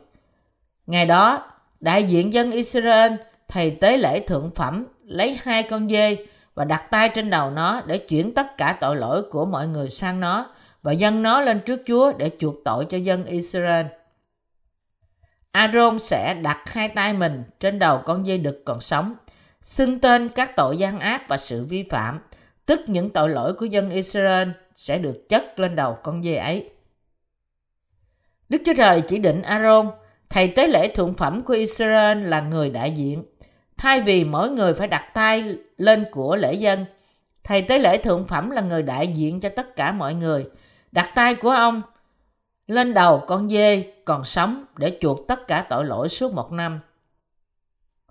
Ngày 0.88 1.06
đó, 1.06 1.52
đại 1.80 2.04
diện 2.04 2.34
dân 2.34 2.52
Israel 2.52 3.14
thầy 3.48 3.72
tế 3.72 3.98
lễ 3.98 4.20
thượng 4.20 4.52
phẩm 4.56 4.86
lấy 5.10 5.40
hai 5.44 5.64
con 5.64 5.90
dê 5.90 6.26
và 6.56 6.66
đặt 6.66 6.84
tay 6.92 7.10
trên 7.10 7.30
đầu 7.30 7.52
nó 7.52 7.82
để 7.86 7.98
chuyển 7.98 8.34
tất 8.34 8.58
cả 8.58 8.78
tội 8.82 8.96
lỗi 8.96 9.24
của 9.32 9.46
mọi 9.46 9.68
người 9.68 9.90
sang 9.90 10.20
nó 10.20 10.54
và 10.82 10.92
dâng 10.92 11.24
nó 11.24 11.42
lên 11.42 11.60
trước 11.66 11.82
Chúa 11.86 12.14
để 12.18 12.32
chuộc 12.40 12.56
tội 12.66 12.86
cho 12.90 12.98
dân 12.98 13.26
Israel. 13.26 13.86
Aaron 15.52 16.00
sẽ 16.00 16.34
đặt 16.34 16.62
hai 16.66 16.90
tay 16.90 17.14
mình 17.14 17.44
trên 17.60 17.80
đầu 17.80 18.02
con 18.06 18.26
dê 18.26 18.38
đực 18.38 18.62
còn 18.66 18.80
sống, 18.80 19.16
xưng 19.62 20.00
tên 20.00 20.30
các 20.30 20.56
tội 20.56 20.78
gian 20.78 21.00
ác 21.00 21.28
và 21.28 21.38
sự 21.38 21.66
vi 21.66 21.84
phạm, 21.90 22.20
tức 22.66 22.82
những 22.88 23.10
tội 23.10 23.30
lỗi 23.30 23.54
của 23.54 23.66
dân 23.66 23.90
Israel 23.90 24.50
sẽ 24.76 24.98
được 24.98 25.30
chất 25.30 25.60
lên 25.60 25.76
đầu 25.76 25.98
con 26.04 26.24
dê 26.24 26.36
ấy. 26.36 26.70
Đức 28.50 28.62
Chúa 28.66 28.74
Trời 28.78 29.02
chỉ 29.08 29.20
định 29.20 29.42
Aaron, 29.42 29.92
thầy 30.30 30.48
tế 30.48 30.68
lễ 30.68 30.94
thượng 30.96 31.14
phẩm 31.14 31.42
của 31.42 31.54
Israel 31.54 32.24
là 32.24 32.42
người 32.42 32.70
đại 32.70 32.92
diện. 32.92 33.24
Thay 33.80 34.02
vì 34.02 34.24
mỗi 34.24 34.50
người 34.50 34.74
phải 34.74 34.88
đặt 34.88 35.14
tay 35.14 35.58
lên 35.78 36.06
của 36.12 36.36
lễ 36.36 36.54
dân, 36.54 36.86
thầy 37.44 37.62
tế 37.62 37.80
lễ 37.80 37.98
thượng 37.98 38.26
phẩm 38.26 38.50
là 38.50 38.62
người 38.62 38.84
đại 38.84 39.08
diện 39.08 39.40
cho 39.40 39.50
tất 39.56 39.76
cả 39.76 39.92
mọi 39.92 40.14
người. 40.14 40.46
Đặt 40.92 41.12
tay 41.16 41.36
của 41.36 41.50
ông 41.50 41.82
lên 42.68 42.94
đầu 42.94 43.24
con 43.28 43.50
dê 43.50 43.94
còn 44.06 44.24
sống 44.24 44.66
để 44.78 44.98
chuộc 45.02 45.28
tất 45.28 45.48
cả 45.48 45.66
tội 45.70 45.86
lỗi 45.86 46.10
suốt 46.10 46.34
một 46.34 46.52
năm. 46.52 46.80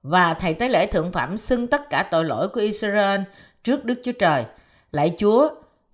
Và 0.03 0.35
thầy 0.35 0.55
tế 0.55 0.69
lễ 0.69 0.87
thượng 0.87 1.13
phẩm 1.13 1.37
xưng 1.37 1.67
tất 1.67 1.91
cả 1.91 2.09
tội 2.11 2.25
lỗi 2.25 2.49
của 2.49 2.61
Israel 2.61 3.21
trước 3.65 3.85
Đức 3.85 4.01
Chúa 4.05 4.13
Trời. 4.13 4.45
Lạy 4.93 5.15
Chúa, 5.19 5.51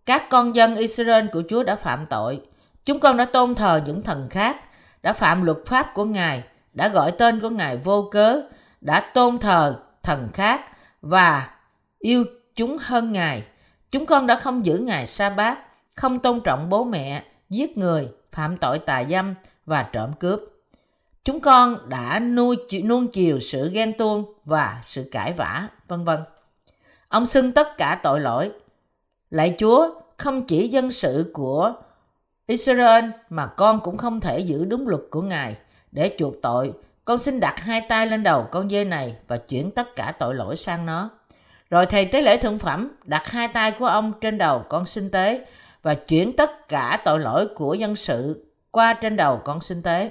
các 0.06 0.30
con 0.30 0.54
dân 0.54 0.76
Israel 0.76 1.26
của 1.32 1.42
Chúa 1.48 1.62
đã 1.62 1.76
phạm 1.76 2.06
tội. 2.06 2.40
Chúng 2.84 3.00
con 3.00 3.16
đã 3.16 3.24
tôn 3.24 3.54
thờ 3.54 3.80
những 3.86 4.02
thần 4.02 4.26
khác, 4.30 4.56
đã 5.02 5.12
phạm 5.12 5.44
luật 5.44 5.58
pháp 5.66 5.90
của 5.94 6.04
Ngài, 6.04 6.42
đã 6.72 6.88
gọi 6.88 7.12
tên 7.12 7.40
của 7.40 7.50
Ngài 7.50 7.76
vô 7.76 8.08
cớ, 8.10 8.42
đã 8.84 9.10
tôn 9.14 9.38
thờ 9.38 9.80
thần 10.02 10.28
khác 10.32 10.60
và 11.02 11.50
yêu 11.98 12.24
chúng 12.54 12.76
hơn 12.80 13.12
Ngài. 13.12 13.42
Chúng 13.90 14.06
con 14.06 14.26
đã 14.26 14.36
không 14.36 14.64
giữ 14.64 14.78
Ngài 14.78 15.06
sa 15.06 15.30
bát, 15.30 15.58
không 15.94 16.18
tôn 16.18 16.40
trọng 16.40 16.70
bố 16.70 16.84
mẹ, 16.84 17.24
giết 17.50 17.78
người, 17.78 18.08
phạm 18.32 18.56
tội 18.56 18.78
tà 18.78 19.04
dâm 19.10 19.34
và 19.66 19.82
trộm 19.92 20.12
cướp. 20.12 20.40
Chúng 21.24 21.40
con 21.40 21.88
đã 21.88 22.18
nuôi 22.18 22.56
nuông 22.84 23.08
chiều 23.08 23.38
sự 23.38 23.70
ghen 23.70 23.92
tuông 23.98 24.32
và 24.44 24.80
sự 24.82 25.08
cãi 25.12 25.32
vã, 25.32 25.68
vân 25.88 26.04
vân. 26.04 26.20
Ông 27.08 27.26
xưng 27.26 27.52
tất 27.52 27.76
cả 27.76 28.00
tội 28.02 28.20
lỗi. 28.20 28.52
Lạy 29.30 29.54
Chúa, 29.58 30.00
không 30.16 30.46
chỉ 30.46 30.68
dân 30.68 30.90
sự 30.90 31.30
của 31.32 31.72
Israel 32.46 33.04
mà 33.30 33.46
con 33.46 33.80
cũng 33.80 33.96
không 33.96 34.20
thể 34.20 34.38
giữ 34.38 34.64
đúng 34.64 34.88
luật 34.88 35.02
của 35.10 35.22
Ngài 35.22 35.56
để 35.92 36.16
chuộc 36.18 36.34
tội. 36.42 36.72
Con 37.04 37.18
xin 37.18 37.40
đặt 37.40 37.60
hai 37.60 37.80
tay 37.80 38.06
lên 38.06 38.22
đầu 38.22 38.48
con 38.52 38.70
dê 38.70 38.84
này 38.84 39.16
và 39.28 39.36
chuyển 39.36 39.70
tất 39.70 39.96
cả 39.96 40.12
tội 40.18 40.34
lỗi 40.34 40.56
sang 40.56 40.86
nó. 40.86 41.10
Rồi 41.70 41.86
thầy 41.86 42.04
tế 42.04 42.22
lễ 42.22 42.36
thượng 42.36 42.58
phẩm 42.58 42.96
đặt 43.04 43.26
hai 43.26 43.48
tay 43.48 43.70
của 43.70 43.86
ông 43.86 44.12
trên 44.20 44.38
đầu 44.38 44.64
con 44.68 44.86
sinh 44.86 45.10
tế 45.10 45.46
và 45.82 45.94
chuyển 45.94 46.36
tất 46.36 46.68
cả 46.68 46.98
tội 47.04 47.20
lỗi 47.20 47.48
của 47.54 47.74
dân 47.74 47.96
sự 47.96 48.46
qua 48.70 48.94
trên 48.94 49.16
đầu 49.16 49.40
con 49.44 49.60
sinh 49.60 49.82
tế. 49.82 50.10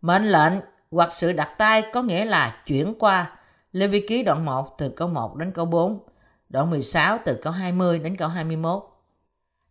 Mệnh 0.00 0.24
lệnh 0.24 0.52
hoặc 0.90 1.12
sự 1.12 1.32
đặt 1.32 1.48
tay 1.58 1.82
có 1.92 2.02
nghĩa 2.02 2.24
là 2.24 2.56
chuyển 2.66 2.94
qua. 2.98 3.30
Lê 3.72 3.86
Vi 3.86 4.06
Ký 4.08 4.22
đoạn 4.22 4.44
1 4.44 4.78
từ 4.78 4.88
câu 4.88 5.08
1 5.08 5.36
đến 5.36 5.52
câu 5.52 5.64
4, 5.64 6.00
đoạn 6.48 6.70
16 6.70 7.18
từ 7.24 7.38
câu 7.42 7.52
20 7.52 7.98
đến 7.98 8.16
câu 8.16 8.28
21. 8.28 8.82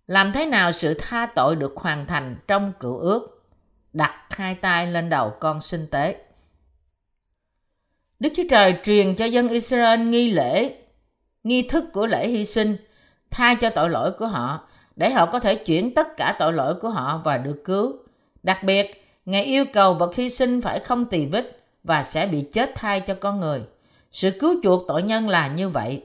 Làm 0.08 0.32
thế 0.32 0.46
nào 0.46 0.72
sự 0.72 0.98
tha 1.00 1.26
tội 1.26 1.56
được 1.56 1.74
hoàn 1.76 2.08
thành 2.08 2.36
trong 2.48 2.74
cựu 2.80 2.98
ước? 2.98 3.44
Đặt 3.94 4.14
hai 4.30 4.56
tay 4.56 4.88
lên 4.88 5.10
đầu 5.10 5.34
con 5.40 5.62
sinh 5.62 5.88
tế. 5.88 6.31
Đức 8.22 8.30
Chúa 8.36 8.44
Trời 8.50 8.76
truyền 8.84 9.16
cho 9.16 9.26
dân 9.26 9.50
Israel 9.50 10.00
nghi 10.00 10.32
lễ, 10.32 10.76
nghi 11.44 11.68
thức 11.68 11.84
của 11.94 12.08
lễ 12.08 12.28
hy 12.28 12.46
sinh, 12.46 12.78
thay 13.32 13.56
cho 13.56 13.70
tội 13.70 13.90
lỗi 13.90 14.12
của 14.12 14.28
họ, 14.28 14.68
để 14.96 15.10
họ 15.10 15.26
có 15.26 15.40
thể 15.40 15.56
chuyển 15.56 15.94
tất 15.94 16.18
cả 16.18 16.36
tội 16.40 16.54
lỗi 16.54 16.76
của 16.76 16.90
họ 16.90 17.22
và 17.26 17.38
được 17.38 17.62
cứu. 17.66 17.94
Đặc 18.44 18.64
biệt, 18.64 19.06
Ngài 19.26 19.44
yêu 19.44 19.66
cầu 19.74 19.94
vật 19.94 20.16
hy 20.16 20.30
sinh 20.30 20.62
phải 20.62 20.80
không 20.80 21.06
tỳ 21.06 21.26
vết 21.26 21.60
và 21.84 22.04
sẽ 22.04 22.28
bị 22.28 22.42
chết 22.42 22.72
thay 22.76 23.00
cho 23.00 23.14
con 23.14 23.40
người. 23.40 23.62
Sự 24.12 24.32
cứu 24.40 24.56
chuộc 24.64 24.84
tội 24.88 25.04
nhân 25.04 25.30
là 25.30 25.48
như 25.48 25.70
vậy. 25.70 26.04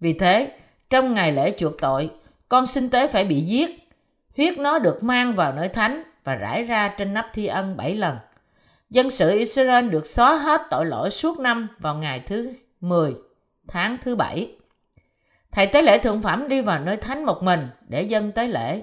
Vì 0.00 0.12
thế, 0.12 0.52
trong 0.90 1.14
ngày 1.14 1.32
lễ 1.32 1.52
chuộc 1.58 1.80
tội, 1.80 2.10
con 2.48 2.66
sinh 2.66 2.90
tế 2.90 3.06
phải 3.06 3.24
bị 3.24 3.40
giết. 3.40 3.88
Huyết 4.36 4.58
nó 4.58 4.78
được 4.78 5.02
mang 5.02 5.34
vào 5.34 5.52
nơi 5.52 5.68
thánh 5.68 6.02
và 6.24 6.34
rải 6.34 6.64
ra 6.64 6.88
trên 6.88 7.14
nắp 7.14 7.30
thi 7.34 7.46
ân 7.46 7.76
bảy 7.76 7.96
lần. 7.96 8.16
Dân 8.90 9.10
sự 9.10 9.38
Israel 9.38 9.88
được 9.88 10.06
xóa 10.06 10.36
hết 10.36 10.60
tội 10.70 10.86
lỗi 10.86 11.10
suốt 11.10 11.38
năm 11.38 11.68
vào 11.78 11.94
ngày 11.94 12.20
thứ 12.26 12.52
10 12.80 13.14
tháng 13.68 13.96
thứ 14.02 14.16
bảy. 14.16 14.52
Thầy 15.52 15.66
tế 15.66 15.82
lễ 15.82 15.98
thượng 15.98 16.22
phẩm 16.22 16.48
đi 16.48 16.60
vào 16.60 16.80
nơi 16.80 16.96
thánh 16.96 17.24
một 17.24 17.42
mình 17.42 17.68
để 17.88 18.02
dân 18.02 18.32
tế 18.32 18.48
lễ. 18.48 18.82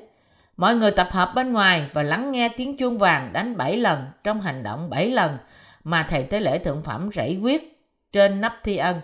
Mọi 0.58 0.76
người 0.76 0.92
tập 0.92 1.08
hợp 1.12 1.32
bên 1.36 1.54
ngoài 1.54 1.90
và 1.94 2.04
lắng 2.04 2.32
nghe 2.32 2.50
tiếng 2.58 2.78
chuông 2.78 2.98
vàng 2.98 3.34
đánh 3.34 3.58
bảy 3.58 3.78
lần 3.78 4.06
trong 4.24 4.42
hành 4.42 4.64
động 4.64 4.90
bảy 4.90 5.10
lần 5.10 5.38
mà 5.84 6.08
thầy 6.10 6.24
tế 6.24 6.40
lễ 6.40 6.60
thượng 6.60 6.84
phẩm 6.84 7.10
rảy 7.14 7.40
quyết 7.42 7.82
trên 8.12 8.42
nắp 8.42 8.58
thi 8.64 8.78
ân. 8.78 9.02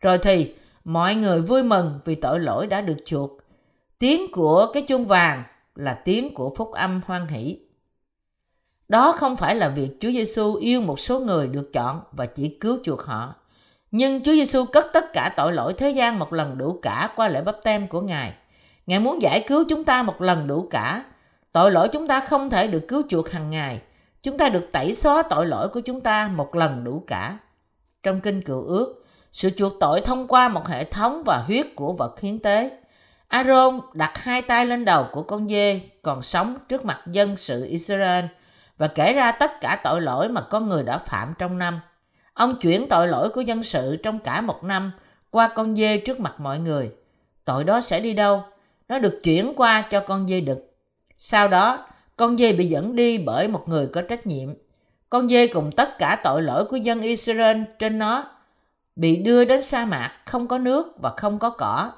Rồi 0.00 0.18
thì, 0.18 0.54
mọi 0.84 1.14
người 1.14 1.40
vui 1.40 1.62
mừng 1.62 2.00
vì 2.04 2.14
tội 2.14 2.40
lỗi 2.40 2.66
đã 2.66 2.80
được 2.80 2.96
chuộc. 3.06 3.30
Tiếng 3.98 4.32
của 4.32 4.70
cái 4.72 4.82
chuông 4.82 5.06
vàng 5.06 5.42
là 5.74 5.94
tiếng 6.04 6.34
của 6.34 6.54
phúc 6.56 6.72
âm 6.72 7.00
hoan 7.06 7.26
hỷ. 7.26 7.58
Đó 8.92 9.12
không 9.12 9.36
phải 9.36 9.54
là 9.54 9.68
việc 9.68 9.90
Chúa 10.00 10.10
Giêsu 10.10 10.54
yêu 10.54 10.80
một 10.80 11.00
số 11.00 11.20
người 11.20 11.48
được 11.48 11.72
chọn 11.72 12.00
và 12.12 12.26
chỉ 12.26 12.48
cứu 12.48 12.78
chuộc 12.84 13.02
họ. 13.02 13.34
Nhưng 13.90 14.22
Chúa 14.22 14.32
Giêsu 14.32 14.64
cất 14.64 14.86
tất 14.92 15.12
cả 15.12 15.32
tội 15.36 15.52
lỗi 15.52 15.74
thế 15.78 15.90
gian 15.90 16.18
một 16.18 16.32
lần 16.32 16.58
đủ 16.58 16.78
cả 16.82 17.12
qua 17.16 17.28
lễ 17.28 17.42
bắp 17.42 17.56
tem 17.62 17.86
của 17.86 18.00
Ngài. 18.00 18.32
Ngài 18.86 18.98
muốn 18.98 19.22
giải 19.22 19.44
cứu 19.46 19.64
chúng 19.68 19.84
ta 19.84 20.02
một 20.02 20.22
lần 20.22 20.46
đủ 20.46 20.66
cả. 20.70 21.04
Tội 21.52 21.70
lỗi 21.70 21.88
chúng 21.92 22.08
ta 22.08 22.20
không 22.20 22.50
thể 22.50 22.66
được 22.66 22.84
cứu 22.88 23.02
chuộc 23.08 23.30
hàng 23.30 23.50
ngày. 23.50 23.80
Chúng 24.22 24.38
ta 24.38 24.48
được 24.48 24.72
tẩy 24.72 24.94
xóa 24.94 25.22
tội 25.22 25.46
lỗi 25.46 25.68
của 25.68 25.80
chúng 25.80 26.00
ta 26.00 26.28
một 26.28 26.54
lần 26.54 26.84
đủ 26.84 27.04
cả. 27.06 27.38
Trong 28.02 28.20
kinh 28.20 28.42
cựu 28.42 28.62
ước, 28.62 29.04
sự 29.32 29.50
chuộc 29.50 29.72
tội 29.80 30.00
thông 30.00 30.26
qua 30.26 30.48
một 30.48 30.68
hệ 30.68 30.84
thống 30.84 31.22
và 31.26 31.42
huyết 31.46 31.66
của 31.74 31.92
vật 31.92 32.20
hiến 32.20 32.38
tế. 32.38 32.70
Aaron 33.28 33.80
đặt 33.92 34.18
hai 34.18 34.42
tay 34.42 34.66
lên 34.66 34.84
đầu 34.84 35.06
của 35.12 35.22
con 35.22 35.48
dê 35.48 35.80
còn 36.02 36.22
sống 36.22 36.56
trước 36.68 36.84
mặt 36.84 37.00
dân 37.06 37.36
sự 37.36 37.66
Israel 37.66 38.24
và 38.78 38.88
kể 38.88 39.12
ra 39.12 39.32
tất 39.32 39.60
cả 39.60 39.80
tội 39.84 40.00
lỗi 40.00 40.28
mà 40.28 40.40
con 40.40 40.68
người 40.68 40.82
đã 40.82 40.98
phạm 40.98 41.34
trong 41.38 41.58
năm. 41.58 41.80
Ông 42.34 42.56
chuyển 42.60 42.88
tội 42.88 43.08
lỗi 43.08 43.28
của 43.28 43.40
dân 43.40 43.62
sự 43.62 43.96
trong 44.02 44.18
cả 44.18 44.40
một 44.40 44.64
năm 44.64 44.92
qua 45.30 45.48
con 45.48 45.76
dê 45.76 45.98
trước 45.98 46.20
mặt 46.20 46.40
mọi 46.40 46.58
người. 46.58 46.90
Tội 47.44 47.64
đó 47.64 47.80
sẽ 47.80 48.00
đi 48.00 48.12
đâu? 48.12 48.44
Nó 48.88 48.98
được 48.98 49.20
chuyển 49.22 49.52
qua 49.56 49.82
cho 49.82 50.00
con 50.00 50.28
dê 50.28 50.40
đực. 50.40 50.74
Sau 51.16 51.48
đó, 51.48 51.86
con 52.16 52.36
dê 52.36 52.52
bị 52.52 52.68
dẫn 52.68 52.96
đi 52.96 53.18
bởi 53.18 53.48
một 53.48 53.68
người 53.68 53.86
có 53.86 54.02
trách 54.02 54.26
nhiệm. 54.26 54.48
Con 55.10 55.28
dê 55.28 55.46
cùng 55.46 55.70
tất 55.76 55.98
cả 55.98 56.20
tội 56.24 56.42
lỗi 56.42 56.64
của 56.64 56.76
dân 56.76 57.00
Israel 57.00 57.62
trên 57.78 57.98
nó 57.98 58.24
bị 58.96 59.16
đưa 59.16 59.44
đến 59.44 59.62
sa 59.62 59.84
mạc 59.84 60.12
không 60.26 60.48
có 60.48 60.58
nước 60.58 60.94
và 61.02 61.12
không 61.16 61.38
có 61.38 61.50
cỏ. 61.50 61.92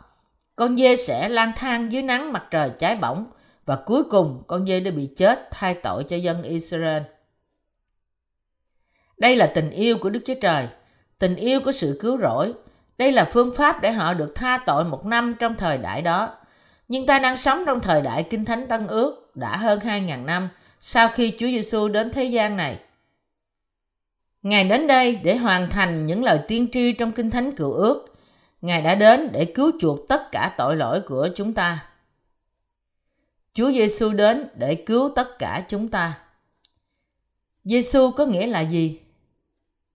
Con 0.57 0.77
dê 0.77 0.97
sẽ 0.97 1.29
lang 1.29 1.53
thang 1.57 1.93
dưới 1.93 2.03
nắng 2.03 2.33
mặt 2.33 2.45
trời 2.51 2.71
cháy 2.79 2.97
bỏng 2.97 3.27
và 3.67 3.77
cuối 3.87 4.05
cùng 4.05 4.43
con 4.47 4.67
dê 4.67 4.81
đã 4.81 4.91
bị 4.91 5.09
chết 5.17 5.49
thay 5.51 5.75
tội 5.75 6.05
cho 6.05 6.17
dân 6.17 6.43
Israel. 6.43 7.03
Đây 9.19 9.37
là 9.37 9.53
tình 9.55 9.71
yêu 9.71 9.99
của 9.99 10.11
Đức 10.11 10.21
Chúa 10.25 10.35
Trời, 10.41 10.69
tình 11.19 11.37
yêu 11.37 11.61
của 11.65 11.73
sự 11.73 11.99
cứu 12.01 12.19
rỗi. 12.19 12.53
Đây 12.99 13.13
là 13.13 13.25
phương 13.25 13.55
pháp 13.57 13.83
để 13.83 13.93
họ 13.93 14.15
được 14.15 14.35
tha 14.35 14.59
tội 14.67 14.85
một 14.85 15.07
năm 15.07 15.35
trong 15.41 15.55
thời 15.57 15.79
đại 15.79 16.03
đó. 16.03 16.37
Nhưng 16.89 17.07
ta 17.07 17.19
đang 17.19 17.37
sống 17.37 17.65
trong 17.67 17.81
thời 17.81 18.03
đại 18.03 18.23
Kinh 18.23 18.45
Thánh 18.45 18.67
Tân 18.69 18.87
Ước 18.87 19.37
đã 19.37 19.57
hơn 19.57 19.79
2.000 19.79 20.25
năm 20.25 20.49
sau 20.81 21.09
khi 21.09 21.31
Chúa 21.39 21.47
Giêsu 21.47 21.89
đến 21.89 22.13
thế 22.13 22.25
gian 22.25 22.57
này. 22.57 22.79
Ngài 24.43 24.65
đến 24.65 24.87
đây 24.87 25.21
để 25.23 25.37
hoàn 25.37 25.71
thành 25.71 26.07
những 26.07 26.25
lời 26.25 26.41
tiên 26.49 26.69
tri 26.73 26.93
trong 26.93 27.13
Kinh 27.13 27.31
Thánh 27.31 27.53
Cựu 27.53 27.73
Ước. 27.73 28.17
Ngài 28.61 28.83
đã 28.83 28.95
đến 28.95 29.29
để 29.33 29.45
cứu 29.45 29.71
chuộc 29.81 30.09
tất 30.09 30.33
cả 30.33 30.55
tội 30.59 30.77
lỗi 30.77 31.01
của 31.01 31.29
chúng 31.35 31.55
ta. 31.55 31.87
Chúa 33.55 33.73
Giêsu 33.73 34.13
đến 34.13 34.49
để 34.55 34.75
cứu 34.75 35.09
tất 35.17 35.39
cả 35.39 35.65
chúng 35.69 35.89
ta. 35.89 36.19
Giêsu 37.65 38.11
có 38.11 38.27
nghĩa 38.27 38.47
là 38.47 38.61
gì? 38.61 39.01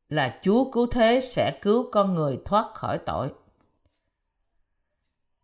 Là 0.09 0.39
Chúa 0.43 0.71
cứu 0.71 0.87
thế 0.87 1.19
sẽ 1.19 1.51
cứu 1.61 1.89
con 1.91 2.15
người 2.15 2.39
thoát 2.45 2.73
khỏi 2.73 2.97
tội. 3.05 3.27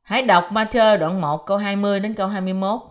Hãy 0.01 0.21
đọc 0.21 0.49
Matthew 0.51 0.99
đoạn 0.99 1.21
1 1.21 1.45
câu 1.45 1.57
20 1.57 1.99
đến 1.99 2.13
câu 2.13 2.27
21. 2.27 2.81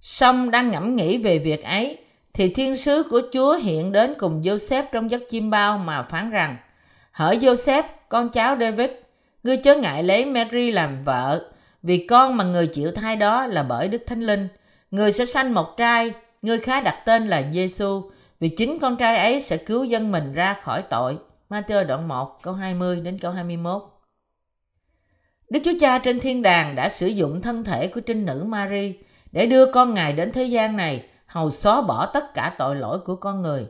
Xong 0.00 0.50
đang 0.50 0.70
ngẫm 0.70 0.96
nghĩ 0.96 1.18
về 1.18 1.38
việc 1.38 1.64
ấy 1.64 1.98
thì 2.32 2.48
thiên 2.48 2.76
sứ 2.76 3.02
của 3.10 3.22
Chúa 3.32 3.56
hiện 3.56 3.92
đến 3.92 4.14
cùng 4.18 4.40
Joseph 4.42 4.84
trong 4.92 5.10
giấc 5.10 5.22
chim 5.28 5.50
bao 5.50 5.78
mà 5.78 6.02
phán 6.02 6.30
rằng 6.30 6.56
Hỡi 7.12 7.38
Joseph, 7.38 7.82
con 8.08 8.28
cháu 8.28 8.56
David, 8.60 8.90
ngươi 9.42 9.56
chớ 9.56 9.74
ngại 9.74 10.02
lấy 10.02 10.24
Mary 10.24 10.70
làm 10.70 11.02
vợ, 11.04 11.50
vì 11.84 12.06
con 12.06 12.36
mà 12.36 12.44
người 12.44 12.66
chịu 12.66 12.90
thai 12.90 13.16
đó 13.16 13.46
là 13.46 13.62
bởi 13.62 13.88
Đức 13.88 14.02
Thánh 14.06 14.20
Linh. 14.20 14.48
Người 14.90 15.12
sẽ 15.12 15.24
sanh 15.24 15.54
một 15.54 15.76
trai, 15.76 16.12
người 16.42 16.58
khá 16.58 16.80
đặt 16.80 17.02
tên 17.04 17.28
là 17.28 17.42
Giêsu, 17.52 18.10
vì 18.40 18.48
chính 18.48 18.78
con 18.78 18.96
trai 18.96 19.16
ấy 19.16 19.40
sẽ 19.40 19.56
cứu 19.56 19.84
dân 19.84 20.12
mình 20.12 20.32
ra 20.32 20.56
khỏi 20.62 20.82
tội. 20.90 21.18
Matthew 21.50 21.86
đoạn 21.86 22.08
1 22.08 22.42
câu 22.42 22.54
20 22.54 23.00
đến 23.00 23.18
câu 23.18 23.32
21. 23.32 23.82
Đức 25.50 25.60
Chúa 25.64 25.72
Cha 25.80 25.98
trên 25.98 26.20
thiên 26.20 26.42
đàng 26.42 26.74
đã 26.74 26.88
sử 26.88 27.06
dụng 27.06 27.42
thân 27.42 27.64
thể 27.64 27.86
của 27.86 28.00
trinh 28.00 28.26
nữ 28.26 28.44
Mary 28.46 28.94
để 29.32 29.46
đưa 29.46 29.72
con 29.72 29.94
Ngài 29.94 30.12
đến 30.12 30.32
thế 30.32 30.44
gian 30.44 30.76
này, 30.76 31.04
hầu 31.26 31.50
xóa 31.50 31.80
bỏ 31.80 32.06
tất 32.06 32.34
cả 32.34 32.54
tội 32.58 32.76
lỗi 32.76 32.98
của 33.04 33.16
con 33.16 33.42
người. 33.42 33.66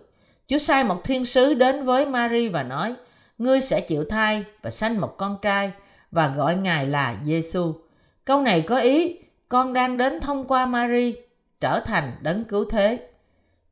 Chúa 0.46 0.58
sai 0.58 0.84
một 0.84 1.04
thiên 1.04 1.24
sứ 1.24 1.54
đến 1.54 1.84
với 1.84 2.06
Mary 2.06 2.48
và 2.48 2.62
nói, 2.62 2.94
ngươi 3.38 3.60
sẽ 3.60 3.80
chịu 3.80 4.04
thai 4.04 4.44
và 4.62 4.70
sanh 4.70 5.00
một 5.00 5.14
con 5.18 5.36
trai 5.42 5.72
và 6.10 6.28
gọi 6.36 6.56
Ngài 6.56 6.86
là 6.86 7.16
Giêsu. 7.24 7.83
Câu 8.24 8.40
này 8.40 8.60
có 8.62 8.78
ý, 8.78 9.18
con 9.48 9.72
đang 9.72 9.96
đến 9.96 10.20
thông 10.20 10.46
qua 10.46 10.66
Mary 10.66 11.16
trở 11.60 11.80
thành 11.80 12.12
đấng 12.20 12.44
cứu 12.44 12.64
thế. 12.70 13.08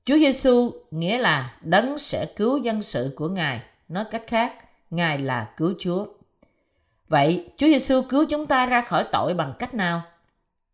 Chúa 0.05 0.17
Giêsu 0.19 0.73
nghĩa 0.91 1.19
là 1.19 1.57
đấng 1.61 1.99
sẽ 1.99 2.27
cứu 2.37 2.57
dân 2.57 2.83
sự 2.83 3.13
của 3.17 3.29
Ngài. 3.29 3.61
Nói 3.89 4.05
cách 4.11 4.23
khác, 4.27 4.55
Ngài 4.91 5.19
là 5.19 5.49
cứu 5.57 5.73
Chúa. 5.79 6.07
Vậy, 7.09 7.47
Chúa 7.57 7.67
Giêsu 7.67 8.03
cứu 8.03 8.25
chúng 8.25 8.47
ta 8.47 8.67
ra 8.67 8.81
khỏi 8.81 9.05
tội 9.13 9.35
bằng 9.35 9.53
cách 9.59 9.75
nào? 9.75 10.03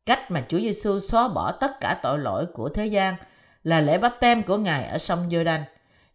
Cách 0.07 0.31
mà 0.31 0.45
Chúa 0.49 0.59
Giêsu 0.59 1.01
xóa 1.01 1.29
bỏ 1.29 1.53
tất 1.53 1.81
cả 1.81 1.99
tội 2.03 2.19
lỗi 2.19 2.47
của 2.55 2.69
thế 2.69 2.87
gian 2.87 3.15
là 3.63 3.81
lễ 3.81 3.99
bắp 3.99 4.21
tem 4.21 4.43
của 4.43 4.57
Ngài 4.57 4.85
ở 4.85 4.99
sông 4.99 5.29
Giô-đanh. 5.29 5.63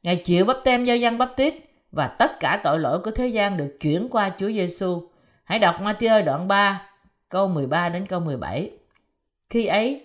Ngài 0.03 0.15
chịu 0.15 0.45
bắp 0.45 0.57
tem 0.63 0.85
do 0.85 0.93
dân 0.93 1.17
bắp 1.17 1.29
tít 1.35 1.53
và 1.91 2.07
tất 2.07 2.39
cả 2.39 2.61
tội 2.63 2.79
lỗi 2.79 2.99
của 2.99 3.11
thế 3.11 3.27
gian 3.27 3.57
được 3.57 3.77
chuyển 3.79 4.07
qua 4.11 4.31
Chúa 4.37 4.47
Giêsu. 4.51 5.09
Hãy 5.43 5.59
đọc 5.59 5.81
Matthew 5.81 6.25
đoạn 6.25 6.47
3, 6.47 6.81
câu 7.33 7.47
13 7.47 7.89
đến 7.89 8.05
câu 8.05 8.19
17. 8.19 8.69
Khi 9.49 9.65
ấy, 9.65 10.01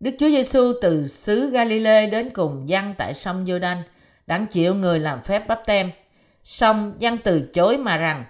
Đức 0.00 0.10
Chúa 0.18 0.28
Giêsu 0.28 0.72
từ 0.82 1.06
xứ 1.06 1.50
Galilee 1.50 2.06
đến 2.06 2.30
cùng 2.30 2.68
dân 2.68 2.94
tại 2.98 3.14
sông 3.14 3.44
Giô-đanh, 3.44 3.82
đặng 4.26 4.46
chịu 4.46 4.74
người 4.74 5.00
làm 5.00 5.22
phép 5.22 5.48
bắp 5.48 5.62
tem. 5.66 5.90
Xong 6.44 6.94
dân 6.98 7.18
từ 7.18 7.40
chối 7.52 7.78
mà 7.78 7.96
rằng, 7.96 8.24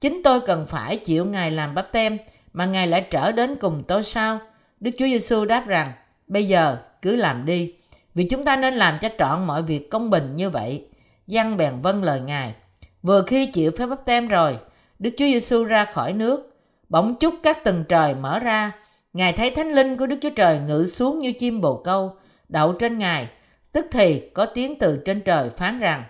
chính 0.00 0.20
tôi 0.24 0.40
cần 0.40 0.66
phải 0.66 0.96
chịu 0.96 1.24
Ngài 1.24 1.50
làm 1.50 1.74
bắp 1.74 1.92
tem, 1.92 2.18
mà 2.52 2.64
Ngài 2.64 2.86
lại 2.86 3.06
trở 3.10 3.32
đến 3.32 3.56
cùng 3.60 3.82
tôi 3.88 4.02
sao? 4.02 4.40
Đức 4.80 4.90
Chúa 4.98 5.06
Giêsu 5.06 5.44
đáp 5.44 5.66
rằng, 5.66 5.92
bây 6.26 6.48
giờ 6.48 6.76
cứ 7.02 7.16
làm 7.16 7.46
đi, 7.46 7.74
vì 8.14 8.24
chúng 8.24 8.44
ta 8.44 8.56
nên 8.56 8.74
làm 8.74 8.98
cho 8.98 9.08
trọn 9.18 9.46
mọi 9.46 9.62
việc 9.62 9.90
công 9.90 10.10
bình 10.10 10.36
như 10.36 10.50
vậy. 10.50 10.86
Dân 11.26 11.56
bèn 11.56 11.80
vâng 11.82 12.02
lời 12.02 12.20
Ngài. 12.20 12.54
Vừa 13.02 13.22
khi 13.26 13.46
chịu 13.46 13.70
phép 13.78 13.86
bắp 13.86 14.04
tem 14.04 14.28
rồi, 14.28 14.58
Đức 14.98 15.10
Chúa 15.16 15.26
Giêsu 15.26 15.64
ra 15.64 15.84
khỏi 15.84 16.12
nước, 16.12 16.49
bỗng 16.90 17.14
chúc 17.14 17.34
các 17.42 17.64
tầng 17.64 17.84
trời 17.88 18.14
mở 18.14 18.38
ra. 18.38 18.72
Ngài 19.12 19.32
thấy 19.32 19.50
thánh 19.50 19.72
linh 19.72 19.96
của 19.96 20.06
Đức 20.06 20.16
Chúa 20.22 20.30
Trời 20.36 20.58
ngự 20.58 20.86
xuống 20.86 21.18
như 21.18 21.32
chim 21.32 21.60
bồ 21.60 21.82
câu, 21.84 22.16
đậu 22.48 22.72
trên 22.72 22.98
Ngài. 22.98 23.28
Tức 23.72 23.86
thì 23.90 24.30
có 24.34 24.46
tiếng 24.46 24.78
từ 24.78 25.02
trên 25.04 25.20
trời 25.20 25.50
phán 25.50 25.78
rằng, 25.78 26.04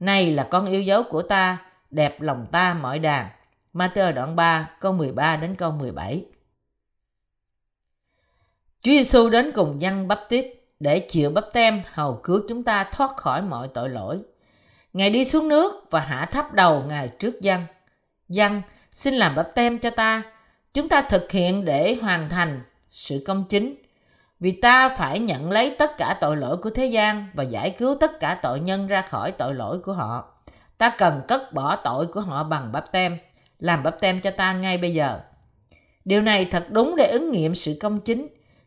Này 0.00 0.32
là 0.32 0.42
con 0.42 0.66
yêu 0.66 0.82
dấu 0.82 1.02
của 1.02 1.22
ta, 1.22 1.58
đẹp 1.90 2.20
lòng 2.20 2.46
ta 2.52 2.74
mọi 2.74 2.98
đàn. 2.98 3.28
Matthew 3.74 4.14
đoạn 4.14 4.36
3 4.36 4.70
câu 4.80 4.92
13 4.92 5.36
đến 5.36 5.54
câu 5.54 5.70
17 5.70 6.24
Chúa 8.80 8.90
Giêsu 8.90 9.30
đến 9.30 9.52
cùng 9.54 9.80
dân 9.80 10.08
bắp 10.08 10.20
tít 10.28 10.46
để 10.80 10.98
chịu 10.98 11.30
bắp 11.30 11.44
tem 11.52 11.82
hầu 11.92 12.20
cứu 12.22 12.40
chúng 12.48 12.64
ta 12.64 12.84
thoát 12.92 13.16
khỏi 13.16 13.42
mọi 13.42 13.68
tội 13.74 13.88
lỗi. 13.88 14.18
Ngài 14.92 15.10
đi 15.10 15.24
xuống 15.24 15.48
nước 15.48 15.90
và 15.90 16.00
hạ 16.00 16.28
thấp 16.32 16.52
đầu 16.52 16.82
Ngài 16.88 17.08
trước 17.08 17.40
dân. 17.40 17.62
Dân, 18.28 18.62
xin 18.92 19.14
làm 19.14 19.34
bắp 19.34 19.54
tem 19.54 19.78
cho 19.78 19.90
ta. 19.90 20.22
Chúng 20.74 20.88
ta 20.88 21.02
thực 21.02 21.32
hiện 21.32 21.64
để 21.64 21.96
hoàn 22.02 22.28
thành 22.28 22.60
sự 22.90 23.22
công 23.26 23.44
chính. 23.48 23.74
Vì 24.40 24.52
ta 24.52 24.88
phải 24.88 25.18
nhận 25.18 25.50
lấy 25.50 25.76
tất 25.78 25.96
cả 25.98 26.16
tội 26.20 26.36
lỗi 26.36 26.56
của 26.56 26.70
thế 26.70 26.86
gian 26.86 27.28
và 27.34 27.42
giải 27.44 27.70
cứu 27.70 27.96
tất 28.00 28.20
cả 28.20 28.38
tội 28.42 28.60
nhân 28.60 28.86
ra 28.86 29.02
khỏi 29.02 29.32
tội 29.32 29.54
lỗi 29.54 29.78
của 29.84 29.92
họ. 29.92 30.32
Ta 30.78 30.94
cần 30.98 31.22
cất 31.28 31.52
bỏ 31.52 31.76
tội 31.76 32.06
của 32.06 32.20
họ 32.20 32.44
bằng 32.44 32.72
bắp 32.72 32.92
tem. 32.92 33.18
Làm 33.58 33.82
bắp 33.82 34.00
tem 34.00 34.20
cho 34.20 34.30
ta 34.30 34.52
ngay 34.52 34.78
bây 34.78 34.94
giờ. 34.94 35.20
Điều 36.04 36.22
này 36.22 36.44
thật 36.44 36.66
đúng 36.70 36.96
để 36.96 37.06
ứng 37.06 37.30
nghiệm 37.30 37.54
sự 37.54 37.76
công 37.80 38.00
chính. 38.00 38.26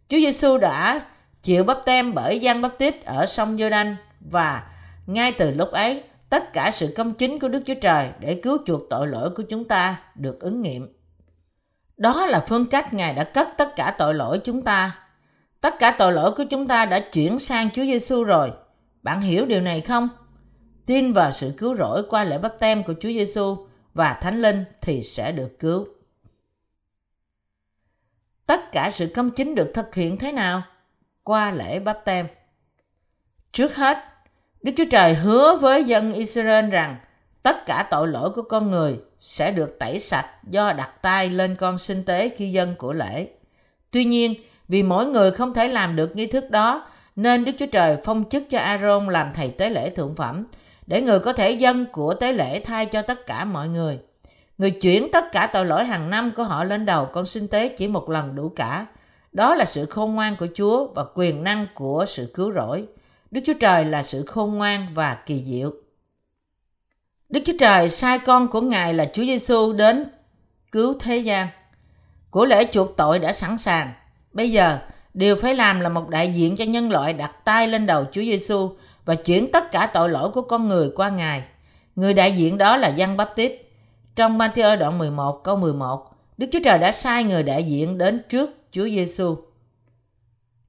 Chúa 0.10 0.18
Giêsu 0.18 0.58
đã 0.58 1.06
chịu 1.42 1.64
bắp 1.64 1.78
tem 1.86 2.14
bởi 2.14 2.40
Giăng 2.40 2.62
Bắp 2.62 2.78
Tít 2.78 3.06
ở 3.06 3.26
sông 3.26 3.58
giô 3.58 3.70
đanh 3.70 3.96
và 4.20 4.64
ngay 5.06 5.32
từ 5.32 5.52
lúc 5.52 5.72
ấy 5.72 6.04
tất 6.34 6.54
cả 6.54 6.72
sự 6.72 6.94
công 6.96 7.14
chính 7.14 7.40
của 7.40 7.48
Đức 7.48 7.64
Chúa 7.66 7.74
Trời 7.82 8.10
để 8.20 8.40
cứu 8.44 8.58
chuộc 8.66 8.82
tội 8.90 9.08
lỗi 9.08 9.30
của 9.36 9.44
chúng 9.44 9.68
ta 9.68 10.02
được 10.16 10.40
ứng 10.40 10.62
nghiệm. 10.62 10.98
Đó 11.98 12.26
là 12.26 12.46
phương 12.48 12.66
cách 12.66 12.94
Ngài 12.94 13.14
đã 13.14 13.24
cất 13.24 13.48
tất 13.58 13.76
cả 13.76 13.96
tội 13.98 14.14
lỗi 14.14 14.42
chúng 14.44 14.62
ta. 14.62 15.00
Tất 15.62 15.76
cả 15.80 15.96
tội 15.98 16.14
lỗi 16.14 16.34
của 16.38 16.44
chúng 16.50 16.68
ta 16.68 16.86
đã 16.86 17.00
chuyển 17.00 17.40
sang 17.40 17.70
Chúa 17.70 17.84
Giêsu 17.84 18.24
rồi. 18.24 18.52
Bạn 19.04 19.22
hiểu 19.22 19.46
điều 19.46 19.62
này 19.62 19.82
không? 19.82 20.10
Tin 20.86 21.14
vào 21.14 21.32
sự 21.32 21.54
cứu 21.58 21.76
rỗi 21.76 22.04
qua 22.10 22.24
lễ 22.24 22.38
bắp 22.38 22.60
tem 22.60 22.84
của 22.84 22.94
Chúa 22.94 23.10
Giêsu 23.10 23.68
và 23.94 24.14
Thánh 24.22 24.42
Linh 24.42 24.66
thì 24.82 25.02
sẽ 25.02 25.32
được 25.32 25.60
cứu. 25.60 25.88
Tất 28.46 28.72
cả 28.72 28.90
sự 28.90 29.12
công 29.16 29.30
chính 29.30 29.56
được 29.56 29.72
thực 29.74 29.96
hiện 29.96 30.18
thế 30.18 30.32
nào? 30.32 30.64
Qua 31.24 31.52
lễ 31.52 31.80
bắp 31.80 32.06
tem. 32.06 32.28
Trước 33.52 33.76
hết, 33.76 33.98
Đức 34.64 34.72
Chúa 34.78 34.86
Trời 34.92 35.14
hứa 35.14 35.56
với 35.56 35.84
dân 35.84 36.14
Israel 36.14 36.70
rằng 36.70 36.96
tất 37.44 37.66
cả 37.66 37.88
tội 37.92 38.08
lỗi 38.08 38.30
của 38.30 38.42
con 38.42 38.72
người 38.72 39.00
sẽ 39.20 39.52
được 39.52 39.80
tẩy 39.80 40.00
sạch 40.00 40.26
do 40.50 40.74
đặt 40.74 41.02
tay 41.02 41.30
lên 41.30 41.56
con 41.56 41.78
sinh 41.78 42.04
tế 42.04 42.30
khi 42.38 42.52
dân 42.52 42.76
của 42.78 42.94
lễ. 42.94 43.28
Tuy 43.92 44.06
nhiên, 44.06 44.34
vì 44.68 44.84
mỗi 44.84 45.06
người 45.06 45.32
không 45.32 45.54
thể 45.54 45.68
làm 45.68 45.96
được 45.96 46.16
nghi 46.16 46.28
thức 46.28 46.50
đó, 46.50 46.88
nên 47.16 47.46
Đức 47.46 47.52
Chúa 47.60 47.66
Trời 47.66 47.98
phong 48.04 48.24
chức 48.30 48.44
cho 48.50 48.60
Aaron 48.60 49.08
làm 49.10 49.34
thầy 49.34 49.50
tế 49.50 49.70
lễ 49.70 49.90
thượng 49.90 50.16
phẩm, 50.16 50.46
để 50.88 51.02
người 51.02 51.20
có 51.20 51.34
thể 51.34 51.52
dân 51.52 51.86
của 51.92 52.14
tế 52.14 52.34
lễ 52.34 52.60
thay 52.60 52.86
cho 52.86 53.02
tất 53.02 53.26
cả 53.26 53.46
mọi 53.46 53.68
người. 53.68 54.00
Người 54.58 54.72
chuyển 54.72 55.12
tất 55.12 55.32
cả 55.32 55.50
tội 55.54 55.66
lỗi 55.66 55.86
hàng 55.86 56.10
năm 56.10 56.32
của 56.36 56.44
họ 56.44 56.64
lên 56.64 56.86
đầu 56.86 57.06
con 57.14 57.26
sinh 57.26 57.48
tế 57.48 57.68
chỉ 57.68 57.88
một 57.88 58.10
lần 58.10 58.36
đủ 58.36 58.52
cả. 58.56 58.86
Đó 59.32 59.56
là 59.56 59.66
sự 59.66 59.86
khôn 59.86 60.16
ngoan 60.16 60.36
của 60.36 60.48
Chúa 60.56 60.88
và 60.88 61.06
quyền 61.16 61.44
năng 61.44 61.68
của 61.74 62.06
sự 62.08 62.32
cứu 62.34 62.54
rỗi. 62.54 62.86
Đức 63.34 63.42
Chúa 63.46 63.54
Trời 63.60 63.86
là 63.86 64.04
sự 64.04 64.26
khôn 64.26 64.56
ngoan 64.56 64.88
và 64.94 65.18
kỳ 65.26 65.44
diệu. 65.48 65.74
Đức 67.30 67.40
Chúa 67.46 67.54
Trời 67.60 67.90
sai 67.90 68.20
con 68.20 68.48
của 68.48 68.62
Ngài 68.62 68.94
là 68.94 69.06
Chúa 69.14 69.24
Giêsu 69.24 69.74
đến 69.74 70.06
cứu 70.72 70.94
thế 71.00 71.18
gian. 71.18 71.48
Của 72.30 72.46
lễ 72.46 72.68
chuộc 72.72 72.98
tội 72.98 73.20
đã 73.20 73.34
sẵn 73.34 73.58
sàng. 73.58 73.92
Bây 74.34 74.52
giờ, 74.52 74.80
điều 75.14 75.36
phải 75.36 75.56
làm 75.56 75.80
là 75.80 75.90
một 75.90 76.10
đại 76.10 76.34
diện 76.34 76.56
cho 76.56 76.66
nhân 76.66 76.92
loại 76.92 77.14
đặt 77.14 77.46
tay 77.46 77.68
lên 77.68 77.86
đầu 77.86 78.06
Chúa 78.12 78.22
Giêsu 78.22 78.70
và 79.06 79.16
chuyển 79.16 79.52
tất 79.52 79.72
cả 79.72 79.90
tội 79.94 80.10
lỗi 80.10 80.30
của 80.30 80.42
con 80.42 80.68
người 80.68 80.92
qua 80.96 81.10
Ngài. 81.10 81.44
Người 81.96 82.14
đại 82.14 82.32
diện 82.32 82.58
đó 82.58 82.78
là 82.78 82.88
Giăng 82.88 83.18
Báp 83.18 83.36
Tít. 83.36 83.52
Trong 84.16 84.38
Matthew 84.38 84.78
đoạn 84.78 84.98
11 84.98 85.44
câu 85.44 85.56
11, 85.56 86.12
Đức 86.38 86.48
Chúa 86.52 86.60
Trời 86.64 86.78
đã 86.78 86.92
sai 86.92 87.24
người 87.24 87.44
đại 87.44 87.64
diện 87.64 87.98
đến 87.98 88.22
trước 88.30 88.50
Chúa 88.72 88.86
Giêsu. 88.86 89.38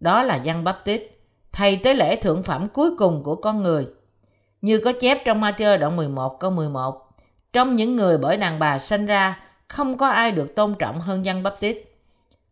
Đó 0.01 0.23
là 0.23 0.37
Giăng 0.37 0.65
Báp 0.65 0.85
Tít 0.85 1.14
thầy 1.55 1.77
tới 1.77 1.95
lễ 1.95 2.17
thượng 2.17 2.43
phẩm 2.43 2.69
cuối 2.69 2.97
cùng 2.97 3.23
của 3.23 3.37
con 3.37 3.63
người. 3.63 3.87
Như 4.63 4.79
có 4.79 4.93
chép 5.01 5.25
trong 5.25 5.41
Matthew 5.41 5.79
đoạn 5.79 5.97
11 5.97 6.41
câu 6.41 6.51
11, 6.51 7.09
trong 7.53 7.77
những 7.77 7.97
người 7.97 8.19
bởi 8.19 8.37
đàn 8.37 8.59
bà 8.59 8.79
sinh 8.79 9.07
ra, 9.07 9.39
không 9.69 9.99
có 9.99 10.09
ai 10.09 10.33
được 10.33 10.55
tôn 10.55 10.75
trọng 10.79 11.01
hơn 11.01 11.25
dân 11.25 11.43
bắp 11.43 11.61
tít. 11.61 11.77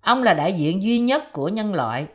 Ông 0.00 0.22
là 0.22 0.34
đại 0.34 0.52
diện 0.52 0.82
duy 0.82 0.98
nhất 0.98 1.32
của 1.32 1.48
nhân 1.48 1.74
loại. 1.74 2.06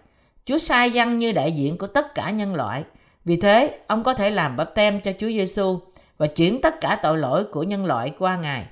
Chúa 0.45 0.57
sai 0.57 0.91
dân 0.91 1.17
như 1.17 1.31
đại 1.31 1.51
diện 1.51 1.77
của 1.77 1.87
tất 1.87 2.15
cả 2.15 2.29
nhân 2.29 2.55
loại. 2.55 2.83
Vì 3.25 3.41
thế, 3.41 3.79
ông 3.87 4.03
có 4.03 4.13
thể 4.13 4.29
làm 4.29 4.57
bắp 4.57 4.75
tem 4.75 5.01
cho 5.01 5.11
Chúa 5.19 5.27
Giêsu 5.27 5.79
và 6.17 6.27
chuyển 6.27 6.61
tất 6.61 6.81
cả 6.81 6.99
tội 7.03 7.17
lỗi 7.17 7.43
của 7.43 7.63
nhân 7.63 7.85
loại 7.85 8.13
qua 8.19 8.37
Ngài. 8.37 8.65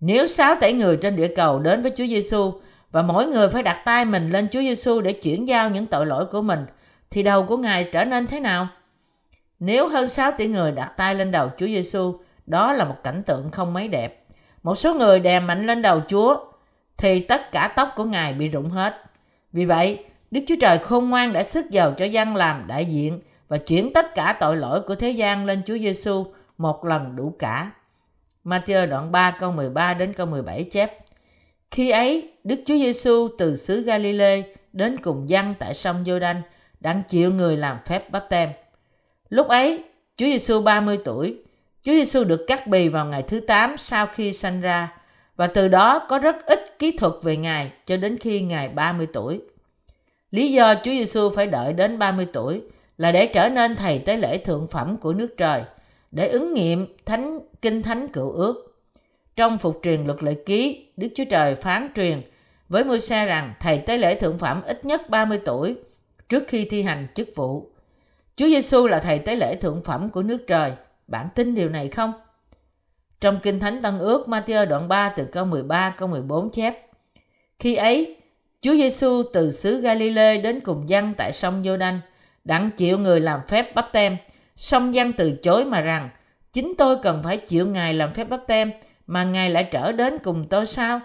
Nếu 0.00 0.26
6 0.26 0.54
tỷ 0.60 0.72
người 0.72 0.96
trên 0.96 1.16
địa 1.16 1.28
cầu 1.36 1.58
đến 1.58 1.82
với 1.82 1.92
Chúa 1.96 2.06
Giêsu 2.06 2.52
và 2.90 3.02
mỗi 3.02 3.26
người 3.26 3.48
phải 3.48 3.62
đặt 3.62 3.82
tay 3.84 4.04
mình 4.04 4.30
lên 4.30 4.48
Chúa 4.52 4.60
Giêsu 4.60 5.00
để 5.00 5.12
chuyển 5.12 5.48
giao 5.48 5.70
những 5.70 5.86
tội 5.86 6.06
lỗi 6.06 6.26
của 6.26 6.42
mình, 6.42 6.66
thì 7.14 7.22
đầu 7.22 7.44
của 7.44 7.56
Ngài 7.56 7.84
trở 7.84 8.04
nên 8.04 8.26
thế 8.26 8.40
nào? 8.40 8.68
Nếu 9.60 9.88
hơn 9.88 10.08
6 10.08 10.32
tỷ 10.32 10.46
người 10.46 10.72
đặt 10.72 10.92
tay 10.96 11.14
lên 11.14 11.30
đầu 11.30 11.50
Chúa 11.58 11.66
Giêsu, 11.66 12.18
đó 12.46 12.72
là 12.72 12.84
một 12.84 12.96
cảnh 13.04 13.22
tượng 13.26 13.50
không 13.50 13.72
mấy 13.72 13.88
đẹp. 13.88 14.24
Một 14.62 14.74
số 14.74 14.94
người 14.94 15.20
đè 15.20 15.40
mạnh 15.40 15.66
lên 15.66 15.82
đầu 15.82 16.00
Chúa, 16.08 16.36
thì 16.96 17.20
tất 17.20 17.52
cả 17.52 17.72
tóc 17.76 17.92
của 17.96 18.04
Ngài 18.04 18.32
bị 18.32 18.48
rụng 18.48 18.70
hết. 18.70 19.04
Vì 19.52 19.64
vậy, 19.64 20.04
Đức 20.30 20.40
Chúa 20.46 20.54
Trời 20.60 20.78
khôn 20.78 21.10
ngoan 21.10 21.32
đã 21.32 21.42
sức 21.42 21.70
giàu 21.70 21.92
cho 21.92 22.04
dân 22.04 22.36
làm 22.36 22.66
đại 22.66 22.84
diện 22.84 23.20
và 23.48 23.56
chuyển 23.56 23.92
tất 23.92 24.14
cả 24.14 24.36
tội 24.40 24.56
lỗi 24.56 24.80
của 24.80 24.94
thế 24.94 25.10
gian 25.10 25.44
lên 25.44 25.62
Chúa 25.66 25.78
Giêsu 25.78 26.26
một 26.58 26.84
lần 26.84 27.16
đủ 27.16 27.34
cả. 27.38 27.70
Matthew 28.44 28.88
đoạn 28.88 29.12
3 29.12 29.30
câu 29.30 29.52
13 29.52 29.94
đến 29.94 30.12
câu 30.12 30.26
17 30.26 30.64
chép 30.64 30.98
Khi 31.70 31.90
ấy, 31.90 32.30
Đức 32.44 32.60
Chúa 32.66 32.76
Giêsu 32.76 33.28
từ 33.38 33.56
xứ 33.56 33.82
Galilee 33.82 34.42
đến 34.72 34.96
cùng 35.02 35.28
dân 35.28 35.54
tại 35.58 35.74
sông 35.74 36.04
Giô-đanh 36.04 36.40
đang 36.84 37.02
chịu 37.08 37.30
người 37.30 37.56
làm 37.56 37.78
phép 37.86 38.10
bắp 38.10 38.26
tem. 38.30 38.48
Lúc 39.28 39.48
ấy, 39.48 39.84
Chúa 40.16 40.26
Giêsu 40.26 40.60
30 40.60 40.98
tuổi. 41.04 41.36
Chúa 41.82 41.92
Giêsu 41.92 42.24
được 42.24 42.44
cắt 42.46 42.66
bì 42.66 42.88
vào 42.88 43.06
ngày 43.06 43.22
thứ 43.22 43.40
8 43.40 43.76
sau 43.78 44.06
khi 44.06 44.32
sanh 44.32 44.60
ra 44.60 44.92
và 45.36 45.46
từ 45.46 45.68
đó 45.68 46.06
có 46.08 46.18
rất 46.18 46.46
ít 46.46 46.78
kỹ 46.78 46.96
thuật 46.96 47.12
về 47.22 47.36
Ngài 47.36 47.72
cho 47.86 47.96
đến 47.96 48.18
khi 48.18 48.40
Ngài 48.40 48.68
30 48.68 49.06
tuổi. 49.12 49.40
Lý 50.30 50.52
do 50.52 50.74
Chúa 50.74 50.90
Giêsu 50.90 51.30
phải 51.30 51.46
đợi 51.46 51.72
đến 51.72 51.98
30 51.98 52.26
tuổi 52.32 52.60
là 52.98 53.12
để 53.12 53.26
trở 53.26 53.48
nên 53.48 53.76
thầy 53.76 53.98
tế 53.98 54.16
lễ 54.16 54.38
thượng 54.38 54.66
phẩm 54.70 54.96
của 54.96 55.12
nước 55.12 55.34
trời, 55.36 55.62
để 56.10 56.28
ứng 56.28 56.54
nghiệm 56.54 56.86
thánh 57.06 57.38
kinh 57.62 57.82
thánh 57.82 58.08
cựu 58.08 58.32
ước. 58.32 58.80
Trong 59.36 59.58
phục 59.58 59.80
truyền 59.82 60.04
luật 60.06 60.22
lệ 60.22 60.34
ký, 60.46 60.86
Đức 60.96 61.08
Chúa 61.14 61.24
Trời 61.30 61.54
phán 61.54 61.88
truyền 61.96 62.22
với 62.68 62.84
Môi-se 62.84 63.26
rằng 63.26 63.54
thầy 63.60 63.78
tế 63.78 63.98
lễ 63.98 64.14
thượng 64.14 64.38
phẩm 64.38 64.62
ít 64.66 64.84
nhất 64.84 65.10
30 65.10 65.40
tuổi 65.44 65.76
trước 66.28 66.44
khi 66.48 66.64
thi 66.64 66.82
hành 66.82 67.06
chức 67.14 67.28
vụ. 67.34 67.70
Chúa 68.36 68.46
Giêsu 68.46 68.86
là 68.86 69.00
thầy 69.00 69.18
tế 69.18 69.36
lễ 69.36 69.56
thượng 69.56 69.82
phẩm 69.82 70.10
của 70.10 70.22
nước 70.22 70.38
trời. 70.46 70.72
Bạn 71.06 71.28
tin 71.34 71.54
điều 71.54 71.68
này 71.68 71.88
không? 71.88 72.12
Trong 73.20 73.36
Kinh 73.42 73.60
Thánh 73.60 73.82
Tân 73.82 73.98
Ước, 73.98 74.28
Matthew 74.28 74.66
đoạn 74.66 74.88
3 74.88 75.08
từ 75.08 75.24
câu 75.24 75.44
13 75.44 75.94
câu 75.98 76.08
14 76.08 76.50
chép. 76.50 76.86
Khi 77.58 77.74
ấy, 77.74 78.16
Chúa 78.60 78.74
Giêsu 78.74 79.22
từ 79.32 79.50
xứ 79.50 79.80
Galilee 79.80 80.38
đến 80.38 80.60
cùng 80.60 80.88
dân 80.88 81.14
tại 81.16 81.32
sông 81.32 81.62
Giô-đanh, 81.62 81.98
đặng 82.44 82.70
chịu 82.76 82.98
người 82.98 83.20
làm 83.20 83.40
phép 83.48 83.74
bắp 83.74 83.92
tem. 83.92 84.16
Song 84.56 84.94
dân 84.94 85.12
từ 85.12 85.32
chối 85.42 85.64
mà 85.64 85.80
rằng, 85.80 86.08
chính 86.52 86.74
tôi 86.78 86.96
cần 87.02 87.20
phải 87.22 87.36
chịu 87.36 87.66
Ngài 87.66 87.94
làm 87.94 88.14
phép 88.14 88.24
bắp 88.24 88.40
tem, 88.46 88.72
mà 89.06 89.24
Ngài 89.24 89.50
lại 89.50 89.68
trở 89.70 89.92
đến 89.92 90.18
cùng 90.24 90.46
tôi 90.50 90.66
sao? 90.66 91.00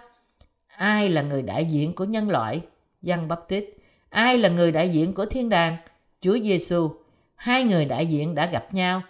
Ai 0.68 1.10
là 1.10 1.22
người 1.22 1.42
đại 1.42 1.66
diện 1.66 1.94
của 1.94 2.04
nhân 2.04 2.30
loại? 2.30 2.62
Dân 3.02 3.28
bắp 3.28 3.48
tít. 3.48 3.66
Ai 4.10 4.38
là 4.38 4.50
người 4.50 4.72
đại 4.72 4.90
diện 4.90 5.14
của 5.14 5.26
thiên 5.26 5.50
đàng? 5.50 5.78
Chúa 6.22 6.40
Giêsu. 6.44 6.92
Hai 7.36 7.64
người 7.64 7.86
đại 7.86 8.06
diện 8.06 8.36
đã 8.36 8.46
gặp 8.46 8.74
nhau. 8.74 9.02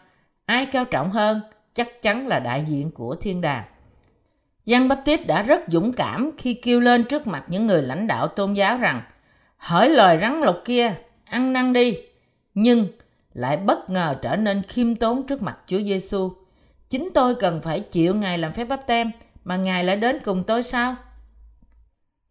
Ai 0.45 0.65
cao 0.65 0.85
trọng 0.85 1.11
hơn? 1.11 1.41
Chắc 1.73 2.01
chắn 2.01 2.27
là 2.27 2.39
đại 2.39 2.63
diện 2.67 2.91
của 2.91 3.15
thiên 3.15 3.41
đàng. 3.41 3.63
Giăng 4.65 4.87
Bắp 4.87 5.05
Tít 5.05 5.27
đã 5.27 5.43
rất 5.43 5.61
dũng 5.67 5.93
cảm 5.93 6.31
khi 6.37 6.53
kêu 6.53 6.79
lên 6.79 7.03
trước 7.03 7.27
mặt 7.27 7.43
những 7.47 7.67
người 7.67 7.81
lãnh 7.81 8.07
đạo 8.07 8.27
tôn 8.27 8.53
giáo 8.53 8.77
rằng 8.77 9.01
hỡi 9.57 9.89
loài 9.89 10.17
rắn 10.21 10.41
lục 10.41 10.55
kia, 10.65 10.93
ăn 11.25 11.53
năn 11.53 11.73
đi. 11.73 11.97
Nhưng 12.53 12.87
lại 13.33 13.57
bất 13.57 13.89
ngờ 13.89 14.15
trở 14.21 14.35
nên 14.35 14.61
khiêm 14.61 14.95
tốn 14.95 15.27
trước 15.27 15.41
mặt 15.41 15.57
Chúa 15.65 15.79
Giêsu. 15.79 16.31
Chính 16.89 17.09
tôi 17.13 17.35
cần 17.35 17.61
phải 17.61 17.79
chịu 17.79 18.15
Ngài 18.15 18.37
làm 18.37 18.53
phép 18.53 18.65
bắp 18.65 18.87
tem, 18.87 19.11
mà 19.43 19.57
Ngài 19.57 19.83
lại 19.83 19.95
đến 19.95 20.19
cùng 20.25 20.43
tôi 20.43 20.63
sao? 20.63 20.95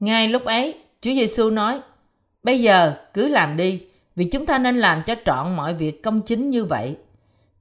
Ngay 0.01 0.29
lúc 0.29 0.45
ấy, 0.45 0.75
Chúa 1.01 1.11
Giêsu 1.11 1.51
nói, 1.51 1.81
bây 2.43 2.61
giờ 2.61 2.95
cứ 3.15 3.29
làm 3.29 3.57
đi, 3.57 3.83
vì 4.17 4.25
chúng 4.25 4.47
ta 4.47 4.59
nên 4.59 4.79
làm 4.79 5.03
cho 5.07 5.15
trọn 5.25 5.57
mọi 5.57 5.75
việc 5.75 6.03
công 6.03 6.23
chính 6.23 6.51
như 6.51 6.65
vậy. 6.65 6.97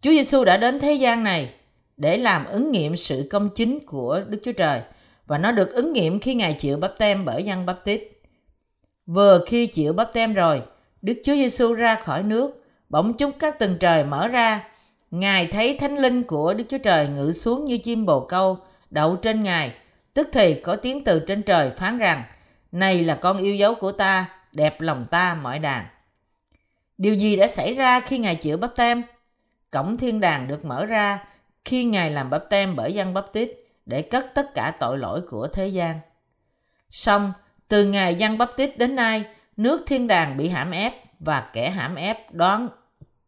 Chúa 0.02 0.12
Giêsu 0.12 0.44
đã 0.44 0.58
đến 0.58 0.80
thế 0.80 0.94
gian 0.94 1.24
này 1.24 1.54
để 1.98 2.18
làm 2.18 2.46
ứng 2.46 2.72
nghiệm 2.72 2.96
sự 2.96 3.28
công 3.32 3.50
chính 3.56 3.80
của 3.86 4.22
Đức 4.28 4.40
Chúa 4.44 4.52
Trời 4.52 4.82
và 5.28 5.38
nó 5.38 5.52
được 5.52 5.74
ứng 5.74 5.94
nghiệm 5.94 6.20
khi 6.20 6.34
Ngài 6.34 6.54
chịu 6.54 6.78
bắp 6.78 6.94
tem 6.98 7.26
bởi 7.26 7.44
dân 7.44 7.66
bắp 7.66 7.86
tít. 7.86 8.02
Vừa 9.06 9.44
khi 9.48 9.68
chịu 9.68 9.94
bắp 9.94 10.14
tem 10.14 10.34
rồi, 10.34 10.62
Đức 11.02 11.14
Chúa 11.24 11.34
Giêsu 11.34 11.74
ra 11.74 11.96
khỏi 11.96 12.24
nước, 12.24 12.64
bỗng 12.90 13.14
chúng 13.14 13.32
các 13.32 13.60
tầng 13.60 13.78
trời 13.80 14.04
mở 14.04 14.28
ra. 14.28 14.64
Ngài 15.12 15.48
thấy 15.48 15.78
thánh 15.78 15.98
linh 15.98 16.24
của 16.24 16.54
Đức 16.54 16.64
Chúa 16.70 16.78
Trời 16.78 17.08
ngự 17.08 17.32
xuống 17.32 17.66
như 17.66 17.78
chim 17.78 18.06
bồ 18.06 18.20
câu, 18.20 18.58
đậu 18.90 19.16
trên 19.16 19.44
Ngài. 19.44 19.72
Tức 20.14 20.30
thì 20.34 20.54
có 20.54 20.76
tiếng 20.76 21.04
từ 21.04 21.20
trên 21.20 21.42
trời 21.42 21.70
phán 21.70 21.98
rằng, 21.98 22.24
Này 22.72 23.04
là 23.04 23.16
con 23.16 23.38
yêu 23.38 23.56
dấu 23.56 23.76
của 23.76 23.92
ta, 23.92 24.30
đẹp 24.58 24.82
lòng 24.82 25.06
ta 25.12 25.38
mọi 25.42 25.60
đàn. 25.60 25.86
Điều 26.98 27.14
gì 27.14 27.36
đã 27.36 27.48
xảy 27.48 27.74
ra 27.74 28.00
khi 28.00 28.18
Ngài 28.18 28.36
chịu 28.36 28.58
bắp 28.58 28.76
tem? 28.76 29.04
Cổng 29.72 29.98
thiên 29.98 30.20
đàng 30.20 30.48
được 30.48 30.66
mở 30.66 30.86
ra 30.86 31.26
khi 31.66 31.84
Ngài 31.84 32.12
làm 32.12 32.30
bắp 32.30 32.44
tem 32.50 32.76
bởi 32.76 32.94
dân 32.94 33.14
bắp 33.14 33.34
tít 33.34 33.50
để 33.86 34.02
cất 34.02 34.26
tất 34.36 34.54
cả 34.54 34.74
tội 34.80 34.98
lỗi 34.98 35.22
của 35.30 35.48
thế 35.48 35.68
gian. 35.68 36.00
Xong, 36.90 37.34
từ 37.68 37.86
ngày 37.86 38.16
dân 38.16 38.38
bắp 38.38 38.50
tít 38.56 38.78
đến 38.78 38.96
nay, 38.96 39.26
nước 39.58 39.84
thiên 39.88 40.08
đàng 40.08 40.38
bị 40.38 40.50
hãm 40.50 40.72
ép 40.72 40.94
và 41.20 41.50
kẻ 41.54 41.72
hãm 41.72 41.96
ép 41.96 42.34
đoán 42.34 42.70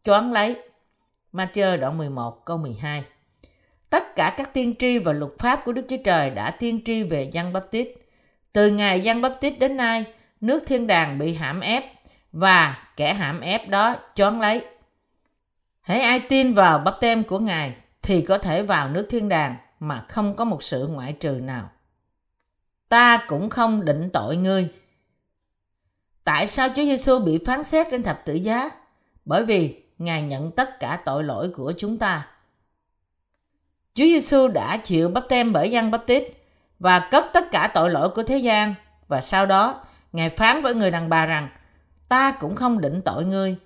choán 0.04 0.32
lấy. 0.32 0.56
Matthew 1.32 1.80
đoạn 1.80 1.98
11 1.98 2.44
câu 2.44 2.58
12 2.58 3.04
Tất 3.90 4.16
cả 4.16 4.34
các 4.36 4.54
tiên 4.54 4.74
tri 4.78 4.98
và 4.98 5.12
luật 5.12 5.32
pháp 5.38 5.62
của 5.64 5.72
Đức 5.72 5.86
Chúa 5.88 5.96
Trời 6.04 6.30
đã 6.30 6.50
tiên 6.50 6.80
tri 6.84 7.02
về 7.02 7.30
dân 7.32 7.52
bắp 7.52 7.70
tít. 7.70 7.88
Từ 8.52 8.70
ngày 8.70 9.00
dân 9.00 9.20
bắp 9.20 9.40
tít 9.40 9.58
đến 9.58 9.76
nay, 9.76 10.04
nước 10.40 10.62
thiên 10.66 10.86
đàng 10.86 11.18
bị 11.18 11.34
hãm 11.34 11.60
ép 11.60 11.84
và 12.32 12.76
kẻ 12.96 13.14
hãm 13.14 13.40
ép 13.40 13.68
đó 13.68 13.96
choán 14.14 14.40
lấy. 14.40 14.64
Hãy 15.80 16.00
ai 16.00 16.20
tin 16.20 16.52
vào 16.52 16.78
bắp 16.78 16.94
tem 17.00 17.24
của 17.24 17.38
Ngài 17.38 17.74
thì 18.02 18.22
có 18.22 18.38
thể 18.38 18.62
vào 18.62 18.88
nước 18.88 19.06
thiên 19.10 19.28
đàng 19.28 19.56
mà 19.80 20.04
không 20.08 20.36
có 20.36 20.44
một 20.44 20.62
sự 20.62 20.86
ngoại 20.86 21.12
trừ 21.12 21.30
nào. 21.30 21.70
Ta 22.88 23.24
cũng 23.28 23.50
không 23.50 23.84
định 23.84 24.10
tội 24.12 24.36
ngươi. 24.36 24.68
Tại 26.24 26.46
sao 26.46 26.68
Chúa 26.68 26.84
Giêsu 26.84 27.18
bị 27.18 27.38
phán 27.46 27.64
xét 27.64 27.86
trên 27.90 28.02
thập 28.02 28.24
tự 28.24 28.34
giá? 28.34 28.70
Bởi 29.24 29.44
vì 29.44 29.82
Ngài 29.98 30.22
nhận 30.22 30.50
tất 30.50 30.80
cả 30.80 31.02
tội 31.04 31.24
lỗi 31.24 31.50
của 31.54 31.72
chúng 31.78 31.98
ta. 31.98 32.26
Chúa 33.94 34.04
Giêsu 34.04 34.48
đã 34.48 34.76
chịu 34.76 35.08
bắp 35.08 35.24
tem 35.28 35.52
bởi 35.52 35.70
dân 35.70 35.90
bắp 35.90 36.06
tít 36.06 36.22
và 36.78 37.08
cất 37.10 37.26
tất 37.32 37.50
cả 37.50 37.70
tội 37.74 37.90
lỗi 37.90 38.10
của 38.14 38.22
thế 38.22 38.38
gian 38.38 38.74
và 39.08 39.20
sau 39.20 39.46
đó 39.46 39.84
Ngài 40.12 40.28
phán 40.28 40.62
với 40.62 40.74
người 40.74 40.90
đàn 40.90 41.08
bà 41.08 41.26
rằng, 41.26 41.48
ta 42.08 42.32
cũng 42.32 42.54
không 42.54 42.80
định 42.80 43.02
tội 43.04 43.24
ngươi. 43.24 43.56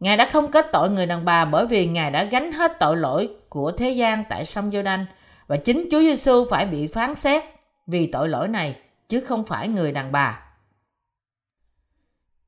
Ngài 0.00 0.16
đã 0.16 0.24
không 0.26 0.50
kết 0.50 0.66
tội 0.72 0.90
người 0.90 1.06
đàn 1.06 1.24
bà 1.24 1.44
bởi 1.44 1.66
vì 1.66 1.86
Ngài 1.86 2.10
đã 2.10 2.24
gánh 2.24 2.52
hết 2.52 2.72
tội 2.80 2.96
lỗi 2.96 3.30
của 3.48 3.72
thế 3.72 3.90
gian 3.90 4.24
tại 4.28 4.44
sông 4.44 4.70
giô 4.70 4.82
đanh 4.82 5.06
và 5.46 5.56
chính 5.56 5.88
Chúa 5.90 6.00
Giêsu 6.00 6.44
phải 6.50 6.66
bị 6.66 6.86
phán 6.86 7.14
xét 7.14 7.42
vì 7.86 8.06
tội 8.06 8.28
lỗi 8.28 8.48
này, 8.48 8.76
chứ 9.08 9.20
không 9.20 9.44
phải 9.44 9.68
người 9.68 9.92
đàn 9.92 10.12
bà. 10.12 10.40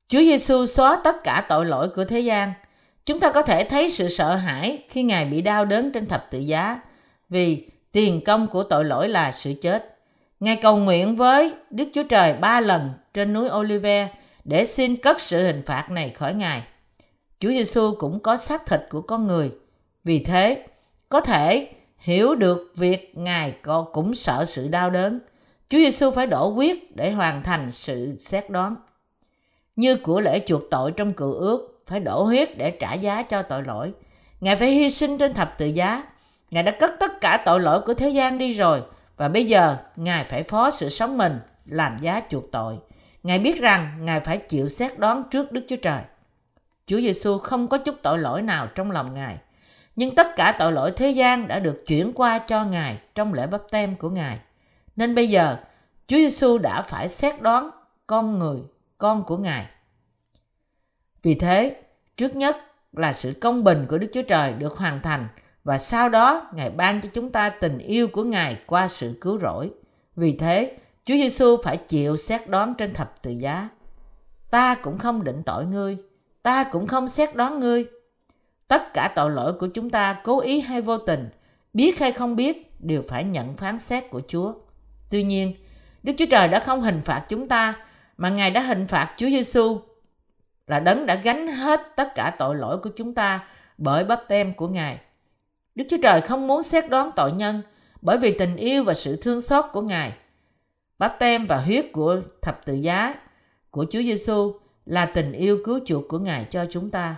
Chúa 0.07 0.19
Giêsu 0.19 0.65
xóa 0.65 1.01
tất 1.03 1.23
cả 1.23 1.45
tội 1.49 1.65
lỗi 1.65 1.89
của 1.95 2.05
thế 2.05 2.19
gian. 2.19 2.53
Chúng 3.05 3.19
ta 3.19 3.31
có 3.31 3.41
thể 3.41 3.69
thấy 3.69 3.89
sự 3.89 4.07
sợ 4.07 4.35
hãi 4.35 4.83
khi 4.89 5.03
Ngài 5.03 5.25
bị 5.25 5.41
đau 5.41 5.65
đớn 5.65 5.91
trên 5.91 6.05
thập 6.05 6.31
tự 6.31 6.39
giá 6.39 6.81
vì 7.29 7.69
tiền 7.91 8.21
công 8.25 8.47
của 8.47 8.63
tội 8.63 8.85
lỗi 8.85 9.09
là 9.09 9.31
sự 9.31 9.53
chết. 9.61 9.90
Ngài 10.41 10.55
cầu 10.55 10.77
nguyện 10.77 11.15
với 11.15 11.53
Đức 11.69 11.89
Chúa 11.93 12.03
Trời 12.03 12.33
ba 12.33 12.59
lần 12.59 12.89
trên 13.13 13.33
núi 13.33 13.49
Olive 13.49 14.09
để 14.43 14.65
xin 14.65 14.95
cất 14.95 15.21
sự 15.21 15.43
hình 15.43 15.61
phạt 15.65 15.87
này 15.91 16.09
khỏi 16.09 16.33
Ngài. 16.33 16.63
Chúa 17.39 17.49
Giêsu 17.49 17.95
cũng 17.99 18.19
có 18.19 18.37
xác 18.37 18.65
thịt 18.65 18.81
của 18.89 19.01
con 19.01 19.27
người. 19.27 19.51
Vì 20.03 20.19
thế, 20.19 20.65
có 21.09 21.21
thể 21.21 21.69
hiểu 21.97 22.35
được 22.35 22.73
việc 22.75 23.17
Ngài 23.17 23.51
có 23.61 23.85
cũng 23.93 24.13
sợ 24.13 24.45
sự 24.45 24.67
đau 24.67 24.89
đớn. 24.89 25.19
Chúa 25.69 25.77
Giêsu 25.77 26.11
phải 26.11 26.27
đổ 26.27 26.49
huyết 26.49 26.77
để 26.95 27.11
hoàn 27.11 27.43
thành 27.43 27.71
sự 27.71 28.17
xét 28.19 28.49
đoán. 28.49 28.75
Như 29.75 29.95
của 29.95 30.21
lễ 30.21 30.41
chuộc 30.45 30.61
tội 30.71 30.91
trong 30.91 31.13
cựu 31.13 31.33
ước, 31.33 31.83
phải 31.87 31.99
đổ 31.99 32.23
huyết 32.23 32.57
để 32.57 32.71
trả 32.71 32.93
giá 32.93 33.23
cho 33.23 33.41
tội 33.41 33.63
lỗi. 33.63 33.91
Ngài 34.39 34.55
phải 34.55 34.71
hy 34.71 34.89
sinh 34.89 35.17
trên 35.17 35.33
thập 35.33 35.57
tự 35.57 35.65
giá. 35.65 36.03
Ngài 36.51 36.63
đã 36.63 36.71
cất 36.71 36.91
tất 36.99 37.21
cả 37.21 37.43
tội 37.45 37.59
lỗi 37.59 37.81
của 37.81 37.93
thế 37.93 38.09
gian 38.09 38.37
đi 38.37 38.51
rồi 38.51 38.81
và 39.21 39.27
bây 39.27 39.45
giờ 39.45 39.77
Ngài 39.95 40.23
phải 40.23 40.43
phó 40.43 40.71
sự 40.71 40.89
sống 40.89 41.17
mình 41.17 41.39
làm 41.65 41.97
giá 41.97 42.21
chuộc 42.29 42.51
tội. 42.51 42.77
Ngài 43.23 43.39
biết 43.39 43.61
rằng 43.61 44.05
Ngài 44.05 44.19
phải 44.19 44.37
chịu 44.37 44.67
xét 44.67 44.99
đoán 44.99 45.23
trước 45.31 45.51
Đức 45.51 45.65
Chúa 45.67 45.75
Trời. 45.75 46.01
Chúa 46.85 46.97
Giêsu 46.97 47.37
không 47.37 47.67
có 47.67 47.77
chút 47.77 47.95
tội 48.01 48.19
lỗi 48.19 48.41
nào 48.41 48.67
trong 48.75 48.91
lòng 48.91 49.13
Ngài. 49.13 49.37
Nhưng 49.95 50.15
tất 50.15 50.27
cả 50.35 50.55
tội 50.59 50.71
lỗi 50.71 50.91
thế 50.95 51.09
gian 51.09 51.47
đã 51.47 51.59
được 51.59 51.83
chuyển 51.87 52.13
qua 52.13 52.39
cho 52.39 52.63
Ngài 52.63 52.97
trong 53.15 53.33
lễ 53.33 53.47
bắp 53.47 53.61
tem 53.71 53.95
của 53.95 54.09
Ngài. 54.09 54.39
Nên 54.95 55.15
bây 55.15 55.29
giờ, 55.29 55.57
Chúa 56.07 56.17
Giêsu 56.17 56.57
đã 56.57 56.81
phải 56.81 57.09
xét 57.09 57.41
đoán 57.41 57.69
con 58.07 58.39
người, 58.39 58.59
con 58.97 59.23
của 59.23 59.37
Ngài. 59.37 59.65
Vì 61.23 61.35
thế, 61.35 61.81
trước 62.17 62.35
nhất 62.35 62.57
là 62.93 63.13
sự 63.13 63.33
công 63.41 63.63
bình 63.63 63.85
của 63.89 63.97
Đức 63.97 64.07
Chúa 64.13 64.23
Trời 64.27 64.53
được 64.53 64.77
hoàn 64.77 65.01
thành 65.01 65.27
và 65.63 65.77
sau 65.77 66.09
đó 66.09 66.49
Ngài 66.53 66.69
ban 66.69 67.01
cho 67.01 67.09
chúng 67.13 67.31
ta 67.31 67.49
tình 67.49 67.77
yêu 67.77 68.07
của 68.07 68.23
Ngài 68.23 68.57
qua 68.65 68.87
sự 68.87 69.17
cứu 69.21 69.37
rỗi. 69.37 69.71
Vì 70.15 70.37
thế, 70.37 70.77
Chúa 71.05 71.15
Giêsu 71.15 71.57
phải 71.63 71.77
chịu 71.77 72.17
xét 72.17 72.49
đoán 72.49 72.73
trên 72.77 72.93
thập 72.93 73.21
tự 73.21 73.31
giá. 73.31 73.69
Ta 74.51 74.75
cũng 74.75 74.97
không 74.97 75.23
định 75.23 75.43
tội 75.45 75.65
ngươi, 75.65 75.97
ta 76.43 76.63
cũng 76.63 76.87
không 76.87 77.07
xét 77.07 77.35
đoán 77.35 77.59
ngươi. 77.59 77.85
Tất 78.67 78.93
cả 78.93 79.11
tội 79.15 79.31
lỗi 79.31 79.53
của 79.53 79.67
chúng 79.67 79.89
ta 79.89 80.21
cố 80.23 80.39
ý 80.39 80.61
hay 80.61 80.81
vô 80.81 80.97
tình, 80.97 81.29
biết 81.73 81.99
hay 81.99 82.11
không 82.11 82.35
biết 82.35 82.81
đều 82.81 83.01
phải 83.07 83.23
nhận 83.23 83.57
phán 83.57 83.79
xét 83.79 84.09
của 84.09 84.21
Chúa. 84.27 84.53
Tuy 85.09 85.23
nhiên, 85.23 85.53
Đức 86.03 86.13
Chúa 86.17 86.25
Trời 86.31 86.47
đã 86.47 86.59
không 86.59 86.81
hình 86.81 87.01
phạt 87.05 87.25
chúng 87.29 87.47
ta, 87.47 87.73
mà 88.17 88.29
Ngài 88.29 88.51
đã 88.51 88.61
hình 88.61 88.87
phạt 88.87 89.13
Chúa 89.17 89.29
Giêsu 89.29 89.79
là 90.67 90.79
đấng 90.79 91.05
đã 91.05 91.15
gánh 91.15 91.47
hết 91.47 91.81
tất 91.95 92.15
cả 92.15 92.35
tội 92.39 92.55
lỗi 92.55 92.77
của 92.77 92.89
chúng 92.95 93.13
ta 93.13 93.47
bởi 93.77 94.03
bắp 94.03 94.23
tem 94.27 94.53
của 94.53 94.67
Ngài. 94.67 94.99
Đức 95.75 95.85
Chúa 95.89 95.97
Trời 96.03 96.21
không 96.21 96.47
muốn 96.47 96.63
xét 96.63 96.89
đoán 96.89 97.09
tội 97.15 97.31
nhân 97.31 97.61
bởi 98.01 98.17
vì 98.17 98.37
tình 98.37 98.55
yêu 98.55 98.83
và 98.83 98.93
sự 98.93 99.15
thương 99.15 99.41
xót 99.41 99.65
của 99.73 99.81
Ngài. 99.81 100.13
Bắp 100.97 101.15
tem 101.19 101.45
và 101.45 101.57
huyết 101.57 101.85
của 101.93 102.21
thập 102.41 102.65
tự 102.65 102.73
giá 102.73 103.15
của 103.69 103.85
Chúa 103.89 104.01
Giêsu 104.01 104.53
là 104.85 105.05
tình 105.05 105.31
yêu 105.31 105.59
cứu 105.65 105.79
chuộc 105.85 106.07
của 106.07 106.19
Ngài 106.19 106.45
cho 106.49 106.65
chúng 106.69 106.89
ta. 106.89 107.15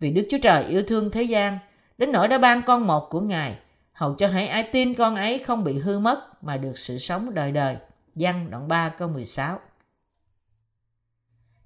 Vì 0.00 0.10
Đức 0.10 0.26
Chúa 0.30 0.38
Trời 0.42 0.64
yêu 0.64 0.82
thương 0.82 1.10
thế 1.10 1.22
gian, 1.22 1.58
đến 1.98 2.12
nỗi 2.12 2.28
đã 2.28 2.38
ban 2.38 2.62
con 2.62 2.86
một 2.86 3.10
của 3.10 3.20
Ngài, 3.20 3.58
hầu 3.92 4.14
cho 4.14 4.26
hãy 4.26 4.48
ai 4.48 4.68
tin 4.72 4.94
con 4.94 5.16
ấy 5.16 5.38
không 5.38 5.64
bị 5.64 5.78
hư 5.78 5.98
mất 5.98 6.44
mà 6.44 6.56
được 6.56 6.78
sự 6.78 6.98
sống 6.98 7.34
đời 7.34 7.52
đời. 7.52 7.76
Giăng 8.14 8.50
đoạn 8.50 8.68
3 8.68 8.88
câu 8.88 9.08
16 9.08 9.60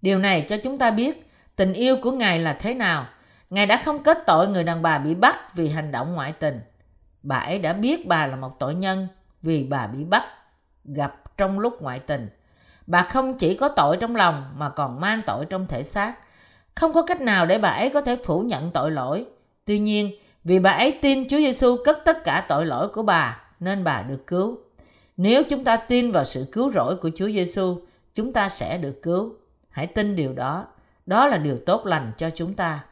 Điều 0.03 0.18
này 0.18 0.46
cho 0.48 0.57
chúng 0.57 0.78
ta 0.78 0.90
biết 0.90 1.30
tình 1.57 1.72
yêu 1.72 1.96
của 2.03 2.12
Ngài 2.12 2.38
là 2.38 2.53
thế 2.53 2.74
nào. 2.74 3.07
Ngài 3.51 3.66
đã 3.66 3.82
không 3.84 4.03
kết 4.03 4.18
tội 4.26 4.48
người 4.48 4.64
đàn 4.64 4.82
bà 4.82 4.98
bị 4.98 5.14
bắt 5.14 5.55
vì 5.55 5.68
hành 5.68 5.92
động 5.92 6.14
ngoại 6.14 6.32
tình. 6.32 6.61
Bà 7.22 7.36
ấy 7.36 7.59
đã 7.59 7.72
biết 7.72 8.07
bà 8.07 8.26
là 8.26 8.36
một 8.36 8.59
tội 8.59 8.74
nhân 8.74 9.09
vì 9.42 9.64
bà 9.64 9.86
bị 9.86 10.05
bắt, 10.05 10.24
gặp 10.84 11.36
trong 11.36 11.59
lúc 11.59 11.82
ngoại 11.82 11.98
tình. 11.98 12.28
Bà 12.86 13.03
không 13.03 13.38
chỉ 13.38 13.57
có 13.57 13.68
tội 13.68 13.96
trong 13.96 14.16
lòng 14.16 14.55
mà 14.57 14.68
còn 14.68 15.01
mang 15.01 15.22
tội 15.26 15.46
trong 15.46 15.66
thể 15.66 15.82
xác. 15.82 16.14
Không 16.74 16.92
có 16.92 17.03
cách 17.03 17.20
nào 17.20 17.46
để 17.46 17.59
bà 17.59 17.68
ấy 17.68 17.90
có 17.90 18.01
thể 18.01 18.16
phủ 18.16 18.40
nhận 18.40 18.70
tội 18.70 18.90
lỗi. 18.90 19.26
Tuy 19.64 19.78
nhiên, 19.78 20.14
vì 20.44 20.59
bà 20.59 20.70
ấy 20.70 20.98
tin 21.03 21.28
Chúa 21.28 21.36
Giêsu 21.36 21.76
cất 21.84 21.98
tất 22.05 22.24
cả 22.24 22.44
tội 22.48 22.66
lỗi 22.66 22.88
của 22.88 23.03
bà 23.03 23.42
nên 23.61 23.84
bà 23.84 24.03
được 24.03 24.26
cứu. 24.26 24.59
Nếu 25.16 25.42
chúng 25.51 25.64
ta 25.64 25.76
tin 25.76 26.12
vào 26.12 26.24
sự 26.24 26.46
cứu 26.53 26.70
rỗi 26.70 26.96
của 26.96 27.11
Chúa 27.16 27.28
Giêsu, 27.28 27.80
chúng 28.14 28.32
ta 28.32 28.48
sẽ 28.48 28.78
được 28.78 29.03
cứu. 29.03 29.34
Hãy 29.70 29.86
tin 29.86 30.16
điều 30.16 30.32
đó. 30.32 30.66
Đó 31.07 31.26
là 31.26 31.38
điều 31.38 31.59
tốt 31.66 31.86
lành 31.86 32.12
cho 32.18 32.30
chúng 32.30 32.55
ta. 32.55 32.84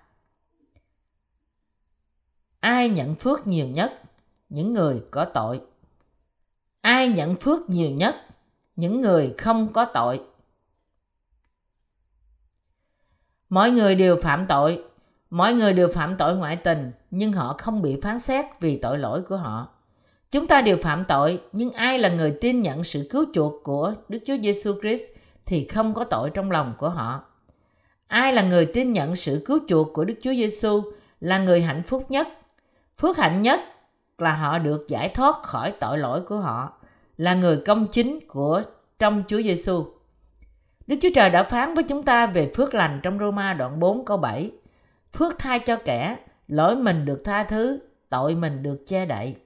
Ai 2.60 2.88
nhận 2.88 3.14
phước 3.14 3.46
nhiều 3.46 3.66
nhất? 3.66 4.02
Những 4.48 4.70
người 4.70 5.02
có 5.10 5.24
tội. 5.24 5.60
Ai 6.80 7.08
nhận 7.08 7.36
phước 7.36 7.70
nhiều 7.70 7.90
nhất? 7.90 8.16
Những 8.76 9.00
người 9.00 9.34
không 9.38 9.72
có 9.72 9.84
tội. 9.84 10.20
Mọi 13.48 13.70
người 13.70 13.94
đều 13.94 14.16
phạm 14.22 14.46
tội, 14.46 14.84
mọi 15.30 15.54
người 15.54 15.72
đều 15.72 15.88
phạm 15.88 16.16
tội 16.16 16.36
ngoại 16.36 16.56
tình, 16.56 16.92
nhưng 17.10 17.32
họ 17.32 17.54
không 17.58 17.82
bị 17.82 18.00
phán 18.02 18.18
xét 18.18 18.44
vì 18.60 18.78
tội 18.78 18.98
lỗi 18.98 19.22
của 19.28 19.36
họ. 19.36 19.68
Chúng 20.30 20.46
ta 20.46 20.62
đều 20.62 20.76
phạm 20.82 21.04
tội, 21.04 21.40
nhưng 21.52 21.72
ai 21.72 21.98
là 21.98 22.08
người 22.08 22.36
tin 22.40 22.62
nhận 22.62 22.84
sự 22.84 23.06
cứu 23.10 23.24
chuộc 23.34 23.52
của 23.62 23.94
Đức 24.08 24.18
Chúa 24.26 24.36
Giêsu 24.42 24.80
Christ 24.80 25.02
thì 25.46 25.66
không 25.66 25.94
có 25.94 26.04
tội 26.04 26.30
trong 26.30 26.50
lòng 26.50 26.74
của 26.78 26.88
họ. 26.88 27.24
Ai 28.06 28.32
là 28.32 28.42
người 28.42 28.66
tin 28.66 28.92
nhận 28.92 29.16
sự 29.16 29.42
cứu 29.46 29.58
chuộc 29.68 29.92
của 29.92 30.04
Đức 30.04 30.14
Chúa 30.22 30.34
Giêsu 30.34 30.82
là 31.20 31.38
người 31.38 31.62
hạnh 31.62 31.82
phúc 31.82 32.10
nhất. 32.10 32.28
Phước 33.00 33.18
hạnh 33.18 33.42
nhất 33.42 33.60
là 34.18 34.32
họ 34.32 34.58
được 34.58 34.88
giải 34.88 35.08
thoát 35.08 35.42
khỏi 35.42 35.72
tội 35.80 35.98
lỗi 35.98 36.20
của 36.20 36.36
họ, 36.36 36.72
là 37.16 37.34
người 37.34 37.62
công 37.66 37.86
chính 37.86 38.28
của 38.28 38.62
trong 38.98 39.22
Chúa 39.28 39.42
Giêsu. 39.42 39.84
Đức 40.86 40.96
Chúa 41.00 41.08
Trời 41.14 41.30
đã 41.30 41.42
phán 41.42 41.74
với 41.74 41.84
chúng 41.84 42.02
ta 42.02 42.26
về 42.26 42.50
phước 42.54 42.74
lành 42.74 43.00
trong 43.02 43.18
Roma 43.18 43.54
đoạn 43.54 43.80
4 43.80 44.04
câu 44.04 44.16
7. 44.16 44.50
Phước 45.12 45.38
thay 45.38 45.58
cho 45.58 45.76
kẻ, 45.76 46.16
lỗi 46.48 46.76
mình 46.76 47.04
được 47.04 47.22
tha 47.24 47.44
thứ, 47.44 47.78
tội 48.08 48.34
mình 48.34 48.62
được 48.62 48.82
che 48.86 49.06
đậy. 49.06 49.36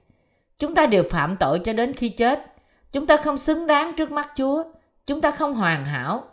Chúng 0.59 0.75
ta 0.75 0.85
đều 0.85 1.03
phạm 1.09 1.37
tội 1.37 1.59
cho 1.59 1.73
đến 1.73 1.93
khi 1.93 2.09
chết. 2.09 2.45
Chúng 2.91 3.07
ta 3.07 3.17
không 3.17 3.37
xứng 3.37 3.67
đáng 3.67 3.93
trước 3.97 4.11
mắt 4.11 4.31
Chúa. 4.35 4.63
Chúng 5.05 5.21
ta 5.21 5.31
không 5.31 5.53
hoàn 5.53 5.85
hảo. 5.85 6.23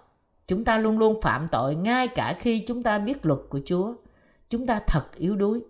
Chúng 0.48 0.64
ta 0.64 0.78
luôn 0.78 0.98
luôn 0.98 1.20
phạm 1.20 1.48
tội 1.52 1.74
ngay 1.74 2.08
cả 2.08 2.36
khi 2.40 2.64
chúng 2.68 2.82
ta 2.82 2.98
biết 2.98 3.26
luật 3.26 3.40
của 3.48 3.60
Chúa. 3.64 3.94
Chúng 4.50 4.66
ta 4.66 4.80
thật 4.86 5.16
yếu 5.16 5.36
đuối. 5.36 5.60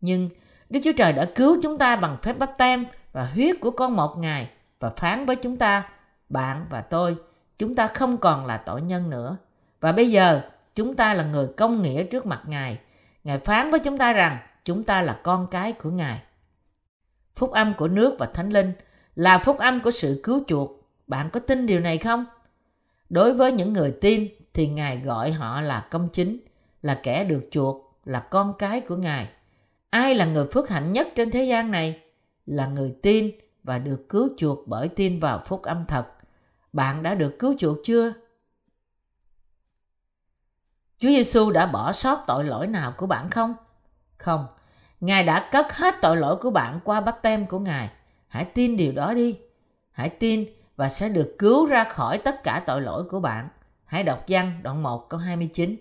Nhưng 0.00 0.28
Đức 0.70 0.80
Chúa 0.84 0.92
Trời 0.96 1.12
đã 1.12 1.24
cứu 1.34 1.58
chúng 1.62 1.78
ta 1.78 1.96
bằng 1.96 2.16
phép 2.22 2.38
bắp 2.38 2.58
tem 2.58 2.86
và 3.12 3.24
huyết 3.24 3.56
của 3.60 3.70
con 3.70 3.96
một 3.96 4.18
ngày 4.18 4.50
và 4.80 4.90
phán 4.90 5.26
với 5.26 5.36
chúng 5.36 5.56
ta, 5.56 5.88
bạn 6.28 6.66
và 6.70 6.80
tôi, 6.80 7.16
chúng 7.58 7.74
ta 7.74 7.86
không 7.86 8.18
còn 8.18 8.46
là 8.46 8.56
tội 8.56 8.82
nhân 8.82 9.10
nữa. 9.10 9.36
Và 9.80 9.92
bây 9.92 10.10
giờ 10.10 10.40
chúng 10.74 10.96
ta 10.96 11.14
là 11.14 11.24
người 11.24 11.48
công 11.56 11.82
nghĩa 11.82 12.04
trước 12.04 12.26
mặt 12.26 12.42
Ngài. 12.46 12.78
Ngài 13.24 13.38
phán 13.38 13.70
với 13.70 13.80
chúng 13.80 13.98
ta 13.98 14.12
rằng 14.12 14.38
chúng 14.64 14.84
ta 14.84 15.02
là 15.02 15.20
con 15.22 15.46
cái 15.50 15.72
của 15.72 15.90
Ngài. 15.90 16.22
Phúc 17.34 17.50
âm 17.50 17.74
của 17.74 17.88
nước 17.88 18.16
và 18.18 18.26
Thánh 18.26 18.50
Linh 18.50 18.72
là 19.14 19.38
phúc 19.38 19.58
âm 19.58 19.80
của 19.80 19.90
sự 19.90 20.20
cứu 20.24 20.42
chuộc. 20.46 20.70
Bạn 21.06 21.30
có 21.30 21.40
tin 21.40 21.66
điều 21.66 21.80
này 21.80 21.98
không? 21.98 22.24
Đối 23.08 23.34
với 23.34 23.52
những 23.52 23.72
người 23.72 23.94
tin 24.00 24.28
thì 24.54 24.68
Ngài 24.68 25.00
gọi 25.00 25.32
họ 25.32 25.60
là 25.60 25.86
công 25.90 26.08
chính, 26.12 26.38
là 26.82 27.00
kẻ 27.02 27.24
được 27.24 27.48
chuộc, 27.50 28.00
là 28.04 28.20
con 28.20 28.54
cái 28.58 28.80
của 28.80 28.96
Ngài. 28.96 29.28
Ai 29.96 30.14
là 30.14 30.24
người 30.24 30.46
phước 30.52 30.68
hạnh 30.68 30.92
nhất 30.92 31.08
trên 31.14 31.30
thế 31.30 31.44
gian 31.44 31.70
này? 31.70 32.02
Là 32.46 32.66
người 32.66 32.96
tin 33.02 33.30
và 33.62 33.78
được 33.78 34.08
cứu 34.08 34.28
chuộc 34.36 34.68
bởi 34.68 34.88
tin 34.88 35.20
vào 35.20 35.42
phúc 35.46 35.62
âm 35.62 35.84
thật. 35.86 36.06
Bạn 36.72 37.02
đã 37.02 37.14
được 37.14 37.36
cứu 37.38 37.54
chuộc 37.58 37.78
chưa? 37.84 38.12
Chúa 40.98 41.08
Giêsu 41.08 41.50
đã 41.50 41.66
bỏ 41.66 41.92
sót 41.92 42.24
tội 42.26 42.44
lỗi 42.44 42.66
nào 42.66 42.92
của 42.96 43.06
bạn 43.06 43.30
không? 43.30 43.54
Không. 44.16 44.46
Ngài 45.00 45.24
đã 45.24 45.48
cất 45.52 45.72
hết 45.72 45.94
tội 46.02 46.16
lỗi 46.16 46.36
của 46.36 46.50
bạn 46.50 46.80
qua 46.84 47.00
bắp 47.00 47.22
tem 47.22 47.46
của 47.46 47.58
Ngài. 47.58 47.90
Hãy 48.28 48.44
tin 48.44 48.76
điều 48.76 48.92
đó 48.92 49.14
đi. 49.14 49.38
Hãy 49.90 50.08
tin 50.08 50.46
và 50.76 50.88
sẽ 50.88 51.08
được 51.08 51.34
cứu 51.38 51.66
ra 51.66 51.84
khỏi 51.84 52.18
tất 52.18 52.42
cả 52.42 52.62
tội 52.66 52.80
lỗi 52.80 53.04
của 53.08 53.20
bạn. 53.20 53.48
Hãy 53.84 54.02
đọc 54.02 54.24
văn 54.28 54.60
đoạn 54.62 54.82
1 54.82 55.08
câu 55.08 55.20
29. 55.20 55.76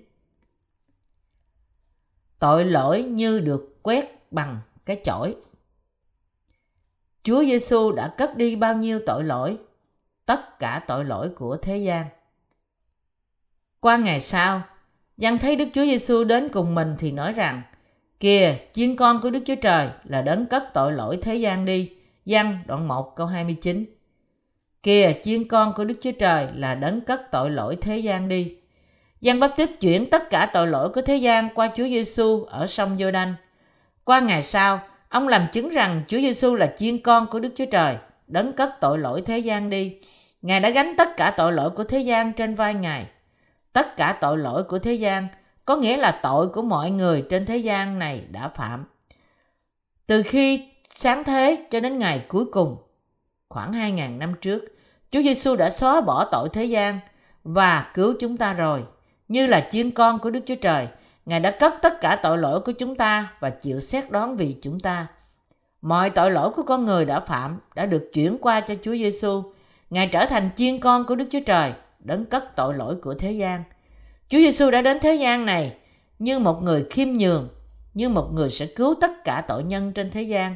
Tội 2.40 2.66
lỗi 2.66 3.04
như 3.04 3.40
được 3.40 3.75
quét 3.86 4.32
bằng 4.32 4.60
cái 4.86 5.02
chổi. 5.04 5.36
Chúa 7.24 7.44
Giêsu 7.44 7.92
đã 7.92 8.08
cất 8.18 8.38
đi 8.38 8.56
bao 8.56 8.76
nhiêu 8.76 9.00
tội 9.06 9.24
lỗi? 9.24 9.58
Tất 10.26 10.60
cả 10.60 10.84
tội 10.88 11.06
lỗi 11.06 11.30
của 11.36 11.58
thế 11.58 11.78
gian. 11.78 12.06
Qua 13.80 13.98
ngày 13.98 14.22
sau, 14.22 14.62
Giăng 15.18 15.38
thấy 15.38 15.56
Đức 15.56 15.68
Chúa 15.74 15.86
Giêsu 15.86 16.24
đến 16.24 16.50
cùng 16.54 16.76
mình 16.76 16.96
thì 17.00 17.12
nói 17.12 17.34
rằng: 17.34 17.62
Kìa, 18.20 18.56
chiên 18.74 18.96
con 18.96 19.22
của 19.22 19.30
Đức 19.30 19.40
Chúa 19.46 19.56
Trời 19.56 19.90
là 20.04 20.22
đấng 20.22 20.46
cất 20.46 20.64
tội 20.74 20.92
lỗi 20.94 21.18
thế 21.22 21.36
gian 21.36 21.66
đi. 21.66 21.92
Giăng 22.26 22.60
đoạn 22.68 22.88
1 22.88 23.16
câu 23.16 23.28
29. 23.28 23.86
Kìa, 24.84 25.14
chiên 25.24 25.48
con 25.48 25.74
của 25.76 25.86
Đức 25.86 25.98
Chúa 26.02 26.12
Trời 26.12 26.48
là 26.56 26.76
đấng 26.76 27.02
cất 27.02 27.32
tội 27.32 27.50
lỗi 27.50 27.78
thế 27.82 27.98
gian 27.98 28.28
đi. 28.30 28.56
Giăng 29.22 29.40
Báp 29.40 29.52
Tích 29.58 29.82
chuyển 29.82 30.10
tất 30.10 30.30
cả 30.30 30.50
tội 30.54 30.68
lỗi 30.68 30.90
của 30.90 31.02
thế 31.02 31.18
gian 31.18 31.50
qua 31.56 31.72
Chúa 31.76 31.84
Giêsu 31.84 32.44
ở 32.44 32.68
sông 32.68 32.98
giô 33.00 33.12
đanh 33.12 33.34
qua 34.06 34.20
ngày 34.20 34.42
sau, 34.42 34.80
ông 35.10 35.28
làm 35.28 35.48
chứng 35.52 35.70
rằng 35.70 36.02
Chúa 36.08 36.18
Giêsu 36.18 36.56
là 36.56 36.74
chiên 36.78 37.02
con 37.02 37.28
của 37.28 37.40
Đức 37.40 37.50
Chúa 37.56 37.66
Trời, 37.66 37.98
đấng 38.28 38.54
cất 38.54 38.70
tội 38.82 38.98
lỗi 38.98 39.22
thế 39.26 39.40
gian 39.40 39.70
đi. 39.70 39.98
Ngài 40.42 40.60
đã 40.60 40.70
gánh 40.70 40.94
tất 40.98 41.18
cả 41.18 41.34
tội 41.38 41.54
lỗi 41.54 41.70
của 41.70 41.84
thế 41.84 42.00
gian 42.00 42.34
trên 42.34 42.56
vai 42.56 42.74
Ngài. 42.74 43.06
Tất 43.74 43.96
cả 43.98 44.18
tội 44.22 44.38
lỗi 44.38 44.64
của 44.64 44.80
thế 44.80 44.94
gian 44.94 45.28
có 45.66 45.76
nghĩa 45.76 45.98
là 45.98 46.20
tội 46.24 46.48
của 46.48 46.62
mọi 46.62 46.92
người 46.92 47.24
trên 47.30 47.46
thế 47.46 47.58
gian 47.58 48.00
này 48.00 48.24
đã 48.32 48.48
phạm. 48.48 48.86
Từ 50.08 50.24
khi 50.24 50.70
sáng 50.90 51.24
thế 51.24 51.66
cho 51.72 51.80
đến 51.80 52.00
ngày 52.00 52.26
cuối 52.28 52.46
cùng, 52.52 52.78
khoảng 53.50 53.72
2.000 53.72 54.18
năm 54.18 54.34
trước, 54.42 54.62
Chúa 55.12 55.22
Giêsu 55.22 55.56
đã 55.56 55.70
xóa 55.70 56.02
bỏ 56.02 56.26
tội 56.32 56.50
thế 56.54 56.66
gian 56.66 57.00
và 57.44 57.92
cứu 57.94 58.14
chúng 58.20 58.38
ta 58.38 58.54
rồi. 58.54 58.84
Như 59.28 59.48
là 59.48 59.68
chiên 59.72 59.92
con 59.92 60.20
của 60.20 60.30
Đức 60.30 60.40
Chúa 60.46 60.56
Trời, 60.56 60.88
Ngài 61.26 61.40
đã 61.40 61.52
cất 61.52 61.74
tất 61.82 62.02
cả 62.02 62.20
tội 62.24 62.38
lỗi 62.38 62.60
của 62.60 62.72
chúng 62.72 62.96
ta 62.96 63.34
và 63.40 63.50
chịu 63.50 63.80
xét 63.80 64.12
đoán 64.12 64.38
vì 64.38 64.56
chúng 64.62 64.80
ta. 64.80 65.08
Mọi 65.82 66.10
tội 66.10 66.32
lỗi 66.32 66.52
của 66.52 66.64
con 66.64 66.86
người 66.86 67.06
đã 67.06 67.20
phạm 67.20 67.60
đã 67.76 67.86
được 67.86 68.10
chuyển 68.14 68.38
qua 68.38 68.62
cho 68.62 68.76
Chúa 68.84 68.94
Giêsu. 68.94 69.44
Ngài 69.90 70.08
trở 70.08 70.26
thành 70.26 70.50
chiên 70.56 70.80
con 70.80 71.06
của 71.06 71.16
Đức 71.16 71.26
Chúa 71.32 71.40
Trời, 71.46 71.74
đấng 72.00 72.26
cất 72.26 72.56
tội 72.56 72.74
lỗi 72.74 72.96
của 73.02 73.14
thế 73.14 73.32
gian. 73.32 73.64
Chúa 74.30 74.38
Giêsu 74.38 74.72
đã 74.72 74.82
đến 74.82 74.98
thế 75.02 75.16
gian 75.16 75.46
này 75.46 75.78
như 76.20 76.40
một 76.40 76.64
người 76.64 76.86
khiêm 76.90 77.08
nhường, 77.08 77.50
như 77.94 78.10
một 78.10 78.30
người 78.34 78.50
sẽ 78.50 78.66
cứu 78.66 78.96
tất 79.02 79.24
cả 79.24 79.44
tội 79.48 79.64
nhân 79.64 79.92
trên 79.92 80.12
thế 80.12 80.22
gian 80.22 80.56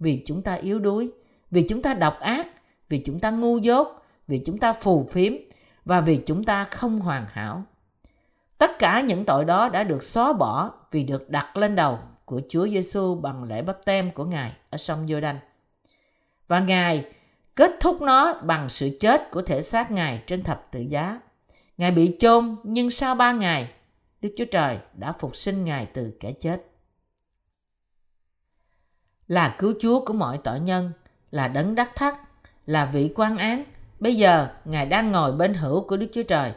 vì 0.00 0.22
chúng 0.26 0.42
ta 0.42 0.54
yếu 0.54 0.78
đuối, 0.78 1.10
vì 1.50 1.62
chúng 1.68 1.82
ta 1.82 1.94
độc 1.94 2.20
ác, 2.20 2.46
vì 2.88 3.02
chúng 3.04 3.20
ta 3.20 3.30
ngu 3.30 3.58
dốt, 3.58 3.88
vì 4.28 4.42
chúng 4.46 4.58
ta 4.58 4.72
phù 4.72 5.08
phiếm 5.10 5.32
và 5.84 6.00
vì 6.00 6.20
chúng 6.26 6.44
ta 6.44 6.64
không 6.64 7.00
hoàn 7.00 7.26
hảo. 7.32 7.64
Tất 8.60 8.78
cả 8.78 9.00
những 9.00 9.24
tội 9.24 9.44
đó 9.44 9.68
đã 9.68 9.84
được 9.84 10.02
xóa 10.02 10.32
bỏ 10.32 10.72
vì 10.90 11.04
được 11.04 11.30
đặt 11.30 11.56
lên 11.56 11.76
đầu 11.76 11.98
của 12.24 12.40
Chúa 12.48 12.68
Giêsu 12.68 13.14
bằng 13.14 13.44
lễ 13.44 13.62
bắp 13.62 13.84
tem 13.84 14.10
của 14.10 14.24
Ngài 14.24 14.52
ở 14.70 14.76
sông 14.76 15.08
giô 15.08 15.20
đanh 15.20 15.38
Và 16.48 16.60
Ngài 16.60 17.04
kết 17.54 17.70
thúc 17.80 18.02
nó 18.02 18.34
bằng 18.34 18.68
sự 18.68 18.96
chết 19.00 19.30
của 19.30 19.42
thể 19.42 19.62
xác 19.62 19.90
Ngài 19.90 20.22
trên 20.26 20.42
thập 20.42 20.68
tự 20.70 20.80
giá. 20.80 21.20
Ngài 21.78 21.90
bị 21.90 22.16
chôn 22.18 22.56
nhưng 22.62 22.90
sau 22.90 23.14
ba 23.14 23.32
ngày, 23.32 23.70
Đức 24.20 24.34
Chúa 24.38 24.44
Trời 24.44 24.78
đã 24.94 25.12
phục 25.12 25.36
sinh 25.36 25.64
Ngài 25.64 25.86
từ 25.86 26.12
kẻ 26.20 26.32
chết. 26.32 26.62
Là 29.28 29.54
cứu 29.58 29.74
Chúa 29.80 30.04
của 30.04 30.12
mọi 30.12 30.38
tội 30.38 30.60
nhân, 30.60 30.92
là 31.30 31.48
đấng 31.48 31.74
đắc 31.74 31.90
thắt, 31.96 32.14
là 32.66 32.86
vị 32.86 33.12
quan 33.16 33.38
án. 33.38 33.64
Bây 34.00 34.16
giờ, 34.16 34.48
Ngài 34.64 34.86
đang 34.86 35.12
ngồi 35.12 35.32
bên 35.32 35.54
hữu 35.54 35.80
của 35.80 35.96
Đức 35.96 36.06
Chúa 36.12 36.22
Trời. 36.22 36.52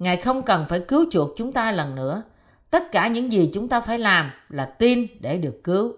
Ngài 0.00 0.16
không 0.16 0.42
cần 0.42 0.66
phải 0.68 0.80
cứu 0.88 1.04
chuộc 1.10 1.30
chúng 1.36 1.52
ta 1.52 1.72
lần 1.72 1.94
nữa. 1.94 2.22
Tất 2.70 2.92
cả 2.92 3.08
những 3.08 3.32
gì 3.32 3.50
chúng 3.54 3.68
ta 3.68 3.80
phải 3.80 3.98
làm 3.98 4.30
là 4.48 4.64
tin 4.64 5.06
để 5.20 5.36
được 5.36 5.60
cứu. 5.64 5.92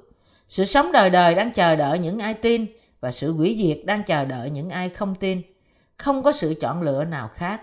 Sự 0.48 0.64
sống 0.64 0.92
đời 0.92 1.10
đời 1.10 1.34
đang 1.34 1.52
chờ 1.52 1.76
đợi 1.76 1.98
những 1.98 2.18
ai 2.18 2.34
tin 2.34 2.66
và 3.00 3.10
sự 3.10 3.32
hủy 3.32 3.56
diệt 3.62 3.86
đang 3.86 4.02
chờ 4.02 4.24
đợi 4.24 4.50
những 4.50 4.70
ai 4.70 4.88
không 4.88 5.14
tin. 5.14 5.42
Không 5.98 6.22
có 6.22 6.32
sự 6.32 6.54
chọn 6.60 6.82
lựa 6.82 7.04
nào 7.04 7.28
khác. 7.28 7.62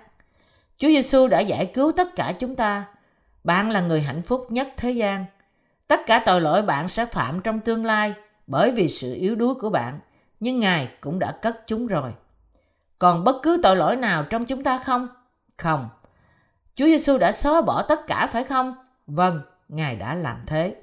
Chúa 0.77 0.87
Giêsu 0.87 1.27
đã 1.27 1.39
giải 1.39 1.65
cứu 1.65 1.91
tất 1.91 2.15
cả 2.15 2.33
chúng 2.39 2.55
ta. 2.55 2.85
Bạn 3.43 3.71
là 3.71 3.81
người 3.81 4.01
hạnh 4.01 4.21
phúc 4.21 4.47
nhất 4.49 4.67
thế 4.77 4.91
gian. 4.91 5.25
Tất 5.87 5.99
cả 6.05 6.23
tội 6.25 6.41
lỗi 6.41 6.61
bạn 6.61 6.87
sẽ 6.87 7.05
phạm 7.05 7.41
trong 7.41 7.59
tương 7.59 7.85
lai 7.85 8.13
bởi 8.47 8.71
vì 8.71 8.87
sự 8.87 9.13
yếu 9.13 9.35
đuối 9.35 9.55
của 9.55 9.69
bạn, 9.69 9.99
nhưng 10.39 10.59
Ngài 10.59 10.89
cũng 11.01 11.19
đã 11.19 11.31
cất 11.31 11.67
chúng 11.67 11.87
rồi. 11.87 12.11
Còn 12.99 13.23
bất 13.23 13.35
cứ 13.43 13.59
tội 13.63 13.75
lỗi 13.75 13.95
nào 13.95 14.23
trong 14.23 14.45
chúng 14.45 14.63
ta 14.63 14.77
không? 14.77 15.07
Không. 15.57 15.89
Chúa 16.80 16.86
Giêsu 16.86 17.17
đã 17.17 17.32
xóa 17.32 17.61
bỏ 17.61 17.82
tất 17.82 18.07
cả 18.07 18.27
phải 18.32 18.43
không? 18.43 18.75
Vâng, 19.07 19.41
Ngài 19.69 19.95
đã 19.95 20.15
làm 20.15 20.38
thế. 20.47 20.75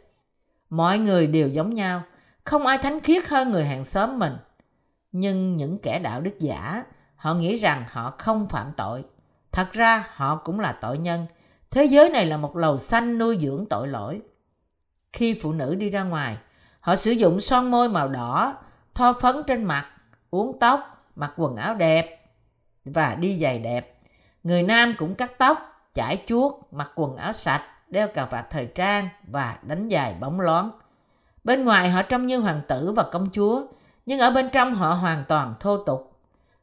Mọi 0.71 0.99
người 0.99 1.27
đều 1.27 1.49
giống 1.49 1.75
nhau, 1.75 2.03
không 2.45 2.67
ai 2.67 2.79
thánh 2.79 3.01
khiết 3.01 3.29
hơn 3.29 3.51
người 3.51 3.65
hàng 3.65 3.85
xóm 3.85 4.19
mình. 4.19 4.37
Nhưng 5.13 5.57
những 5.57 5.79
kẻ 5.79 5.99
đạo 5.99 6.21
đức 6.21 6.41
giả, 6.41 6.85
họ 7.17 7.35
nghĩ 7.35 7.55
rằng 7.55 7.85
họ 7.91 8.15
không 8.19 8.49
phạm 8.49 8.73
tội. 8.77 9.05
Thật 9.53 9.73
ra 9.73 10.05
họ 10.15 10.37
cũng 10.37 10.61
là 10.61 10.73
tội 10.73 10.99
nhân. 10.99 11.27
Thế 11.71 11.85
giới 11.85 12.11
này 12.11 12.27
là 12.27 12.37
một 12.37 12.57
lầu 12.57 12.79
xanh 12.79 13.19
nuôi 13.19 13.39
dưỡng 13.41 13.67
tội 13.71 13.89
lỗi. 13.89 14.21
Khi 15.13 15.39
phụ 15.43 15.53
nữ 15.53 15.75
đi 15.75 15.91
ra 15.91 16.03
ngoài, 16.03 16.37
họ 16.81 16.97
sử 16.97 17.11
dụng 17.11 17.41
son 17.41 17.71
môi 17.71 17.89
màu 17.89 18.09
đỏ, 18.09 18.57
thoa 18.95 19.13
phấn 19.13 19.37
trên 19.47 19.65
mặt, 19.65 19.87
uống 20.31 20.59
tóc, 20.61 21.11
mặc 21.17 21.33
quần 21.37 21.57
áo 21.57 21.75
đẹp 21.75 22.27
và 22.85 23.15
đi 23.15 23.39
giày 23.39 23.59
đẹp. 23.59 23.99
Người 24.43 24.63
nam 24.63 24.95
cũng 24.99 25.15
cắt 25.15 25.33
tóc, 25.39 25.76
chải 25.97 26.23
chuốt, 26.27 26.53
mặc 26.71 26.91
quần 26.95 27.17
áo 27.17 27.33
sạch, 27.33 27.63
đeo 27.89 28.09
cà 28.09 28.25
vạt 28.25 28.47
thời 28.51 28.67
trang 28.67 29.09
và 29.27 29.59
đánh 29.63 29.89
dài 29.89 30.15
bóng 30.21 30.41
loáng. 30.41 30.71
Bên 31.45 31.65
ngoài 31.65 31.91
họ 31.91 32.03
trông 32.03 32.27
như 32.27 32.39
hoàng 32.39 32.61
tử 32.69 32.93
và 32.93 33.03
công 33.13 33.29
chúa, 33.33 33.63
nhưng 34.07 34.19
ở 34.19 34.31
bên 34.31 34.49
trong 34.53 34.75
họ 34.75 34.95
hoàn 34.95 35.25
toàn 35.29 35.55
thô 35.61 35.77
tục. 35.77 36.21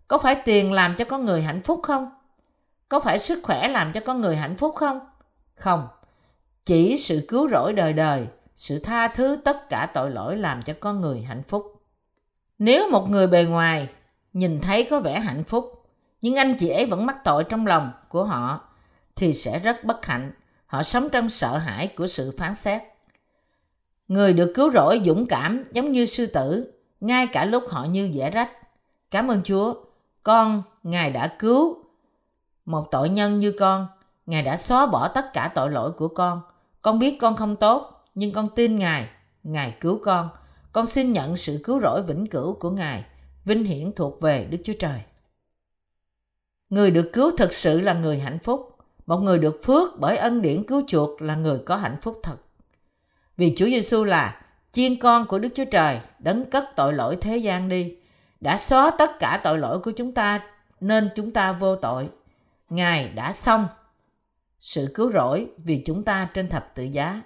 Có 0.07 0.17
phải 0.17 0.35
tiền 0.45 0.73
làm 0.73 0.95
cho 0.95 1.05
con 1.05 1.25
người 1.25 1.41
hạnh 1.41 1.61
phúc 1.61 1.79
không? 1.83 2.09
Có 2.89 2.99
phải 2.99 3.19
sức 3.19 3.39
khỏe 3.43 3.67
làm 3.67 3.91
cho 3.93 4.01
con 4.05 4.21
người 4.21 4.35
hạnh 4.35 4.55
phúc 4.55 4.75
không? 4.75 4.99
Không. 5.55 5.87
Chỉ 6.65 6.97
sự 6.97 7.25
cứu 7.29 7.49
rỗi 7.49 7.73
đời 7.73 7.93
đời, 7.93 8.27
sự 8.55 8.79
tha 8.79 9.07
thứ 9.07 9.37
tất 9.43 9.69
cả 9.69 9.89
tội 9.93 10.11
lỗi 10.11 10.37
làm 10.37 10.61
cho 10.61 10.73
con 10.79 11.01
người 11.01 11.21
hạnh 11.21 11.43
phúc. 11.43 11.81
Nếu 12.59 12.89
một 12.89 13.09
người 13.09 13.27
bề 13.27 13.43
ngoài 13.43 13.89
nhìn 14.33 14.61
thấy 14.61 14.87
có 14.89 14.99
vẻ 14.99 15.19
hạnh 15.19 15.43
phúc, 15.43 15.85
nhưng 16.21 16.35
anh 16.35 16.55
chị 16.59 16.69
ấy 16.69 16.85
vẫn 16.85 17.05
mắc 17.05 17.23
tội 17.23 17.43
trong 17.43 17.67
lòng 17.67 17.91
của 18.09 18.23
họ, 18.23 18.72
thì 19.15 19.33
sẽ 19.33 19.59
rất 19.59 19.83
bất 19.83 20.05
hạnh. 20.05 20.31
Họ 20.65 20.83
sống 20.83 21.09
trong 21.11 21.29
sợ 21.29 21.57
hãi 21.57 21.87
của 21.87 22.07
sự 22.07 22.35
phán 22.37 22.55
xét. 22.55 22.81
Người 24.07 24.33
được 24.33 24.51
cứu 24.55 24.71
rỗi 24.71 25.01
dũng 25.05 25.25
cảm 25.25 25.63
giống 25.71 25.91
như 25.91 26.05
sư 26.05 26.25
tử, 26.25 26.73
ngay 26.99 27.27
cả 27.27 27.45
lúc 27.45 27.63
họ 27.69 27.85
như 27.85 28.09
dễ 28.13 28.29
rách. 28.29 28.51
Cảm 29.11 29.27
ơn 29.27 29.41
Chúa, 29.43 29.73
con, 30.23 30.63
Ngài 30.83 31.11
đã 31.11 31.35
cứu 31.39 31.83
một 32.65 32.91
tội 32.91 33.09
nhân 33.09 33.39
như 33.39 33.51
con. 33.59 33.87
Ngài 34.25 34.43
đã 34.43 34.57
xóa 34.57 34.85
bỏ 34.85 35.07
tất 35.07 35.33
cả 35.33 35.51
tội 35.55 35.71
lỗi 35.71 35.91
của 35.91 36.07
con. 36.07 36.41
Con 36.81 36.99
biết 36.99 37.17
con 37.19 37.35
không 37.35 37.55
tốt, 37.55 38.03
nhưng 38.15 38.31
con 38.31 38.47
tin 38.55 38.79
Ngài. 38.79 39.07
Ngài 39.43 39.77
cứu 39.79 39.99
con. 40.03 40.29
Con 40.71 40.85
xin 40.85 41.13
nhận 41.13 41.35
sự 41.35 41.59
cứu 41.63 41.79
rỗi 41.79 42.01
vĩnh 42.01 42.27
cửu 42.27 42.53
của 42.53 42.69
Ngài. 42.69 43.03
Vinh 43.45 43.63
hiển 43.63 43.91
thuộc 43.95 44.21
về 44.21 44.47
Đức 44.49 44.57
Chúa 44.63 44.73
Trời. 44.79 44.99
Người 46.69 46.91
được 46.91 47.09
cứu 47.13 47.31
thực 47.37 47.53
sự 47.53 47.81
là 47.81 47.93
người 47.93 48.19
hạnh 48.19 48.39
phúc. 48.39 48.72
Một 49.05 49.17
người 49.17 49.39
được 49.39 49.59
phước 49.63 49.99
bởi 49.99 50.17
ân 50.17 50.41
điển 50.41 50.63
cứu 50.63 50.81
chuộc 50.87 51.21
là 51.21 51.35
người 51.35 51.59
có 51.65 51.75
hạnh 51.75 51.97
phúc 52.01 52.19
thật. 52.23 52.37
Vì 53.37 53.53
Chúa 53.55 53.65
Giêsu 53.65 54.03
là 54.03 54.41
chiên 54.71 54.99
con 54.99 55.25
của 55.25 55.39
Đức 55.39 55.49
Chúa 55.55 55.65
Trời, 55.65 55.99
đấng 56.19 56.49
cất 56.49 56.65
tội 56.75 56.93
lỗi 56.93 57.17
thế 57.21 57.37
gian 57.37 57.69
đi, 57.69 57.97
đã 58.39 58.57
xóa 58.57 58.91
tất 58.97 59.19
cả 59.19 59.41
tội 59.43 59.57
lỗi 59.57 59.79
của 59.79 59.91
chúng 59.91 60.11
ta 60.11 60.39
nên 60.79 61.09
chúng 61.15 61.31
ta 61.31 61.51
vô 61.51 61.75
tội. 61.75 62.09
Ngài 62.69 63.09
đã 63.09 63.33
xong 63.33 63.67
sự 64.59 64.91
cứu 64.95 65.11
rỗi 65.11 65.47
vì 65.57 65.81
chúng 65.85 66.03
ta 66.03 66.29
trên 66.33 66.49
thập 66.49 66.75
tự 66.75 66.83
giá. 66.83 67.21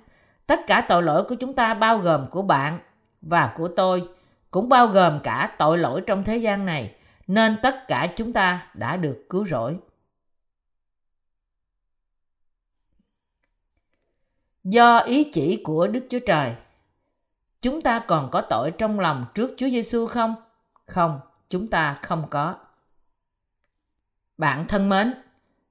Tất 0.47 0.59
cả 0.67 0.85
tội 0.89 1.03
lỗi 1.03 1.23
của 1.23 1.35
chúng 1.35 1.53
ta 1.53 1.73
bao 1.73 1.97
gồm 1.97 2.29
của 2.29 2.41
bạn 2.41 2.79
và 3.21 3.53
của 3.55 3.67
tôi, 3.67 4.03
cũng 4.51 4.69
bao 4.69 4.87
gồm 4.87 5.19
cả 5.23 5.49
tội 5.57 5.77
lỗi 5.77 6.01
trong 6.07 6.23
thế 6.23 6.37
gian 6.37 6.65
này, 6.65 6.95
nên 7.27 7.57
tất 7.63 7.87
cả 7.87 8.07
chúng 8.15 8.33
ta 8.33 8.67
đã 8.73 8.97
được 8.97 9.25
cứu 9.29 9.45
rỗi. 9.45 9.77
Do 14.69 14.97
ý 14.97 15.23
chỉ 15.23 15.61
của 15.63 15.87
Đức 15.87 16.05
Chúa 16.09 16.19
Trời, 16.19 16.51
chúng 17.61 17.81
ta 17.81 17.99
còn 17.99 18.29
có 18.31 18.41
tội 18.41 18.71
trong 18.71 18.99
lòng 18.99 19.25
trước 19.35 19.53
Chúa 19.57 19.69
Giêsu 19.69 20.07
không? 20.07 20.35
Không, 20.85 21.19
chúng 21.49 21.67
ta 21.67 21.99
không 22.01 22.23
có. 22.29 22.55
Bạn 24.37 24.65
thân 24.67 24.89
mến, 24.89 25.13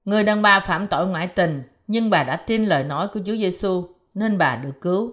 người 0.05 0.25
đàn 0.25 0.43
bà 0.43 0.61
phạm 0.61 0.87
tội 0.87 1.07
ngoại 1.07 1.27
tình 1.27 1.63
nhưng 1.87 2.11
bà 2.11 2.25
đã 2.25 2.37
tin 2.37 2.65
lời 2.65 2.85
nói 2.85 3.09
của 3.09 3.21
Chúa 3.27 3.37
Giêsu 3.37 3.89
nên 4.15 4.39
bà 4.39 4.57
được 4.57 4.81
cứu. 4.81 5.13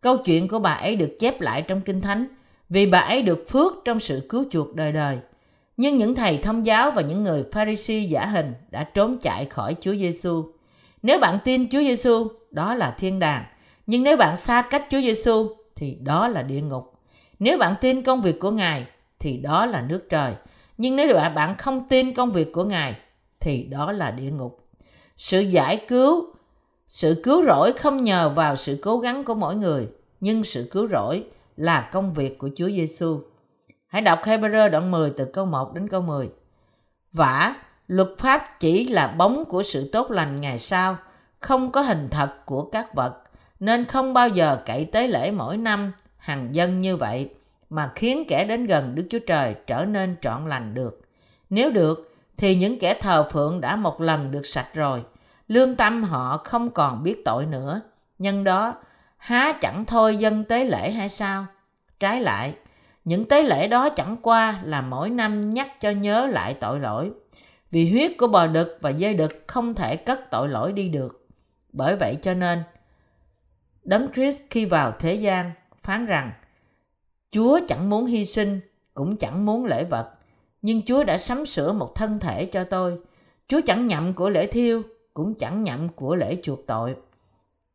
Câu 0.00 0.16
chuyện 0.16 0.48
của 0.48 0.58
bà 0.58 0.72
ấy 0.72 0.96
được 0.96 1.16
chép 1.18 1.40
lại 1.40 1.62
trong 1.62 1.80
Kinh 1.80 2.00
Thánh 2.00 2.26
vì 2.68 2.86
bà 2.86 2.98
ấy 2.98 3.22
được 3.22 3.44
phước 3.48 3.72
trong 3.84 4.00
sự 4.00 4.26
cứu 4.28 4.44
chuộc 4.50 4.74
đời 4.74 4.92
đời. 4.92 5.18
Nhưng 5.76 5.96
những 5.96 6.14
thầy 6.14 6.38
thông 6.38 6.66
giáo 6.66 6.90
và 6.90 7.02
những 7.02 7.24
người 7.24 7.44
Pharisee 7.52 7.98
giả 7.98 8.26
hình 8.26 8.54
đã 8.70 8.84
trốn 8.84 9.18
chạy 9.18 9.44
khỏi 9.44 9.76
Chúa 9.80 9.94
Giêsu. 9.94 10.52
Nếu 11.02 11.18
bạn 11.18 11.38
tin 11.44 11.68
Chúa 11.68 11.80
Giêsu, 11.80 12.28
đó 12.50 12.74
là 12.74 12.94
thiên 12.98 13.18
đàng. 13.18 13.44
Nhưng 13.86 14.02
nếu 14.02 14.16
bạn 14.16 14.36
xa 14.36 14.62
cách 14.62 14.86
Chúa 14.90 15.00
Giêsu 15.00 15.48
thì 15.76 15.98
đó 16.02 16.28
là 16.28 16.42
địa 16.42 16.60
ngục. 16.60 16.92
Nếu 17.38 17.58
bạn 17.58 17.74
tin 17.80 18.02
công 18.02 18.20
việc 18.20 18.40
của 18.40 18.50
Ngài 18.50 18.86
thì 19.20 19.36
đó 19.36 19.66
là 19.66 19.84
nước 19.88 20.06
trời. 20.10 20.34
Nhưng 20.78 20.96
nếu 20.96 21.14
bạn 21.34 21.56
không 21.56 21.88
tin 21.88 22.14
công 22.14 22.32
việc 22.32 22.52
của 22.52 22.64
Ngài 22.64 22.94
thì 23.40 23.62
đó 23.62 23.92
là 23.92 24.10
địa 24.10 24.30
ngục. 24.30 24.68
Sự 25.16 25.40
giải 25.40 25.84
cứu, 25.88 26.26
sự 26.88 27.20
cứu 27.24 27.44
rỗi 27.44 27.72
không 27.72 28.04
nhờ 28.04 28.28
vào 28.28 28.56
sự 28.56 28.78
cố 28.82 28.98
gắng 28.98 29.24
của 29.24 29.34
mỗi 29.34 29.56
người, 29.56 29.88
nhưng 30.20 30.44
sự 30.44 30.68
cứu 30.70 30.88
rỗi 30.88 31.24
là 31.56 31.88
công 31.92 32.14
việc 32.14 32.38
của 32.38 32.50
Chúa 32.56 32.68
Giêsu. 32.68 33.20
Hãy 33.86 34.02
đọc 34.02 34.20
Hebrew 34.22 34.70
đoạn 34.70 34.90
10 34.90 35.10
từ 35.10 35.24
câu 35.24 35.46
1 35.46 35.74
đến 35.74 35.88
câu 35.88 36.00
10. 36.00 36.28
Vả, 37.12 37.54
luật 37.86 38.08
pháp 38.18 38.60
chỉ 38.60 38.86
là 38.86 39.06
bóng 39.06 39.44
của 39.44 39.62
sự 39.62 39.88
tốt 39.92 40.10
lành 40.10 40.40
ngày 40.40 40.58
sau, 40.58 40.96
không 41.40 41.72
có 41.72 41.80
hình 41.80 42.08
thật 42.10 42.46
của 42.46 42.64
các 42.64 42.94
vật, 42.94 43.14
nên 43.60 43.84
không 43.84 44.14
bao 44.14 44.28
giờ 44.28 44.58
cậy 44.66 44.84
tế 44.84 45.08
lễ 45.08 45.30
mỗi 45.30 45.56
năm 45.56 45.92
hàng 46.16 46.48
dân 46.54 46.80
như 46.80 46.96
vậy, 46.96 47.28
mà 47.70 47.92
khiến 47.94 48.24
kẻ 48.28 48.44
đến 48.44 48.66
gần 48.66 48.94
Đức 48.94 49.06
Chúa 49.10 49.18
Trời 49.26 49.54
trở 49.66 49.84
nên 49.84 50.16
trọn 50.20 50.48
lành 50.48 50.74
được. 50.74 51.00
Nếu 51.50 51.70
được, 51.70 52.14
thì 52.36 52.56
những 52.56 52.78
kẻ 52.78 52.94
thờ 52.94 53.28
phượng 53.32 53.60
đã 53.60 53.76
một 53.76 54.00
lần 54.00 54.30
được 54.30 54.46
sạch 54.46 54.68
rồi, 54.74 55.02
lương 55.48 55.76
tâm 55.76 56.02
họ 56.02 56.40
không 56.44 56.70
còn 56.70 57.02
biết 57.02 57.24
tội 57.24 57.46
nữa. 57.46 57.80
Nhân 58.18 58.44
đó, 58.44 58.74
há 59.16 59.52
chẳng 59.60 59.84
thôi 59.84 60.16
dân 60.16 60.44
tế 60.44 60.64
lễ 60.64 60.90
hay 60.90 61.08
sao? 61.08 61.46
Trái 62.00 62.20
lại, 62.20 62.54
những 63.04 63.28
tế 63.28 63.42
lễ 63.42 63.68
đó 63.68 63.88
chẳng 63.88 64.16
qua 64.22 64.54
là 64.64 64.80
mỗi 64.82 65.10
năm 65.10 65.50
nhắc 65.50 65.80
cho 65.80 65.90
nhớ 65.90 66.26
lại 66.26 66.54
tội 66.60 66.80
lỗi. 66.80 67.10
Vì 67.72 67.90
huyết 67.90 68.12
của 68.18 68.26
bò 68.26 68.46
đực 68.46 68.78
và 68.80 68.92
dê 68.92 69.14
đực 69.14 69.32
không 69.46 69.74
thể 69.74 69.96
cất 69.96 70.30
tội 70.30 70.48
lỗi 70.48 70.72
đi 70.72 70.88
được. 70.88 71.26
Bởi 71.72 71.96
vậy 71.96 72.16
cho 72.22 72.34
nên, 72.34 72.62
Đấng 73.84 74.08
Christ 74.14 74.42
khi 74.50 74.64
vào 74.64 74.92
thế 74.98 75.14
gian 75.14 75.50
phán 75.82 76.06
rằng 76.06 76.32
Chúa 77.30 77.60
chẳng 77.68 77.90
muốn 77.90 78.06
hy 78.06 78.24
sinh, 78.24 78.60
cũng 78.94 79.16
chẳng 79.16 79.46
muốn 79.46 79.64
lễ 79.64 79.84
vật, 79.84 80.10
nhưng 80.62 80.82
Chúa 80.82 81.04
đã 81.04 81.18
sắm 81.18 81.46
sửa 81.46 81.72
một 81.72 81.94
thân 81.94 82.18
thể 82.18 82.44
cho 82.44 82.64
tôi. 82.64 82.98
Chúa 83.48 83.60
chẳng 83.66 83.86
nhậm 83.86 84.14
của 84.14 84.30
lễ 84.30 84.46
thiêu, 84.46 84.82
cũng 85.14 85.34
chẳng 85.34 85.62
nhậm 85.62 85.88
của 85.88 86.14
lễ 86.14 86.36
chuộc 86.42 86.66
tội. 86.66 86.96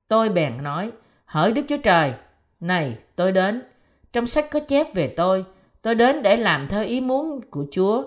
Tôi 0.07 0.29
bèn 0.29 0.63
nói, 0.63 0.91
hỡi 1.25 1.51
Đức 1.51 1.61
Chúa 1.67 1.77
Trời, 1.83 2.13
này 2.59 2.97
tôi 3.15 3.31
đến, 3.31 3.63
trong 4.13 4.27
sách 4.27 4.45
có 4.51 4.59
chép 4.59 4.95
về 4.95 5.07
tôi, 5.07 5.45
tôi 5.81 5.95
đến 5.95 6.23
để 6.23 6.37
làm 6.37 6.67
theo 6.67 6.83
ý 6.83 7.01
muốn 7.01 7.41
của 7.49 7.65
Chúa. 7.71 8.03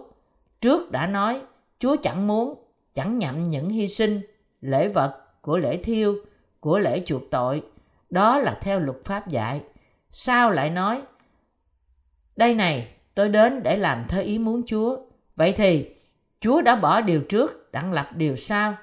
Trước 0.61 0.91
đã 0.91 1.07
nói, 1.07 1.41
Chúa 1.81 1.97
chẳng 2.03 2.27
muốn, 2.27 2.55
chẳng 2.95 3.19
nhậm 3.19 3.49
những 3.49 3.69
hy 3.69 3.89
sinh, 3.89 4.21
lễ 4.61 4.89
vật 4.89 5.17
của 5.41 5.59
lễ 5.59 5.77
thiêu, 5.77 6.15
của 6.61 6.79
lễ 6.79 7.03
chuộc 7.07 7.23
tội. 7.31 7.63
Đó 8.11 8.39
là 8.39 8.59
theo 8.63 8.81
luật 8.81 9.05
pháp 9.05 9.29
dạy. 9.29 9.61
Sao 10.11 10.51
lại 10.51 10.71
nói, 10.71 11.03
đây 12.37 12.55
này, 12.55 12.89
tôi 13.15 13.29
đến 13.29 13.63
để 13.63 13.77
làm 13.77 14.05
theo 14.09 14.23
ý 14.23 14.39
muốn 14.39 14.63
Chúa. 14.67 14.97
Vậy 15.37 15.53
thì, 15.53 15.91
Chúa 16.41 16.63
đã 16.63 16.77
bỏ 16.77 17.01
điều 17.01 17.21
trước, 17.21 17.73
đặng 17.73 17.93
lập 17.93 18.09
điều 18.15 18.37
sau. 18.37 18.77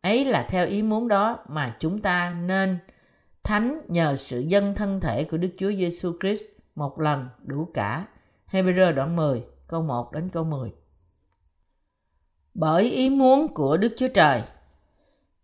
Ấy 0.00 0.24
là 0.24 0.46
theo 0.48 0.66
ý 0.66 0.82
muốn 0.82 1.08
đó 1.08 1.38
mà 1.48 1.76
chúng 1.78 2.02
ta 2.02 2.36
nên 2.46 2.78
thánh 3.42 3.80
nhờ 3.88 4.16
sự 4.16 4.40
dân 4.40 4.74
thân 4.74 5.00
thể 5.00 5.24
của 5.24 5.36
Đức 5.36 5.50
Chúa 5.58 5.72
Giêsu 5.72 6.12
Christ 6.20 6.44
một 6.74 7.00
lần 7.00 7.28
đủ 7.44 7.68
cả. 7.74 8.06
Hebrew 8.50 8.94
đoạn 8.94 9.16
10, 9.16 9.44
câu 9.68 9.82
1 9.82 10.12
đến 10.12 10.28
câu 10.28 10.44
10. 10.44 10.72
Bởi 12.60 12.90
ý 12.90 13.10
muốn 13.10 13.54
của 13.54 13.76
Đức 13.76 13.94
Chúa 13.96 14.08
Trời, 14.08 14.42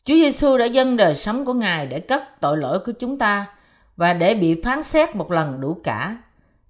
Chúa 0.04 0.14
Giêsu 0.14 0.58
đã 0.58 0.64
dâng 0.64 0.96
đời 0.96 1.14
sống 1.14 1.44
của 1.44 1.52
Ngài 1.52 1.86
để 1.86 2.00
cất 2.00 2.40
tội 2.40 2.58
lỗi 2.58 2.78
của 2.78 2.92
chúng 2.92 3.18
ta 3.18 3.46
và 3.96 4.12
để 4.12 4.34
bị 4.34 4.62
phán 4.62 4.82
xét 4.82 5.16
một 5.16 5.30
lần 5.30 5.60
đủ 5.60 5.80
cả. 5.84 6.16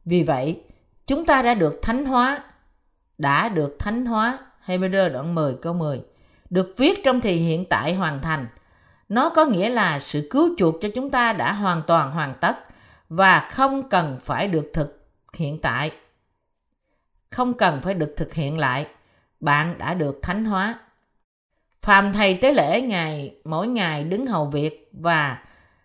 Vì 0.04 0.22
vậy, 0.22 0.60
chúng 1.06 1.26
ta 1.26 1.42
đã 1.42 1.54
được 1.54 1.78
thánh 1.82 2.04
hóa, 2.04 2.44
đã 3.18 3.48
được 3.48 3.76
thánh 3.78 4.06
hóa. 4.06 4.38
Hebrew 4.66 5.12
đoạn 5.12 5.34
10 5.34 5.54
câu 5.62 5.74
10 5.74 6.00
được 6.50 6.74
viết 6.76 7.04
trong 7.04 7.20
thì 7.20 7.32
hiện 7.32 7.64
tại 7.64 7.94
hoàn 7.94 8.22
thành. 8.22 8.46
Nó 9.08 9.28
có 9.28 9.44
nghĩa 9.44 9.68
là 9.68 9.98
sự 9.98 10.28
cứu 10.30 10.54
chuộc 10.58 10.74
cho 10.80 10.88
chúng 10.94 11.10
ta 11.10 11.32
đã 11.32 11.52
hoàn 11.52 11.82
toàn 11.86 12.10
hoàn 12.10 12.34
tất 12.40 12.56
và 13.08 13.48
không 13.50 13.88
cần 13.88 14.18
phải 14.22 14.48
được 14.48 14.70
thực 14.74 15.04
hiện 15.36 15.60
tại. 15.60 15.90
Không 17.30 17.54
cần 17.54 17.80
phải 17.82 17.94
được 17.94 18.14
thực 18.16 18.34
hiện 18.34 18.58
lại. 18.58 18.86
Bạn 19.44 19.78
đã 19.78 19.94
được 19.94 20.18
thánh 20.22 20.44
hóa. 20.44 20.78
Phàm 21.82 22.12
thầy 22.12 22.34
tế 22.34 22.52
lễ 22.52 22.80
ngày 22.80 23.34
mỗi 23.44 23.68
ngày 23.68 24.04
đứng 24.04 24.26
hầu 24.26 24.46
việc 24.46 24.88
và 24.92 25.42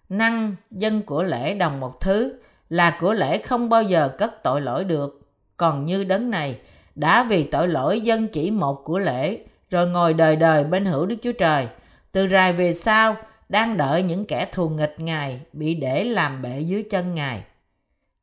năng 0.10 0.56
dân 0.72 1.02
của 1.02 1.24
lễ 1.24 1.54
đồng 1.54 1.80
một 1.80 2.02
thứ 2.02 2.34
là 2.70 2.98
của 3.00 3.14
lễ 3.14 3.38
không 3.38 3.70
bao 3.70 3.84
giờ 3.84 4.16
cất 4.18 4.44
tội 4.44 4.62
lỗi 4.62 4.84
được. 4.84 5.22
Còn 5.58 5.86
như 5.86 6.04
đấng 6.04 6.30
này 6.30 6.60
đã 6.96 7.24
vì 7.24 7.44
tội 7.44 7.68
lỗi 7.68 8.02
dân 8.02 8.28
chỉ 8.28 8.52
một 8.52 8.82
của 8.84 9.00
lễ 9.00 9.38
rồi 9.70 9.88
ngồi 9.88 10.14
đời 10.14 10.36
đời 10.36 10.64
bên 10.64 10.86
hữu 10.86 11.06
Đức 11.06 11.16
Chúa 11.22 11.32
Trời. 11.32 11.68
Từ 12.12 12.28
rài 12.28 12.54
về 12.54 12.74
sau 12.74 13.16
đang 13.50 13.78
đợi 13.78 14.04
những 14.04 14.26
kẻ 14.26 14.48
thù 14.52 14.70
nghịch 14.70 14.96
Ngài 14.98 15.40
bị 15.54 15.76
để 15.76 16.04
làm 16.04 16.42
bệ 16.42 16.60
dưới 16.60 16.84
chân 16.90 17.16
Ngài. 17.16 17.44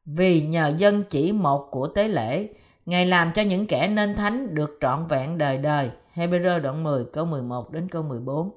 Vì 0.05 0.41
nhờ 0.41 0.73
dân 0.79 1.03
chỉ 1.09 1.33
một 1.33 1.69
của 1.71 1.87
tế 1.87 2.09
lễ, 2.09 2.49
Ngài 2.87 3.07
làm 3.07 3.33
cho 3.33 3.43
những 3.43 3.67
kẻ 3.67 3.89
nên 3.89 4.17
thánh 4.17 4.55
được 4.55 4.79
trọn 4.81 5.07
vẹn 5.07 5.39
đời 5.39 5.59
đời. 5.59 5.91
Hebrew 6.15 6.61
đoạn 6.61 6.83
10 6.83 7.05
câu 7.13 7.25
11 7.25 7.73
đến 7.73 7.89
câu 7.89 8.03
14. 8.03 8.51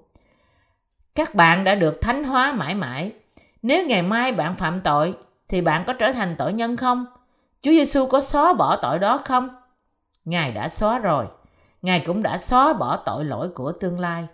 Các 1.15 1.35
bạn 1.35 1.63
đã 1.63 1.75
được 1.75 2.01
thánh 2.01 2.23
hóa 2.23 2.51
mãi 2.51 2.75
mãi. 2.75 3.11
Nếu 3.61 3.87
ngày 3.87 4.01
mai 4.01 4.31
bạn 4.31 4.55
phạm 4.55 4.81
tội, 4.81 5.13
thì 5.47 5.61
bạn 5.61 5.83
có 5.87 5.93
trở 5.93 6.11
thành 6.11 6.35
tội 6.37 6.53
nhân 6.53 6.77
không? 6.77 7.05
Chúa 7.61 7.71
Giêsu 7.71 8.05
có 8.05 8.21
xóa 8.21 8.53
bỏ 8.53 8.75
tội 8.75 8.99
đó 8.99 9.21
không? 9.25 9.49
Ngài 10.25 10.51
đã 10.51 10.69
xóa 10.69 10.99
rồi. 10.99 11.25
Ngài 11.81 11.99
cũng 11.99 12.23
đã 12.23 12.37
xóa 12.37 12.73
bỏ 12.73 12.97
tội 12.97 13.25
lỗi 13.25 13.49
của 13.49 13.71
tương 13.71 13.99
lai. 13.99 14.27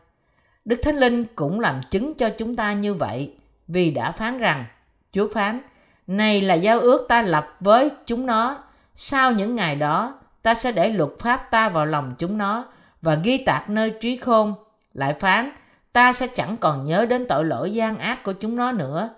Đức 0.65 0.79
Thánh 0.83 0.95
Linh 0.95 1.25
cũng 1.35 1.59
làm 1.59 1.81
chứng 1.89 2.13
cho 2.13 2.29
chúng 2.29 2.55
ta 2.55 2.73
như 2.73 2.93
vậy 2.93 3.33
vì 3.67 3.91
đã 3.91 4.11
phán 4.11 4.37
rằng 4.37 4.65
Chúa 5.11 5.27
phán 5.33 5.61
này 6.07 6.41
là 6.41 6.53
giao 6.53 6.79
ước 6.79 7.05
ta 7.09 7.21
lập 7.21 7.45
với 7.59 7.89
chúng 8.05 8.25
nó 8.25 8.64
sau 8.95 9.31
những 9.31 9.55
ngày 9.55 9.75
đó 9.75 10.19
ta 10.41 10.53
sẽ 10.53 10.71
để 10.71 10.89
luật 10.89 11.11
pháp 11.19 11.47
ta 11.51 11.69
vào 11.69 11.85
lòng 11.85 12.15
chúng 12.17 12.37
nó 12.37 12.65
và 13.01 13.15
ghi 13.15 13.37
tạc 13.37 13.69
nơi 13.69 13.93
trí 14.01 14.17
khôn 14.17 14.53
lại 14.93 15.15
phán 15.19 15.51
ta 15.93 16.13
sẽ 16.13 16.27
chẳng 16.27 16.57
còn 16.57 16.85
nhớ 16.85 17.05
đến 17.05 17.25
tội 17.29 17.45
lỗi 17.45 17.73
gian 17.73 17.97
ác 17.97 18.23
của 18.23 18.33
chúng 18.33 18.55
nó 18.55 18.71
nữa 18.71 19.09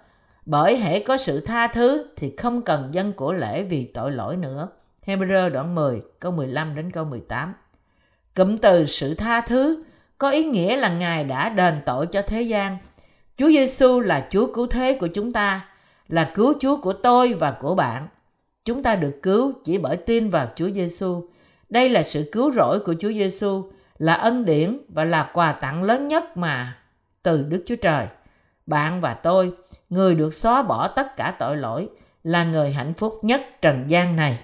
bởi 0.47 0.77
hễ 0.77 0.99
có 0.99 1.17
sự 1.17 1.39
tha 1.39 1.67
thứ 1.67 2.05
thì 2.15 2.33
không 2.37 2.61
cần 2.61 2.89
dân 2.91 3.13
của 3.13 3.33
lễ 3.33 3.63
vì 3.63 3.85
tội 3.85 4.11
lỗi 4.11 4.35
nữa. 4.35 4.67
Hebrew 5.05 5.49
đoạn 5.49 5.75
10 5.75 6.01
câu 6.19 6.31
15 6.31 6.75
đến 6.75 6.91
câu 6.91 7.05
18 7.05 7.53
Cụm 8.35 8.57
từ 8.57 8.85
sự 8.85 9.13
tha 9.13 9.41
thứ 9.41 9.83
có 10.17 10.29
ý 10.29 10.43
nghĩa 10.43 10.75
là 10.75 10.89
Ngài 10.89 11.23
đã 11.23 11.49
đền 11.49 11.81
tội 11.85 12.07
cho 12.07 12.21
thế 12.21 12.41
gian. 12.41 12.77
Chúa 13.37 13.47
Giêsu 13.47 13.99
là 13.99 14.27
Chúa 14.31 14.53
cứu 14.53 14.67
thế 14.67 14.97
của 14.99 15.07
chúng 15.07 15.33
ta, 15.33 15.69
là 16.07 16.31
cứu 16.35 16.53
Chúa 16.59 16.81
của 16.81 16.93
tôi 16.93 17.33
và 17.33 17.51
của 17.51 17.75
bạn. 17.75 18.07
Chúng 18.67 18.83
ta 18.83 18.95
được 18.95 19.19
cứu 19.23 19.53
chỉ 19.63 19.77
bởi 19.77 19.97
tin 19.97 20.29
vào 20.29 20.47
Chúa 20.55 20.69
Giêsu. 20.69 21.29
Đây 21.69 21.89
là 21.89 22.03
sự 22.03 22.29
cứu 22.31 22.51
rỗi 22.51 22.79
của 22.79 22.95
Chúa 22.99 23.11
Giêsu, 23.11 23.71
là 23.97 24.13
ân 24.13 24.45
điển 24.45 24.79
và 24.89 25.03
là 25.03 25.29
quà 25.33 25.51
tặng 25.51 25.83
lớn 25.83 26.07
nhất 26.07 26.37
mà 26.37 26.77
từ 27.23 27.43
Đức 27.43 27.63
Chúa 27.65 27.75
Trời. 27.75 28.07
Bạn 28.65 29.01
và 29.01 29.13
tôi, 29.13 29.51
người 29.89 30.15
được 30.15 30.33
xóa 30.33 30.61
bỏ 30.61 30.87
tất 30.87 31.17
cả 31.17 31.35
tội 31.39 31.57
lỗi, 31.57 31.89
là 32.23 32.43
người 32.43 32.71
hạnh 32.71 32.93
phúc 32.93 33.19
nhất 33.21 33.41
trần 33.61 33.83
gian 33.87 34.15
này. 34.15 34.39